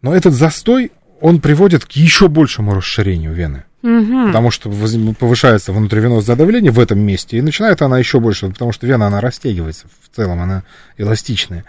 Но 0.02 0.14
этот 0.14 0.32
застой, 0.32 0.90
он 1.20 1.40
приводит 1.40 1.84
к 1.84 1.92
еще 1.92 2.28
большему 2.28 2.74
расширению 2.74 3.32
вены. 3.32 3.64
Угу. 3.82 4.26
Потому 4.26 4.50
что 4.50 4.70
повышается 5.18 5.72
внутривенозное 5.72 6.36
давление 6.36 6.70
в 6.70 6.78
этом 6.78 6.98
месте, 6.98 7.38
и 7.38 7.42
начинает 7.42 7.80
она 7.82 7.98
еще 7.98 8.20
больше, 8.20 8.48
потому 8.48 8.72
что 8.72 8.86
вена, 8.86 9.06
она 9.06 9.20
растягивается 9.20 9.86
в 10.02 10.14
целом, 10.14 10.40
она 10.40 10.64
эластичная. 10.98 11.64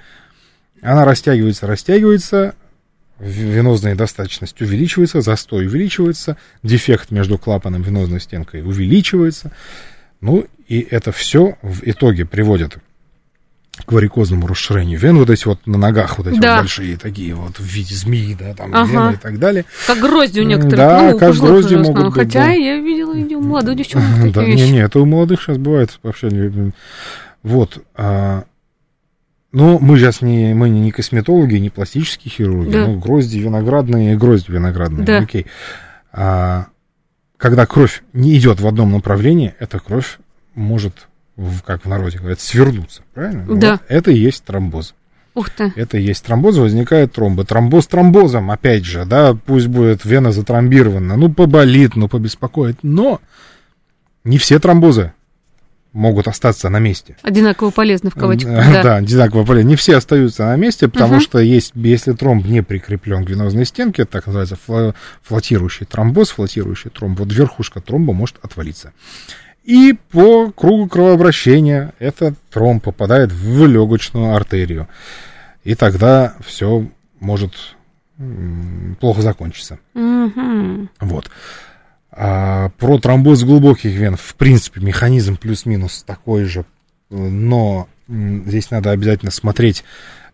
Она 0.82 1.06
растягивается, 1.06 1.68
растягивается, 1.68 2.56
венозная 3.20 3.96
достаточность 3.96 4.60
увеличивается, 4.62 5.22
застой 5.22 5.68
увеличивается, 5.68 6.38
дефект 6.64 7.12
между 7.12 7.38
клапаном 7.38 7.84
и 7.84 7.86
венозной 7.86 8.20
стенкой 8.20 8.62
увеличивается. 8.62 9.52
Ну, 10.20 10.48
и 10.68 10.80
это 10.90 11.12
все 11.12 11.58
в 11.62 11.82
итоге 11.84 12.26
приводит 12.26 12.76
к 12.76 12.80
варикозному 13.88 14.48
расширению 14.48 15.00
вен, 15.00 15.18
вот 15.18 15.30
эти 15.30 15.46
вот 15.46 15.66
на 15.66 15.78
ногах, 15.78 16.18
вот 16.18 16.28
эти 16.28 16.40
да. 16.40 16.56
вот 16.56 16.62
большие 16.64 16.98
такие 16.98 17.34
вот 17.34 17.58
в 17.58 17.64
виде 17.64 17.96
змеи, 17.96 18.36
да, 18.38 18.54
там 18.54 18.74
ага. 18.74 18.92
вены 18.92 19.14
и 19.14 19.18
так 19.18 19.40
далее. 19.40 19.66
Как 19.88 20.00
грозди 20.00 20.42
у 20.42 20.44
некоторых. 20.44 20.78
Да, 20.78 21.12
ну, 21.12 21.20
как 21.20 21.36
грозди 21.36 21.76
могут 21.76 22.06
быть. 22.06 22.14
Хотя 22.14 22.46
да. 22.46 22.52
я 22.52 22.80
видела 22.80 23.14
видео 23.14 23.40
молодых 23.40 23.78
девчонок 23.78 24.32
Да, 24.34 24.46
не, 24.46 24.72
не, 24.72 24.80
это 24.80 25.00
у 25.00 25.06
молодых 25.06 25.42
сейчас 25.42 25.58
бывает 25.58 26.00
вообще. 26.04 26.72
Вот. 27.44 27.84
А, 27.96 28.44
но 29.52 29.80
мы 29.80 29.98
сейчас 29.98 30.22
не, 30.22 30.54
мы 30.54 30.70
не 30.70 30.92
косметологи, 30.92 31.56
не 31.56 31.70
пластические 31.70 32.32
хирурги. 32.32 32.72
Да. 32.72 32.88
Ну, 32.88 33.00
грозди 33.00 33.40
виноградные, 33.40 34.18
грозди 34.18 34.52
виноградные. 34.52 35.06
Да. 35.06 35.20
Окей. 35.20 35.48
А, 36.12 36.68
когда 37.38 37.66
кровь 37.66 38.04
не 38.14 38.38
идет 38.38 38.60
в 38.60 38.68
одном 38.68 38.92
направлении, 38.92 39.56
эта 39.60 39.80
кровь 39.80 40.20
может, 40.54 41.08
как 41.66 41.86
в 41.86 41.90
народе 41.90 42.18
говорят, 42.20 42.40
свернуться. 42.40 43.04
Правильно? 43.14 43.46
Да. 43.56 43.72
Вот 43.72 43.82
это 43.88 44.12
и 44.12 44.18
есть 44.18 44.44
тромбоз. 44.44 44.94
Ух 45.34 45.50
ты. 45.50 45.72
Это 45.76 45.98
и 45.98 46.04
есть 46.04 46.26
тромбоз, 46.26 46.58
возникает 46.58 47.14
тромбы. 47.14 47.46
Тромбоз 47.46 47.88
тромбозом, 47.88 48.52
опять 48.52 48.84
же, 48.84 49.06
да, 49.06 49.34
пусть 49.34 49.68
будет 49.68 50.04
вена 50.04 50.32
затромбирована, 50.32 51.16
ну, 51.16 51.32
поболит, 51.34 51.96
ну, 51.96 52.10
побеспокоит, 52.10 52.80
но 52.84 53.22
не 54.26 54.38
все 54.38 54.60
тромбозы 54.60 55.14
могут 55.94 56.28
остаться 56.28 56.70
на 56.70 56.80
месте. 56.80 57.18
Одинаково 57.22 57.70
полезны 57.70 58.10
в 58.10 58.16
кавычках. 58.16 58.52
Да, 58.74 58.84
да 58.84 58.96
одинаково 58.98 59.46
полезны. 59.46 59.70
Не 59.70 59.76
все 59.76 59.98
остаются 59.98 60.46
на 60.46 60.56
месте, 60.56 60.88
потому 60.88 61.16
угу. 61.16 61.22
что 61.22 61.40
есть, 61.40 61.72
если 61.76 62.14
тромб 62.14 62.46
не 62.46 62.62
прикреплен 62.62 63.26
к 63.26 63.30
венозной 63.30 63.66
стенке, 63.66 64.06
так 64.06 64.28
называется 64.28 64.58
флотирующий 65.24 65.86
тромбоз, 65.86 66.32
флотирующий 66.32 66.92
тромб, 66.92 67.20
вот 67.20 67.32
верхушка 67.32 67.82
тромба 67.82 68.14
может 68.14 68.38
отвалиться. 68.42 68.94
И 69.64 69.96
по 70.10 70.52
кругу 70.52 70.88
кровообращения 70.88 71.94
этот 72.00 72.36
тромб 72.50 72.84
попадает 72.84 73.32
в 73.32 73.66
легочную 73.68 74.36
артерию. 74.36 74.88
И 75.64 75.76
тогда 75.76 76.36
все 76.46 76.88
может 77.20 77.54
плохо 79.00 79.22
закончиться. 79.22 79.80
Угу. 79.94 80.90
Вот. 81.00 81.30
А, 82.12 82.70
про 82.78 83.00
тромбоз 83.00 83.44
глубоких 83.44 83.92
вен, 83.92 84.16
в 84.18 84.36
принципе, 84.36 84.82
механизм 84.82 85.38
плюс-минус 85.38 86.04
такой 86.06 86.44
же, 86.46 86.66
но 87.10 87.88
здесь 88.08 88.70
надо 88.72 88.92
обязательно 88.92 89.32
смотреть, 89.32 89.84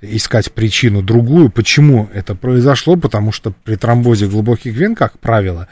искать 0.02 0.52
причину 0.52 1.02
другую. 1.02 1.50
Почему 1.50 2.10
это 2.14 2.36
произошло? 2.36 2.96
Потому 2.96 3.32
что 3.32 3.52
при 3.64 3.76
тромбозе 3.76 4.28
глубоких 4.28 4.74
вен, 4.74 4.96
как 4.96 5.20
правило, 5.20 5.68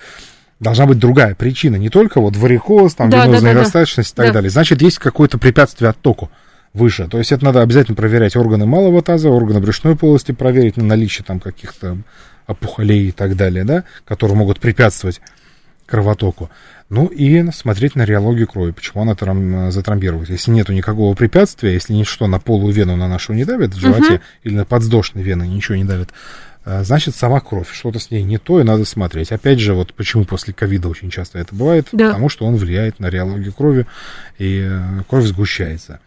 должна 0.60 0.86
быть 0.86 1.00
другая 1.00 1.36
причина. 1.36 1.76
Не 1.76 1.90
только 1.90 2.22
вот 2.22 2.36
варикоз, 2.36 2.96
там, 2.96 3.10
да, 3.10 3.26
венозная 3.26 3.54
да, 3.54 3.54
да, 3.54 3.60
недостаточность 3.62 4.16
да. 4.16 4.24
и 4.24 4.26
так 4.26 4.34
да. 4.34 4.38
далее. 4.40 4.50
Значит, 4.50 4.82
есть 4.82 5.00
какое-то 5.00 5.38
препятствие 5.38 5.90
оттоку 5.90 6.32
выше. 6.74 7.08
То 7.08 7.18
есть 7.18 7.32
это 7.32 7.46
надо 7.46 7.62
обязательно 7.62 7.96
проверять 7.96 8.36
органы 8.36 8.66
малого 8.66 9.02
таза, 9.02 9.30
органы 9.30 9.60
брюшной 9.60 9.96
полости, 9.96 10.32
проверить 10.32 10.78
на 10.78 10.84
наличие 10.84 11.24
там 11.26 11.40
каких-то 11.40 11.98
опухолей 12.48 13.10
и 13.10 13.12
так 13.12 13.36
далее, 13.36 13.64
да, 13.64 13.84
которые 14.06 14.38
могут 14.38 14.60
препятствовать 14.60 15.22
кровотоку. 15.86 16.50
Ну 16.90 17.08
и 17.08 17.50
смотреть 17.52 17.96
на 17.96 18.06
реологию 18.06 18.48
крови, 18.48 18.72
почему 18.72 19.02
она 19.02 19.16
там 19.16 19.72
затромбирует. 19.72 20.30
Если 20.30 20.52
нету 20.52 20.74
никакого 20.74 21.16
препятствия, 21.16 21.74
если 21.74 21.94
ничто 21.94 22.28
на 22.28 22.40
полую 22.40 22.74
вену 22.74 22.96
на 22.96 23.08
нашу 23.08 23.34
не 23.34 23.46
давит 23.46 23.74
в 23.74 23.80
животе, 23.80 24.16
uh-huh. 24.16 24.22
или 24.44 24.56
на 24.56 24.66
подвздошной 24.66 25.24
вены 25.24 25.48
ничего 25.48 25.76
не 25.78 25.84
давит, 25.84 26.10
значит, 26.66 27.16
сама 27.16 27.40
кровь, 27.40 27.72
что-то 27.72 28.00
с 28.00 28.12
ней 28.12 28.24
не 28.24 28.38
то, 28.38 28.60
и 28.60 28.64
надо 28.64 28.86
смотреть. 28.86 29.32
Опять 29.32 29.60
же, 29.60 29.74
вот 29.74 29.94
почему 29.94 30.26
после 30.26 30.54
ковида 30.54 30.90
очень 30.90 31.10
часто 31.10 31.38
это 31.40 31.54
бывает, 31.54 31.88
да. 31.92 32.08
потому 32.08 32.30
что 32.30 32.46
он 32.46 32.56
влияет 32.56 33.00
на 33.00 33.10
реологию 33.10 33.54
крови, 33.54 33.86
и 34.38 34.68
э, 34.68 35.04
кровь 35.08 35.26
сгущается. 35.26 36.00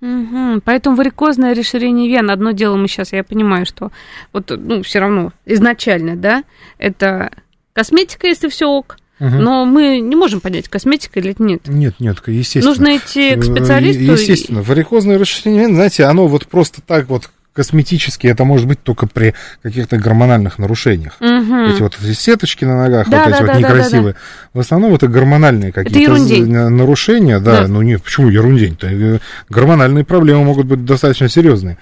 Угу. 0.00 0.62
Поэтому 0.64 0.96
варикозное 0.96 1.54
расширение 1.54 2.08
вен, 2.08 2.30
одно 2.30 2.52
дело 2.52 2.76
мы 2.76 2.88
сейчас, 2.88 3.12
я 3.12 3.24
понимаю, 3.24 3.66
что 3.66 3.90
вот, 4.32 4.50
ну, 4.50 4.82
все 4.82 5.00
равно 5.00 5.32
изначально, 5.44 6.16
да, 6.16 6.44
это 6.78 7.30
косметика, 7.72 8.26
если 8.26 8.48
все 8.48 8.66
ок. 8.66 8.96
Угу. 9.20 9.30
Но 9.30 9.64
мы 9.64 9.98
не 9.98 10.14
можем 10.14 10.40
понять, 10.40 10.68
косметика 10.68 11.18
или 11.18 11.34
нет. 11.38 11.66
Нет, 11.66 11.96
нет, 11.98 12.18
естественно. 12.26 12.66
Нужно 12.66 12.96
идти 12.96 13.34
к 13.34 13.42
специалисту. 13.42 14.02
Естественно. 14.02 14.62
Варикозное 14.62 15.18
расширение, 15.18 15.66
знаете, 15.66 16.04
оно 16.04 16.28
вот 16.28 16.46
просто 16.46 16.80
так 16.82 17.08
вот 17.08 17.28
косметически 17.58 18.28
это 18.28 18.44
может 18.44 18.68
быть 18.68 18.80
только 18.84 19.08
при 19.08 19.34
каких-то 19.64 19.96
гормональных 19.96 20.58
нарушениях. 20.58 21.16
Угу. 21.18 21.56
Эти 21.70 21.82
вот 21.82 21.98
эти 22.00 22.12
сеточки 22.12 22.64
на 22.64 22.76
ногах, 22.84 23.08
да, 23.08 23.24
вот 23.24 23.30
да, 23.30 23.36
эти 23.36 23.44
да, 23.44 23.52
вот 23.52 23.58
некрасивые. 23.58 24.12
Да, 24.12 24.18
да, 24.20 24.48
да. 24.54 24.58
В 24.58 24.60
основном 24.60 24.94
это 24.94 25.08
гормональные 25.08 25.72
какие-то 25.72 26.12
нарушения. 26.68 27.40
Да, 27.40 27.62
да, 27.62 27.66
ну 27.66 27.82
нет, 27.82 28.00
почему 28.04 28.28
ерундень-то? 28.28 28.86
Э, 28.86 29.18
гормональные 29.48 30.04
проблемы 30.04 30.44
могут 30.44 30.66
быть 30.66 30.84
достаточно 30.84 31.28
серьезные. 31.28 31.78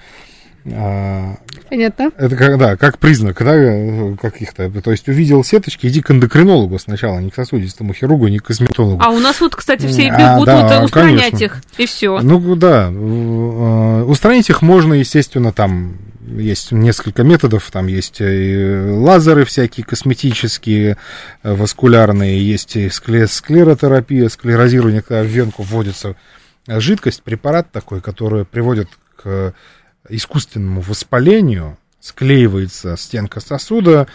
Понятно. 1.69 2.11
Это 2.17 2.35
как, 2.35 2.57
да, 2.57 2.77
как 2.77 2.97
признак 2.97 3.37
да, 3.43 4.15
каких-то. 4.21 4.69
То 4.81 4.91
есть 4.91 5.07
увидел 5.07 5.43
сеточки, 5.43 5.87
иди 5.87 6.01
к 6.01 6.11
эндокринологу 6.11 6.79
сначала, 6.79 7.19
не 7.19 7.29
к 7.29 7.35
сосудистому 7.35 7.93
хирургу, 7.93 8.27
не 8.27 8.39
к 8.39 8.45
косметологу. 8.45 9.01
А 9.03 9.09
у 9.09 9.19
нас 9.19 9.41
вот, 9.41 9.55
кстати, 9.55 9.85
все 9.87 10.09
бегут 10.09 10.47
а, 10.47 10.67
да, 10.67 10.83
устранять 10.83 11.31
конечно. 11.31 11.45
их, 11.45 11.61
и 11.77 11.85
все. 11.85 12.19
Ну 12.21 12.55
да, 12.55 12.89
э, 12.91 14.03
устранить 14.03 14.49
их 14.49 14.61
можно, 14.61 14.93
естественно, 14.93 15.51
там 15.51 15.97
есть 16.25 16.71
несколько 16.71 17.23
методов, 17.23 17.69
там 17.71 17.87
есть 17.87 18.17
и 18.19 18.89
лазеры 18.89 19.45
всякие 19.45 19.85
косметические, 19.85 20.97
э, 21.43 21.53
васкулярные, 21.53 22.45
есть 22.45 22.75
и 22.75 22.89
склеротерапия, 22.89 24.29
склерозирование, 24.29 25.01
когда 25.01 25.23
в 25.23 25.27
венку 25.27 25.63
вводится 25.63 26.15
жидкость, 26.67 27.23
препарат 27.23 27.71
такой, 27.71 28.01
который 28.01 28.45
приводит 28.45 28.89
к 29.15 29.53
искусственному 30.09 30.81
воспалению 30.81 31.77
склеивается 31.99 32.95
стенка 32.97 33.39
сосуда 33.39 34.07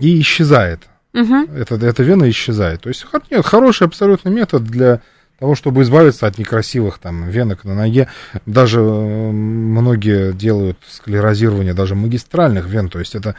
и 0.00 0.20
исчезает. 0.20 0.88
Угу. 1.14 1.54
Это, 1.56 1.74
эта 1.76 2.02
вена 2.02 2.28
исчезает. 2.28 2.82
То 2.82 2.88
есть 2.88 3.06
нет, 3.30 3.44
хороший 3.44 3.86
абсолютно 3.86 4.28
метод 4.28 4.64
для 4.64 5.00
того, 5.38 5.54
чтобы 5.54 5.82
избавиться 5.82 6.26
от 6.26 6.38
некрасивых 6.38 6.98
там 6.98 7.28
венок 7.28 7.64
на 7.64 7.74
ноге. 7.74 8.08
Даже 8.46 8.80
э, 8.80 9.30
многие 9.30 10.32
делают 10.32 10.78
склерозирование 10.88 11.74
даже 11.74 11.94
магистральных 11.94 12.66
вен. 12.66 12.88
То 12.88 12.98
есть 12.98 13.14
это, 13.14 13.34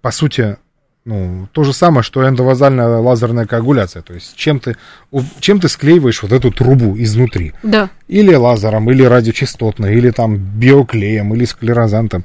по 0.00 0.10
сути, 0.10 0.56
Ну, 1.04 1.48
то 1.50 1.64
же 1.64 1.72
самое, 1.72 2.04
что 2.04 2.26
эндовазальная 2.28 2.98
лазерная 2.98 3.46
коагуляция. 3.46 4.02
То 4.02 4.14
есть 4.14 4.36
чем 4.36 4.60
ты, 4.60 4.76
чем 5.40 5.58
ты 5.58 5.68
склеиваешь 5.68 6.22
вот 6.22 6.32
эту 6.32 6.52
трубу 6.52 6.96
изнутри. 6.96 7.54
Да. 7.64 7.90
Или 8.06 8.34
лазером, 8.34 8.88
или 8.90 9.02
радиочастотной, 9.02 9.96
или 9.96 10.10
там 10.10 10.36
биоклеем, 10.36 11.34
или 11.34 11.44
склерозантом. 11.44 12.24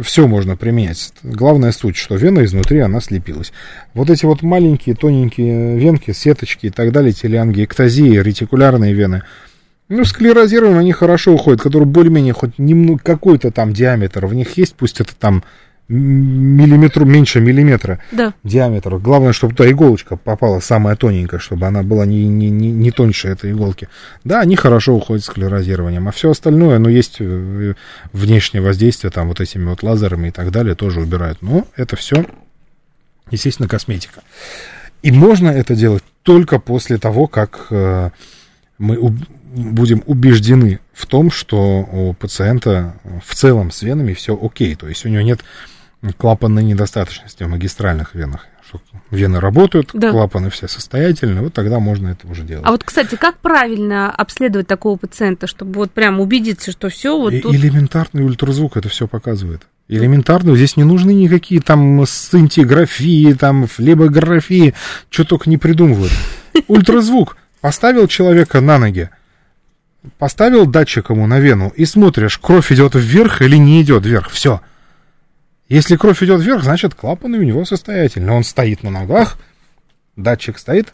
Все 0.00 0.26
можно 0.26 0.56
применять. 0.56 1.12
Главная 1.22 1.70
суть, 1.70 1.96
что 1.96 2.16
вена 2.16 2.44
изнутри, 2.44 2.80
она 2.80 3.00
слепилась. 3.00 3.52
Вот 3.94 4.10
эти 4.10 4.24
вот 4.24 4.42
маленькие, 4.42 4.96
тоненькие 4.96 5.78
венки, 5.78 6.12
сеточки 6.12 6.66
и 6.66 6.70
так 6.70 6.92
далее, 6.92 7.12
телеангиэктазии, 7.12 8.18
ретикулярные 8.18 8.94
вены, 8.94 9.22
ну, 9.88 10.06
склерозированные, 10.06 10.80
они 10.80 10.92
хорошо 10.92 11.34
уходят, 11.34 11.60
которые 11.60 11.86
более-менее 11.86 12.32
хоть 12.32 12.58
немного, 12.58 12.98
какой-то 13.04 13.50
там 13.50 13.74
диаметр 13.74 14.24
в 14.24 14.34
них 14.34 14.56
есть, 14.56 14.74
пусть 14.74 15.02
это 15.02 15.14
там 15.14 15.44
миллиметру, 15.88 17.04
меньше 17.04 17.40
миллиметра 17.40 18.00
да. 18.12 18.34
диаметра. 18.44 18.98
Главное, 18.98 19.32
чтобы 19.32 19.54
туда 19.54 19.70
иголочка 19.70 20.16
попала 20.16 20.60
самая 20.60 20.96
тоненькая, 20.96 21.40
чтобы 21.40 21.66
она 21.66 21.82
была 21.82 22.06
не, 22.06 22.26
не, 22.26 22.50
не, 22.50 22.70
не 22.70 22.90
тоньше 22.90 23.28
этой 23.28 23.52
иголки. 23.52 23.88
Да, 24.24 24.40
они 24.40 24.56
хорошо 24.56 24.94
уходят 24.94 25.24
склерозированием, 25.24 26.08
а 26.08 26.12
все 26.12 26.30
остальное, 26.30 26.78
ну, 26.78 26.88
есть 26.88 27.16
э, 27.20 27.74
внешнее 28.12 28.62
воздействие, 28.62 29.10
там, 29.10 29.28
вот 29.28 29.40
этими 29.40 29.68
вот 29.68 29.82
лазерами 29.82 30.28
и 30.28 30.30
так 30.30 30.50
далее, 30.50 30.74
тоже 30.74 31.00
убирают. 31.00 31.42
Но 31.42 31.66
это 31.76 31.96
все, 31.96 32.24
естественно, 33.30 33.68
косметика. 33.68 34.22
И 35.02 35.10
можно 35.10 35.48
это 35.48 35.74
делать 35.74 36.04
только 36.22 36.58
после 36.58 36.96
того, 36.96 37.26
как 37.26 37.66
э, 37.70 38.10
мы 38.82 38.98
у, 38.98 39.14
будем 39.54 40.02
убеждены 40.06 40.80
в 40.92 41.06
том, 41.06 41.30
что 41.30 41.58
у 41.60 42.14
пациента 42.14 42.96
в 43.24 43.34
целом 43.34 43.70
с 43.70 43.82
венами 43.82 44.12
все 44.12 44.38
окей, 44.40 44.74
то 44.74 44.88
есть 44.88 45.06
у 45.06 45.08
него 45.08 45.22
нет 45.22 45.40
клапанной 46.18 46.64
недостаточности 46.64 47.44
в 47.44 47.48
магистральных 47.48 48.14
венах. 48.14 48.46
Что 48.66 48.80
вены 49.10 49.38
работают, 49.38 49.90
да. 49.92 50.10
клапаны 50.10 50.50
все 50.50 50.66
состоятельны, 50.66 51.42
вот 51.42 51.52
тогда 51.52 51.78
можно 51.78 52.08
это 52.08 52.26
уже 52.26 52.42
делать. 52.42 52.64
А 52.66 52.72
вот, 52.72 52.82
кстати, 52.82 53.14
как 53.14 53.38
правильно 53.38 54.10
обследовать 54.10 54.66
такого 54.66 54.96
пациента, 54.96 55.46
чтобы 55.46 55.74
вот 55.74 55.92
прям 55.92 56.20
убедиться, 56.20 56.72
что 56.72 56.88
все 56.88 57.16
вот 57.16 57.34
тут... 57.40 57.54
Элементарный 57.54 58.24
ультразвук 58.24 58.76
это 58.76 58.88
все 58.88 59.06
показывает. 59.06 59.62
Элементарно, 59.88 60.56
здесь 60.56 60.76
не 60.76 60.84
нужны 60.84 61.12
никакие 61.12 61.60
там 61.60 62.04
сцинтиграфии, 62.06 63.34
там 63.34 63.66
флебографии, 63.66 64.74
что 65.10 65.24
только 65.24 65.50
не 65.50 65.58
придумывают. 65.58 66.12
Ультразвук. 66.68 67.36
Поставил 67.62 68.08
человека 68.08 68.60
на 68.60 68.78
ноги, 68.78 69.08
поставил 70.18 70.66
датчик 70.66 71.10
ему 71.10 71.28
на 71.28 71.38
вену 71.38 71.72
и 71.76 71.84
смотришь, 71.84 72.36
кровь 72.38 72.72
идет 72.72 72.96
вверх 72.96 73.40
или 73.40 73.56
не 73.56 73.80
идет 73.82 74.04
вверх. 74.04 74.30
Все. 74.30 74.60
Если 75.68 75.94
кровь 75.94 76.20
идет 76.24 76.40
вверх, 76.40 76.64
значит 76.64 76.96
клапаны 76.96 77.38
у 77.38 77.42
него 77.42 77.64
состоятельны. 77.64 78.32
Он 78.32 78.42
стоит 78.42 78.82
на 78.82 78.90
ногах, 78.90 79.38
датчик 80.16 80.58
стоит, 80.58 80.92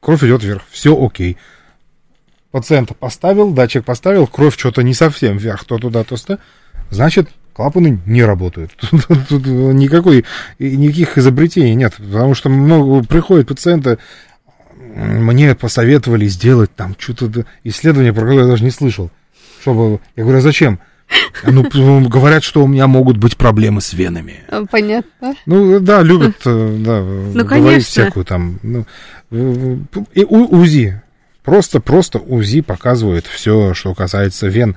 кровь 0.00 0.24
идет 0.24 0.42
вверх. 0.42 0.62
Все 0.68 1.00
окей. 1.00 1.36
Пациента 2.50 2.92
поставил, 2.94 3.52
датчик 3.52 3.84
поставил, 3.84 4.26
кровь 4.26 4.58
что-то 4.58 4.82
не 4.82 4.94
совсем 4.94 5.36
вверх, 5.36 5.64
то 5.64 5.78
туда, 5.78 6.02
то 6.02 6.16
сюда. 6.16 6.40
Значит, 6.90 7.28
клапаны 7.52 8.00
не 8.04 8.24
работают. 8.24 8.72
Тут, 9.28 9.46
никакой, 9.46 10.24
никаких 10.58 11.18
изобретений 11.18 11.76
нет. 11.76 11.94
Потому 11.98 12.34
что 12.34 12.48
много 12.48 13.06
приходят 13.06 13.46
пациенты, 13.46 13.98
мне 14.94 15.54
посоветовали 15.54 16.26
сделать 16.26 16.74
там 16.74 16.94
что-то 16.98 17.46
исследование, 17.64 18.12
про 18.12 18.22
которое 18.22 18.42
я 18.42 18.50
даже 18.50 18.64
не 18.64 18.70
слышал. 18.70 19.10
Чтобы... 19.62 20.00
Я 20.16 20.24
говорю, 20.24 20.38
а 20.38 20.42
зачем? 20.42 20.80
Ну, 21.44 22.08
говорят, 22.08 22.44
что 22.44 22.62
у 22.62 22.66
меня 22.66 22.86
могут 22.86 23.16
быть 23.16 23.36
проблемы 23.36 23.80
с 23.80 23.92
венами. 23.92 24.40
А, 24.48 24.64
понятно. 24.66 25.34
Ну, 25.46 25.80
да, 25.80 26.02
любят 26.02 26.36
э, 26.44 26.76
да, 26.84 27.00
ну, 27.00 27.44
говорить 27.44 27.48
конечно. 27.48 27.80
всякую 27.80 28.24
там. 28.24 28.60
Ну, 28.62 28.86
и 30.12 30.24
УЗИ. 30.24 31.02
Просто, 31.42 31.80
просто 31.80 32.18
УЗИ 32.18 32.60
показывает 32.60 33.26
все, 33.26 33.74
что 33.74 33.94
касается 33.94 34.46
вен. 34.46 34.76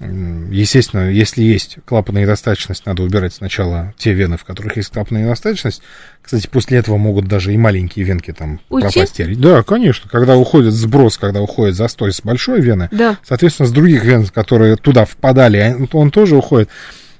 Естественно, 0.00 1.08
если 1.08 1.42
есть 1.42 1.78
клапанная 1.86 2.22
недостаточность, 2.22 2.84
надо 2.84 3.04
убирать 3.04 3.32
сначала 3.32 3.94
те 3.96 4.12
вены, 4.12 4.36
в 4.36 4.44
которых 4.44 4.76
есть 4.76 4.90
клапанная 4.90 5.22
недостаточность. 5.22 5.82
Кстати, 6.20 6.48
после 6.48 6.78
этого 6.78 6.96
могут 6.96 7.26
даже 7.26 7.54
и 7.54 7.56
маленькие 7.56 8.04
венки 8.04 8.32
там 8.32 8.60
Уйти? 8.70 8.88
пропастерить. 8.88 9.40
Да, 9.40 9.62
конечно. 9.62 10.10
Когда 10.10 10.36
уходит 10.36 10.72
сброс, 10.72 11.16
когда 11.16 11.40
уходит 11.40 11.76
застой 11.76 12.12
с 12.12 12.22
большой 12.22 12.60
вены, 12.60 12.88
да. 12.90 13.18
соответственно, 13.22 13.68
с 13.68 13.72
других 13.72 14.04
вен, 14.04 14.26
которые 14.26 14.76
туда 14.76 15.04
впадали, 15.04 15.76
он 15.92 16.10
тоже 16.10 16.36
уходит. 16.36 16.70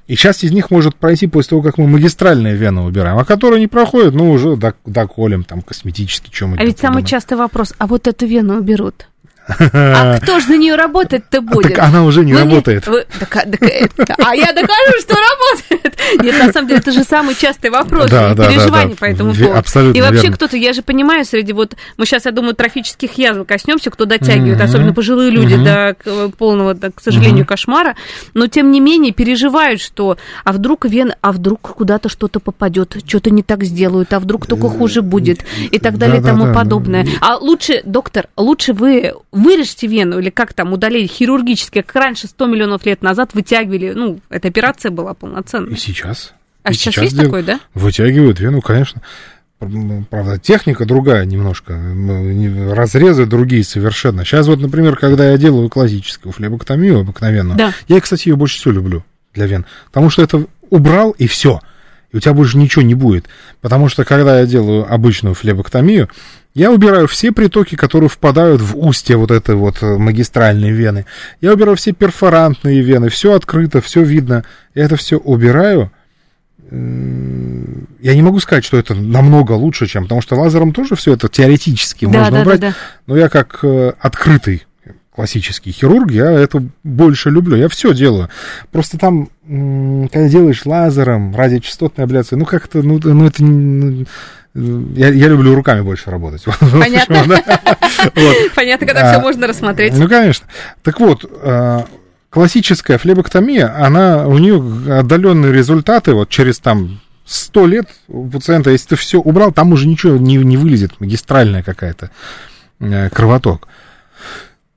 И 0.07 0.17
часть 0.17 0.45
из 0.45 0.53
них 0.53 0.71
может 0.71 0.97
пройти 0.97 1.27
после 1.27 1.51
того, 1.51 1.63
как 1.63 1.79
мы 1.79 1.87
магистральные 1.87 2.57
вены 2.57 2.83
убираем, 2.83 3.17
а 3.19 3.25
которые 3.25 3.61
не 3.61 3.69
проходят, 3.69 4.15
ну, 4.15 4.31
уже 4.31 4.57
доколем, 4.85 5.45
там, 5.45 5.63
косметически, 5.63 6.29
чем-то. 6.31 6.61
А 6.61 6.65
ведь 6.65 6.79
самый 6.79 7.05
частый 7.05 7.39
вопрос, 7.39 7.73
а 7.79 7.87
вот 7.87 8.07
эту 8.07 8.27
вену 8.27 8.59
уберут? 8.59 9.07
А 9.47 10.19
кто 10.23 10.41
же 10.41 10.47
за 10.47 10.57
нее 10.57 10.75
работать-то 10.75 11.43
будет? 11.43 11.75
Так 11.75 11.85
она 11.85 12.05
уже 12.05 12.25
не 12.25 12.33
вы 12.33 12.41
работает. 12.41 12.87
Мне, 12.87 12.97
вы, 12.97 13.07
так, 13.21 13.29
так, 13.31 14.19
а 14.25 14.35
я 14.35 14.53
докажу, 14.53 15.01
что 15.01 15.15
работает. 15.15 15.99
Нет, 16.23 16.39
на 16.39 16.53
самом 16.53 16.69
деле, 16.69 16.81
это 16.81 16.93
же 16.93 17.05
самый 17.05 17.35
частый 17.35 17.71
вопрос. 17.71 18.11
Да, 18.11 18.35
да, 18.35 18.49
переживаний 18.49 18.95
да, 18.95 18.95
да. 18.95 18.97
по 18.97 19.05
этому 19.05 19.35
поводу. 19.35 19.57
Абсолютно 19.57 19.99
И 19.99 20.03
вообще 20.03 20.31
кто-то, 20.31 20.57
я 20.57 20.73
же 20.73 20.83
понимаю, 20.83 21.25
среди 21.25 21.53
вот, 21.53 21.77
мы 21.97 22.07
сейчас, 22.07 22.25
я 22.25 22.33
думаю, 22.33 22.55
трофических 22.55 23.13
язв 23.15 23.45
коснемся, 23.47 23.91
кто 23.91 24.05
дотягивает, 24.07 24.59
mm-hmm. 24.59 24.65
особенно 24.65 24.95
пожилые 24.95 25.31
люди, 25.31 25.55
mm-hmm. 25.55 25.65
до 25.65 25.97
э, 26.05 26.31
полного, 26.37 26.75
до, 26.75 26.91
к 26.91 27.01
сожалению, 27.03 27.45
mm-hmm. 27.45 27.49
кошмара, 27.49 27.97
но 28.33 28.47
тем 28.47 28.71
не 28.71 28.81
менее 28.81 29.13
переживают, 29.13 29.81
что 29.81 30.17
а 30.45 30.53
вдруг 30.53 30.87
вен, 30.87 31.13
а 31.21 31.33
вдруг 31.33 31.61
куда-то 31.61 32.09
что-то 32.09 32.41
попадет, 32.41 32.97
что-то 33.07 33.31
не 33.31 33.43
так 33.43 33.65
сделают, 33.65 34.13
а 34.13 34.21
вдруг 34.21 34.47
только 34.47 34.69
хуже 34.69 35.03
будет 35.03 35.45
и 35.71 35.79
так 35.79 35.99
далее 35.99 36.21
да, 36.21 36.29
и 36.29 36.33
тому 36.33 36.55
подобное. 36.55 37.07
А 37.21 37.37
лучше, 37.37 37.83
доктор, 37.85 38.29
лучше 38.37 38.73
вы 38.73 39.15
вырежьте 39.35 39.87
вену 39.87 40.19
или 40.19 40.31
как 40.31 40.53
там 40.55 40.73
удалить 40.73 41.11
хирургически, 41.11 41.83
как 41.83 41.95
раньше 41.97 42.27
100 42.27 42.47
миллионов 42.47 42.87
лет 42.87 43.03
назад 43.03 43.35
вытягивали, 43.35 43.93
ну, 43.95 44.21
эта 44.31 44.49
операция 44.49 44.91
была 44.91 45.15
полноценная. 45.15 45.75
И 45.75 45.77
сейчас. 45.77 46.33
А 46.63 46.71
и 46.71 46.75
сейчас, 46.75 46.95
сейчас 46.95 47.05
есть 47.05 47.17
дел... 47.17 47.25
такое, 47.27 47.43
да? 47.43 47.61
Вытягивают 47.75 48.41
вену, 48.41 48.63
конечно. 48.63 49.03
Правда, 50.11 50.39
техника 50.39 50.85
другая 50.85 51.25
немножко, 51.25 51.75
разрезы 52.75 53.25
другие 53.27 53.65
совершенно. 53.65 54.25
Сейчас 54.25 54.47
вот, 54.47 54.61
например, 54.61 54.97
когда 54.97 55.31
я 55.31 55.39
делаю 55.39 55.69
классическую 55.69 56.33
флебоктомию 56.33 57.01
обыкновенную, 57.01 57.57
да. 57.57 57.73
я, 57.89 58.01
кстати, 58.01 58.29
ее 58.29 58.37
больше 58.37 58.59
всего 58.59 58.73
люблю 58.73 59.05
для 59.33 59.47
вен, 59.47 59.65
потому 59.87 60.11
что 60.11 60.23
это 60.23 60.47
убрал 60.71 61.13
и 61.13 61.27
все, 61.27 61.61
и 62.15 62.17
у 62.17 62.21
тебя 62.21 62.33
больше 62.33 62.57
ничего 62.57 62.83
не 62.83 62.95
будет. 62.95 63.27
Потому 63.61 63.89
что 63.89 64.05
когда 64.05 64.39
я 64.39 64.47
делаю 64.47 64.87
обычную 64.91 65.35
флебоктомию, 65.35 66.09
я 66.55 66.71
убираю 66.71 67.09
все 67.09 67.33
притоки, 67.33 67.75
которые 67.75 68.09
впадают 68.09 68.61
в 68.61 68.79
устье 68.79 69.17
вот 69.17 69.33
этой 69.33 69.57
вот 69.57 69.83
э, 69.83 69.99
магистральной 69.99 70.71
вены. 70.71 71.07
Я 71.41 71.53
убираю 71.53 71.77
все 71.77 71.91
перфорантные 71.91 72.83
вены, 72.83 73.09
все 73.09 73.35
открыто, 73.35 73.81
все 73.81 74.05
видно. 74.05 74.45
Я 74.77 74.85
это 74.85 74.95
все 74.95 75.17
убираю. 75.17 75.91
Я 76.71 78.15
не 78.15 78.23
могу 78.23 78.39
сказать, 78.39 78.65
что 78.65 78.79
это 78.79 78.95
намного 78.95 79.53
лучше, 79.53 79.89
чем, 79.89 80.05
потому 80.05 80.23
что 80.23 80.37
лазером 80.37 80.73
тоже 80.73 80.95
все 80.95 81.15
это 81.15 81.29
теоретически 81.29 82.07
да, 82.07 82.19
можно 82.21 82.31
да, 82.31 82.43
убрать. 82.43 82.61
Да, 82.61 82.69
да. 82.69 82.75
Но 83.09 83.17
я 83.17 83.29
как 83.29 83.59
э, 83.65 83.93
открытый 83.99 84.65
классический 85.15 85.71
хирург, 85.71 86.11
я 86.11 86.31
это 86.31 86.63
больше 86.83 87.31
люблю. 87.31 87.57
Я 87.57 87.69
все 87.69 87.95
делаю. 87.95 88.29
Просто 88.73 88.99
там, 88.99 89.29
когда 89.45 90.29
делаешь 90.29 90.67
лазером, 90.67 91.35
радиочастотной 91.35 92.05
абляцией, 92.05 92.41
ну 92.41 92.45
как-то, 92.45 92.83
ну, 92.83 92.99
ну 93.03 93.27
это 93.27 93.43
ну, 93.43 94.07
я, 94.95 95.09
я 95.09 95.29
люблю 95.29 95.55
руками 95.55 95.83
больше 95.83 96.11
работать. 96.11 96.45
Понятно. 96.61 97.17
Понятно, 98.55 98.87
когда 98.87 99.11
все 99.11 99.19
а, 99.19 99.21
можно 99.21 99.47
рассмотреть. 99.47 99.97
Ну, 99.97 100.09
конечно. 100.09 100.47
Так 100.83 100.99
вот, 100.99 101.25
а, 101.43 101.87
классическая 102.31 102.99
флебоктомия, 102.99 103.73
она, 103.85 104.27
у 104.27 104.39
нее 104.39 104.57
отдаленные 104.99 105.53
результаты, 105.53 106.15
вот 106.15 106.29
через 106.29 106.59
там 106.59 107.01
сто 107.25 107.67
лет 107.67 107.89
у 108.09 108.29
пациента, 108.29 108.71
если 108.71 108.91
ты 108.91 108.97
все 108.97 109.21
убрал, 109.21 109.53
там 109.53 109.73
уже 109.73 109.87
ничего 109.87 110.17
не, 110.17 110.37
не 110.37 110.57
вылезет, 110.57 111.01
магистральная 111.01 111.63
какая-то 111.63 112.11
э, 112.81 113.11
кровоток. 113.11 113.69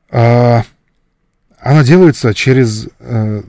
А, 0.10 0.64
она 1.60 1.84
делается 1.84 2.34
через 2.34 2.88
э, 3.00 3.42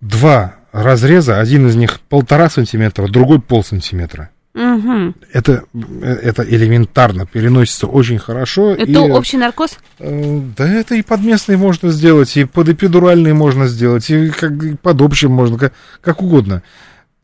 два 0.00 0.56
разреза, 0.72 1.40
один 1.40 1.66
из 1.68 1.76
них 1.76 2.00
полтора 2.00 2.50
сантиметра, 2.50 3.08
другой 3.08 3.40
пол 3.40 3.64
сантиметра. 3.64 4.30
Угу. 4.54 5.14
Это, 5.32 5.64
это 6.00 6.42
элементарно 6.44 7.26
переносится 7.26 7.88
очень 7.88 8.18
хорошо. 8.18 8.72
Это 8.72 8.90
и, 8.90 8.96
общий 8.96 9.36
наркоз? 9.36 9.78
Э, 9.98 10.40
да 10.56 10.68
это 10.68 10.94
и 10.94 11.02
подместный 11.02 11.56
можно 11.56 11.90
сделать, 11.90 12.36
и 12.36 12.44
под 12.44 12.68
эпидуральный 12.68 13.32
можно 13.32 13.66
сделать, 13.66 14.08
и, 14.10 14.30
как, 14.30 14.52
и 14.62 14.76
под 14.76 15.00
общим 15.00 15.32
можно, 15.32 15.58
как, 15.58 15.72
как 16.00 16.22
угодно. 16.22 16.62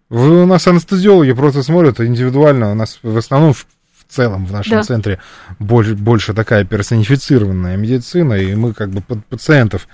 Вы, 0.09 0.43
у 0.43 0.47
нас 0.47 0.67
анестезиологи 0.67 1.33
просто 1.33 1.63
смотрят 1.63 2.01
индивидуально, 2.01 2.73
у 2.73 2.75
нас 2.75 2.99
в 3.03 3.17
основном 3.17 3.53
в 3.53 3.65
целом 4.11 4.47
в 4.47 4.53
нашем 4.53 4.79
да. 4.79 4.83
центре 4.83 5.21
больше, 5.59 5.95
больше 5.95 6.35
такая 6.35 6.65
персонифицированная 6.65 7.77
медицина, 7.77 8.35
и 8.35 8.55
мы 8.55 8.75
как 8.75 8.91
бы 8.91 9.01
под 9.01 9.25
пациентов 9.27 9.87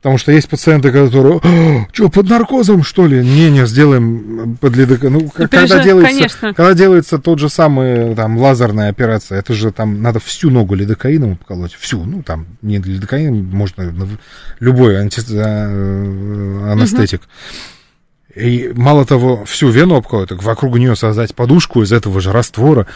Потому 0.00 0.16
что 0.16 0.32
есть 0.32 0.48
пациенты, 0.48 0.92
которые, 0.92 1.86
что, 1.92 2.08
под 2.08 2.26
наркозом, 2.30 2.82
что 2.82 3.06
ли? 3.06 3.22
Не-не, 3.22 3.66
сделаем 3.66 4.56
под 4.58 4.74
лидокаином. 4.74 5.24
Ну, 5.24 5.28
когда, 5.28 5.64
переж- 5.64 5.84
делается, 5.84 6.10
конечно. 6.10 6.54
когда 6.54 6.72
делается 6.72 7.18
тот 7.18 7.38
же 7.38 7.50
самый, 7.50 8.14
там, 8.14 8.38
лазерная 8.38 8.88
операция, 8.88 9.38
это 9.38 9.52
же 9.52 9.72
там 9.72 10.00
надо 10.00 10.18
всю 10.18 10.48
ногу 10.48 10.74
лидокаином 10.74 11.36
поколоть, 11.36 11.74
всю, 11.74 12.02
ну, 12.02 12.22
там, 12.22 12.46
не 12.62 12.78
лидокаин, 12.78 13.44
можно 13.50 13.92
любой 14.58 14.96
анти- 14.96 15.20
э, 15.28 16.72
анестетик. 16.72 17.20
И 18.34 18.72
мало 18.74 19.04
того, 19.04 19.44
всю 19.44 19.68
вену 19.68 19.96
обколоть, 19.96 20.30
так 20.30 20.42
вокруг 20.42 20.78
нее 20.78 20.96
создать 20.96 21.34
подушку 21.34 21.82
из 21.82 21.92
этого 21.92 22.22
же 22.22 22.32
раствора. 22.32 22.86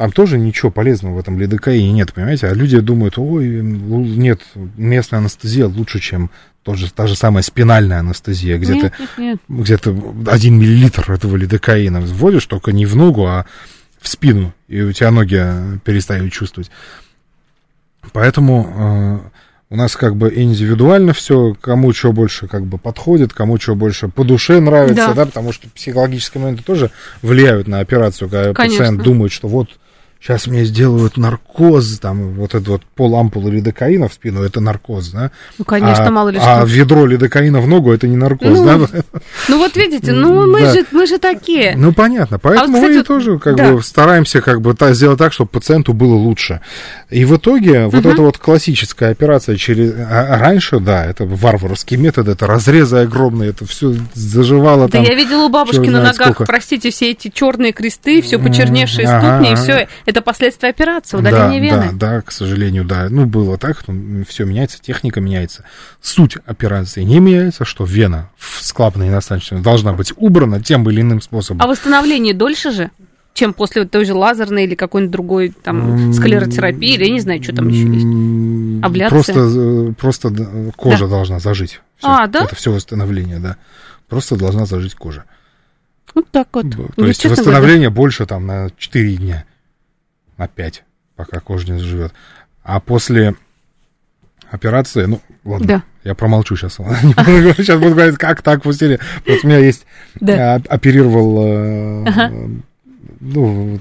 Там 0.00 0.12
тоже 0.12 0.38
ничего 0.38 0.70
полезного 0.70 1.16
в 1.16 1.18
этом 1.18 1.38
лидокаине 1.38 1.92
нет, 1.92 2.14
понимаете? 2.14 2.46
А 2.46 2.54
люди 2.54 2.80
думают, 2.80 3.18
ой, 3.18 3.60
нет, 3.60 4.40
местная 4.78 5.18
анестезия 5.18 5.66
лучше, 5.66 6.00
чем 6.00 6.30
тот 6.62 6.78
же, 6.78 6.90
та 6.90 7.06
же 7.06 7.14
самая 7.14 7.42
спинальная 7.42 7.98
анестезия, 7.98 8.56
где 8.56 8.76
Нет, 8.76 8.94
ты 8.96 9.02
нет, 9.02 9.10
нет. 9.18 9.40
где-то 9.50 9.94
один 10.28 10.58
миллилитр 10.58 11.12
этого 11.12 11.36
лидокаина 11.36 12.00
вводишь, 12.00 12.46
только 12.46 12.72
не 12.72 12.86
в 12.86 12.96
ногу, 12.96 13.26
а 13.26 13.44
в 14.00 14.08
спину, 14.08 14.54
и 14.68 14.80
у 14.80 14.90
тебя 14.92 15.10
ноги 15.10 15.36
э, 15.38 15.78
перестают 15.84 16.32
чувствовать. 16.32 16.70
Поэтому 18.14 19.20
э, 19.28 19.28
у 19.68 19.76
нас 19.76 19.96
как 19.96 20.16
бы 20.16 20.32
индивидуально 20.34 21.12
все, 21.12 21.54
кому 21.60 21.92
что 21.92 22.12
больше 22.12 22.48
как 22.48 22.64
бы 22.64 22.78
подходит, 22.78 23.34
кому 23.34 23.60
что 23.60 23.74
больше 23.74 24.08
по 24.08 24.24
душе 24.24 24.60
нравится, 24.60 25.08
Да. 25.08 25.12
да, 25.12 25.26
потому 25.26 25.52
что 25.52 25.68
психологические 25.68 26.40
моменты 26.40 26.62
тоже 26.62 26.90
влияют 27.20 27.68
на 27.68 27.80
операцию, 27.80 28.30
когда 28.30 28.54
Конечно. 28.54 28.78
пациент 28.78 29.02
думает, 29.02 29.30
что 29.30 29.46
вот 29.46 29.78
сейчас 30.20 30.46
мне 30.46 30.64
сделают 30.64 31.16
наркоз, 31.16 31.98
там 31.98 32.34
вот 32.34 32.54
этот 32.54 32.68
вот 32.68 32.82
пол 32.94 33.16
ампулы 33.16 33.50
лидокаина 33.52 34.08
в 34.08 34.12
спину, 34.12 34.42
это 34.42 34.60
наркоз, 34.60 35.08
да? 35.10 35.30
Ну, 35.58 35.64
конечно, 35.64 36.06
а, 36.06 36.10
мало 36.10 36.28
ли 36.28 36.38
а 36.40 36.58
что. 36.60 36.66
ведро 36.66 37.06
лидокаина 37.06 37.60
в 37.60 37.66
ногу, 37.66 37.92
это 37.92 38.06
не 38.06 38.16
наркоз, 38.16 38.50
Ну, 38.50 38.64
да? 38.64 38.78
Ну 39.48 39.58
вот 39.58 39.76
видите, 39.76 40.12
ну 40.12 40.46
мы 40.50 40.60
Да. 40.60 40.72
же 40.74 40.84
мы 40.92 41.06
же 41.06 41.18
такие. 41.18 41.74
Ну, 41.76 41.92
понятно. 41.92 42.38
Поэтому 42.38 42.74
кстати, 42.74 42.90
мы 42.90 42.96
вот- 42.98 43.06
тоже 43.06 43.38
как 43.38 43.56
да. 43.56 43.72
бы 43.72 43.82
стараемся 43.82 44.40
как 44.42 44.60
бы 44.60 44.74
та- 44.74 44.92
сделать 44.92 45.18
так, 45.18 45.32
чтобы 45.32 45.48
пациенту 45.50 45.92
было 45.94 46.14
лучше. 46.14 46.60
И 47.08 47.24
в 47.24 47.36
итоге 47.36 47.86
вот 47.86 48.04
эта 48.04 48.20
вот 48.22 48.36
классическая 48.38 49.10
операция 49.10 49.56
через... 49.56 49.92
а- 49.94 50.34
а 50.34 50.38
раньше, 50.38 50.80
да, 50.80 51.06
это 51.06 51.24
варварский 51.24 51.96
метод, 51.96 52.28
это 52.28 52.46
разрезы 52.46 52.98
огромные, 52.98 53.50
это 53.50 53.64
все 53.66 53.94
заживало 54.14 54.86
Да 54.88 54.98
там. 54.98 55.04
я 55.04 55.14
видела 55.14 55.44
у 55.44 55.48
бабушки 55.48 55.88
на 55.88 56.02
ногах, 56.02 56.14
сколько. 56.34 56.44
простите, 56.44 56.90
все 56.90 57.10
эти 57.12 57.28
черные 57.32 57.72
кресты, 57.72 58.20
все 58.22 58.38
почерневшие 58.38 59.08
Ага, 59.08 59.38
ступни, 59.38 59.52
и 59.52 59.56
все 59.56 59.88
это 60.10 60.22
последствия 60.22 60.68
операции, 60.68 61.16
Да, 61.16 61.28
удаление 61.30 61.60
вены. 61.60 61.90
да, 61.92 62.16
да, 62.16 62.20
к 62.22 62.30
сожалению, 62.32 62.84
да. 62.84 63.08
Ну, 63.10 63.26
было 63.26 63.56
так, 63.58 63.78
все 64.28 64.44
меняется, 64.44 64.78
техника 64.80 65.20
меняется. 65.20 65.64
Суть 66.02 66.36
операции 66.46 67.02
не 67.02 67.18
меняется, 67.20 67.64
что 67.64 67.84
вена 67.84 68.30
в 68.36 68.64
склапной 68.64 69.08
настойчивости 69.08 69.64
должна 69.64 69.92
быть 69.92 70.12
убрана 70.16 70.60
тем 70.62 70.88
или 70.90 71.00
иным 71.00 71.20
способом. 71.20 71.62
А 71.62 71.66
восстановление 71.66 72.34
дольше 72.34 72.70
же, 72.72 72.90
чем 73.34 73.52
после 73.54 73.84
той 73.84 74.04
же 74.04 74.14
лазерной 74.14 74.64
или 74.64 74.74
какой-нибудь 74.74 75.12
другой 75.12 75.48
там 75.62 76.12
склеротерапии, 76.12 76.94
или 76.94 77.04
я 77.04 77.10
не 77.12 77.20
знаю, 77.20 77.42
что 77.42 77.54
там 77.54 77.68
еще 77.68 77.86
есть. 77.86 78.84
Абляция? 78.84 79.10
Просто, 79.10 79.32
э, 79.40 79.92
просто 79.92 80.72
кожа 80.76 81.06
должна 81.08 81.38
зажить. 81.38 81.80
Всё. 81.98 82.08
А, 82.08 82.26
да? 82.26 82.44
Это 82.44 82.54
все 82.56 82.72
восстановление, 82.72 83.38
да. 83.38 83.56
Просто 84.08 84.36
должна 84.36 84.66
зажить 84.66 84.94
кожа. 84.94 85.24
Вот 86.14 86.26
так 86.32 86.48
вот. 86.52 86.68
То 86.72 86.90
Ну, 86.96 87.06
есть 87.06 87.24
восстановление 87.24 87.88
больше 87.90 88.26
там 88.26 88.46
на 88.46 88.70
4 88.76 89.16
дня, 89.16 89.44
на 90.40 90.48
5, 90.48 90.84
пока 91.16 91.38
кожа 91.40 91.70
не 91.70 91.78
заживет. 91.78 92.12
А 92.64 92.80
после 92.80 93.34
операции, 94.50 95.04
ну, 95.04 95.20
ладно, 95.44 95.66
Да. 95.66 95.82
я 96.02 96.14
промолчу 96.14 96.56
сейчас. 96.56 96.76
Сейчас 96.76 97.78
буду 97.80 97.94
говорить, 97.94 98.16
как 98.16 98.40
так 98.40 98.62
пустили. 98.62 98.98
Вот 99.26 99.44
у 99.44 99.46
меня 99.46 99.58
есть, 99.58 99.84
я 100.20 100.54
оперировал 100.68 101.44
э, 101.46 102.48
ну, 103.20 103.78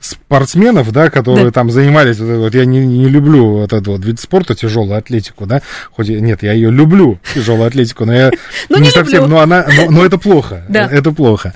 спортсменов, 0.00 0.90
да, 0.90 1.08
которые 1.08 1.46
Да. 1.46 1.50
там 1.52 1.70
занимались, 1.70 2.18
вот, 2.18 2.36
вот 2.36 2.54
я 2.56 2.64
не, 2.64 2.84
не 2.84 3.08
люблю 3.08 3.58
вот 3.58 3.72
этот 3.72 3.86
вот 3.86 4.04
вид 4.04 4.18
спорта, 4.18 4.56
тяжелую 4.56 4.98
атлетику, 4.98 5.46
да, 5.46 5.62
хоть 5.92 6.08
нет, 6.08 6.42
я 6.42 6.52
ее 6.52 6.72
люблю, 6.72 7.20
тяжелую 7.32 7.68
атлетику, 7.68 8.06
но 8.06 8.12
я 8.12 8.30
Ну, 8.68 8.78
не, 8.78 8.90
совсем, 8.90 9.30
но 9.30 9.38
она, 9.38 9.64
но, 9.88 10.04
это 10.04 10.18
плохо, 10.18 10.64
это 10.68 11.12
плохо. 11.12 11.54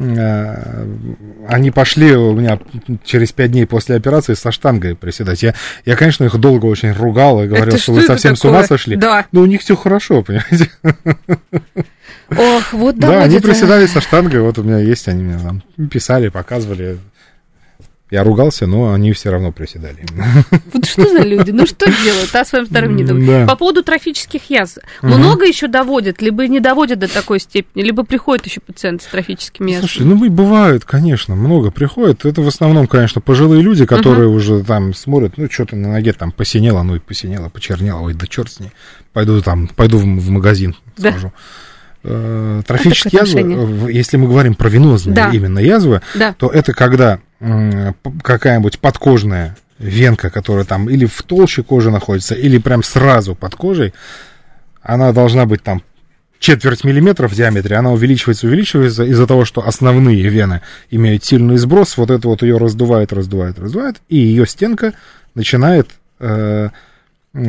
А, 0.00 0.86
Они 1.48 1.70
пошли 1.70 2.14
у 2.14 2.34
меня 2.34 2.58
через 3.04 3.32
пять 3.32 3.50
дней 3.52 3.66
после 3.66 3.96
операции 3.96 4.34
со 4.34 4.52
штангой 4.52 4.94
приседать. 4.94 5.42
Я, 5.42 5.54
я, 5.84 5.96
конечно, 5.96 6.24
их 6.24 6.36
долго 6.36 6.66
очень 6.66 6.92
ругал 6.92 7.42
и 7.42 7.46
говорил, 7.46 7.68
Это 7.68 7.76
что 7.78 7.82
что 7.84 7.92
вы 7.94 8.02
совсем 8.02 8.36
с 8.36 8.44
ума 8.44 8.62
такое? 8.62 8.68
сошли. 8.78 8.96
Да. 8.96 9.26
Но 9.32 9.40
у 9.40 9.46
них 9.46 9.60
все 9.60 9.76
хорошо, 9.76 10.22
понимаете? 10.22 10.70
Ох, 12.30 12.72
вот 12.72 12.98
Да, 12.98 13.08
они 13.08 13.16
доводит, 13.38 13.44
а. 13.44 13.48
приседали 13.48 13.86
со 13.86 14.00
штангой, 14.00 14.40
вот 14.40 14.58
у 14.58 14.62
меня 14.62 14.78
есть, 14.78 15.08
они 15.08 15.22
мне 15.22 15.38
там 15.38 15.62
писали, 15.88 16.28
показывали. 16.28 16.98
Я 18.10 18.24
ругался, 18.24 18.66
но 18.66 18.94
они 18.94 19.12
все 19.12 19.30
равно 19.30 19.52
приседали. 19.52 19.98
Вот 20.72 20.86
что 20.86 21.06
за 21.08 21.22
люди? 21.22 21.50
Ну 21.50 21.66
что 21.66 21.86
делают? 22.02 22.34
А 22.34 22.44
своем 22.44 22.64
здоровье 22.64 22.96
не 22.96 23.04
думают. 23.04 23.26
Да. 23.26 23.46
По 23.46 23.56
поводу 23.56 23.82
трофических 23.82 24.48
язв. 24.48 24.78
Много 25.02 25.44
еще 25.46 25.66
доводят, 25.68 26.22
либо 26.22 26.46
не 26.48 26.60
доводят 26.60 26.98
до 27.00 27.12
такой 27.12 27.38
степени, 27.38 27.82
либо 27.82 28.04
приходят 28.04 28.46
еще 28.46 28.60
пациенты 28.60 29.04
с 29.04 29.08
трофическими 29.08 29.72
язвами. 29.72 29.88
Слушай, 29.90 30.06
ну 30.06 30.24
и 30.24 30.28
бывают, 30.30 30.84
конечно, 30.86 31.34
много 31.36 31.70
приходит. 31.70 32.24
Это 32.24 32.40
в 32.40 32.48
основном, 32.48 32.86
конечно, 32.86 33.20
пожилые 33.20 33.60
люди, 33.62 33.84
которые 33.84 34.28
уже 34.28 34.64
там 34.64 34.94
смотрят, 34.94 35.36
ну 35.36 35.50
что-то 35.50 35.76
на 35.76 35.92
ноге 35.92 36.12
там 36.14 36.32
посинело, 36.32 36.82
ну 36.82 36.96
и 36.96 37.00
посинело, 37.00 37.50
почернело, 37.50 38.00
ой, 38.00 38.14
да 38.14 38.26
черт 38.26 38.50
с 38.50 38.60
ней. 38.60 38.70
Пойду 39.12 39.40
там, 39.42 39.68
пойду 39.68 39.98
в, 39.98 40.30
магазин 40.30 40.74
Да. 40.96 41.10
схожу. 41.10 41.32
Э, 42.04 42.62
Трофические 42.66 43.20
такое 43.22 43.42
язвы, 43.42 43.88
э, 43.88 43.92
если 43.92 44.16
мы 44.16 44.28
говорим 44.28 44.54
про 44.54 44.68
венозные 44.68 45.14
Да. 45.14 45.30
именно 45.30 45.58
язвы, 45.58 46.00
Да. 46.14 46.32
то 46.38 46.48
это 46.48 46.72
когда 46.72 47.18
какая-нибудь 47.40 48.78
подкожная 48.80 49.56
венка, 49.78 50.30
которая 50.30 50.64
там 50.64 50.90
или 50.90 51.06
в 51.06 51.22
толще 51.22 51.62
кожи 51.62 51.90
находится, 51.90 52.34
или 52.34 52.58
прям 52.58 52.82
сразу 52.82 53.34
под 53.34 53.54
кожей, 53.54 53.94
она 54.82 55.12
должна 55.12 55.46
быть 55.46 55.62
там 55.62 55.82
четверть 56.38 56.84
миллиметра 56.84 57.28
в 57.28 57.34
диаметре, 57.34 57.76
она 57.76 57.92
увеличивается, 57.92 58.46
увеличивается 58.46 59.04
из-за 59.04 59.26
того, 59.26 59.44
что 59.44 59.66
основные 59.66 60.22
вены 60.28 60.62
имеют 60.90 61.24
сильный 61.24 61.58
сброс, 61.58 61.96
вот 61.96 62.10
это 62.10 62.28
вот 62.28 62.42
ее 62.42 62.58
раздувает, 62.58 63.12
раздувает, 63.12 63.58
раздувает, 63.58 63.96
и 64.08 64.16
ее 64.16 64.46
стенка 64.46 64.94
начинает, 65.34 65.90
э, 66.20 66.70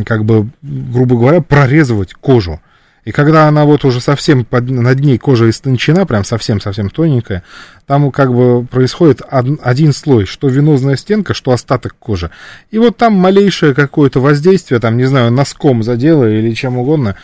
как 0.06 0.26
бы, 0.26 0.50
грубо 0.62 1.18
говоря, 1.18 1.42
прорезывать 1.42 2.14
кожу. 2.14 2.62
И 3.06 3.12
когда 3.12 3.48
она 3.48 3.66
вот 3.66 3.86
уже 3.86 4.02
совсем 4.02 4.46
под, 4.46 4.70
над 4.70 5.00
ней 5.00 5.18
кожа 5.18 5.50
истончена, 5.50 6.06
прям 6.06 6.24
совсем-совсем 6.24 6.90
тоненькая, 6.90 7.44
там 7.88 8.12
как 8.12 8.34
бы 8.34 8.66
происходит 8.66 9.22
од- 9.32 9.60
один 9.64 9.94
слой, 9.94 10.26
что 10.26 10.48
венозная 10.48 10.96
стенка, 10.96 11.34
что 11.34 11.52
остаток 11.52 11.96
кожи. 11.98 12.30
И 12.72 12.78
вот 12.78 12.98
там 12.98 13.14
малейшее 13.14 13.74
какое-то 13.74 14.20
воздействие, 14.20 14.80
там, 14.80 14.98
не 14.98 15.06
знаю, 15.06 15.32
носком 15.32 15.82
задело 15.84 16.30
или 16.30 16.54
чем 16.54 16.78
угодно, 16.78 17.16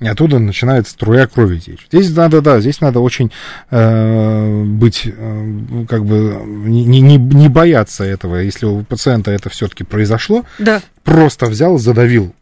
и 0.00 0.06
оттуда 0.06 0.38
начинает 0.38 0.88
струя 0.88 1.26
крови 1.26 1.58
течь. 1.58 1.86
Здесь 1.90 2.14
надо, 2.14 2.40
да, 2.40 2.60
здесь 2.60 2.80
надо 2.80 3.00
очень 3.00 3.30
э, 3.70 4.62
быть, 4.64 5.02
э, 5.06 5.84
как 5.88 6.04
бы, 6.04 6.40
не, 6.46 6.84
не, 6.84 7.16
не 7.16 7.48
бояться 7.48 8.04
этого. 8.04 8.36
Если 8.36 8.66
у 8.66 8.82
пациента 8.82 9.30
это 9.30 9.50
все-таки 9.50 9.84
произошло, 9.84 10.44
Да. 10.58 10.80
просто 11.04 11.46
взял, 11.46 11.78
задавил 11.78 12.34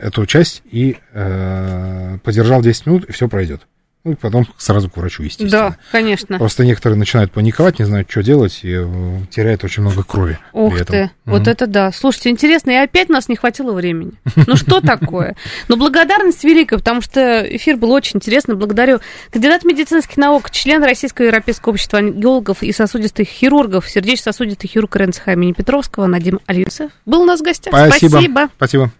эту 0.00 0.26
часть 0.26 0.62
и 0.70 0.98
э, 1.12 2.18
подержал 2.22 2.62
10 2.62 2.86
минут, 2.86 3.04
и 3.04 3.12
все 3.12 3.28
пройдет. 3.28 3.66
Ну, 4.06 4.12
и 4.12 4.14
потом 4.14 4.46
сразу 4.56 4.88
к 4.88 4.96
врачу, 4.98 5.24
естественно. 5.24 5.70
Да, 5.70 5.76
конечно. 5.90 6.38
Просто 6.38 6.64
некоторые 6.64 6.96
начинают 6.96 7.32
паниковать, 7.32 7.80
не 7.80 7.84
знают, 7.86 8.08
что 8.08 8.22
делать, 8.22 8.60
и 8.62 8.72
э, 8.72 9.18
теряют 9.32 9.64
очень 9.64 9.82
много 9.82 10.04
крови. 10.04 10.38
Ух 10.52 10.78
ты, 10.84 11.10
вот 11.24 11.48
это 11.48 11.66
да. 11.66 11.90
Слушайте, 11.90 12.30
интересно, 12.30 12.70
и 12.70 12.74
опять 12.74 13.10
у 13.10 13.14
нас 13.14 13.28
не 13.28 13.34
хватило 13.34 13.72
времени. 13.72 14.12
Ну 14.46 14.54
что 14.54 14.80
такое? 14.80 15.34
Но 15.66 15.76
благодарность 15.76 16.44
великая, 16.44 16.78
потому 16.78 17.00
что 17.00 17.40
эфир 17.40 17.78
был 17.78 17.90
очень 17.90 18.18
интересный. 18.18 18.54
Благодарю 18.54 19.00
кандидат 19.32 19.64
медицинских 19.64 20.16
наук, 20.18 20.52
член 20.52 20.84
Российского 20.84 21.26
европейского 21.26 21.72
общества 21.72 21.98
ангиологов 21.98 22.62
и 22.62 22.70
сосудистых 22.70 23.26
хирургов, 23.26 23.90
сердечно-сосудистый 23.90 24.70
хирург 24.70 24.94
РНЦХ 24.94 25.30
имени 25.30 25.50
Петровского 25.50 26.06
Надим 26.06 26.38
Алисов. 26.46 26.92
Был 27.06 27.22
у 27.22 27.24
нас 27.24 27.40
в 27.40 27.42
гостях. 27.42 27.74
Спасибо. 27.74 28.10
Спасибо. 28.10 28.48
Спасибо. 28.56 28.92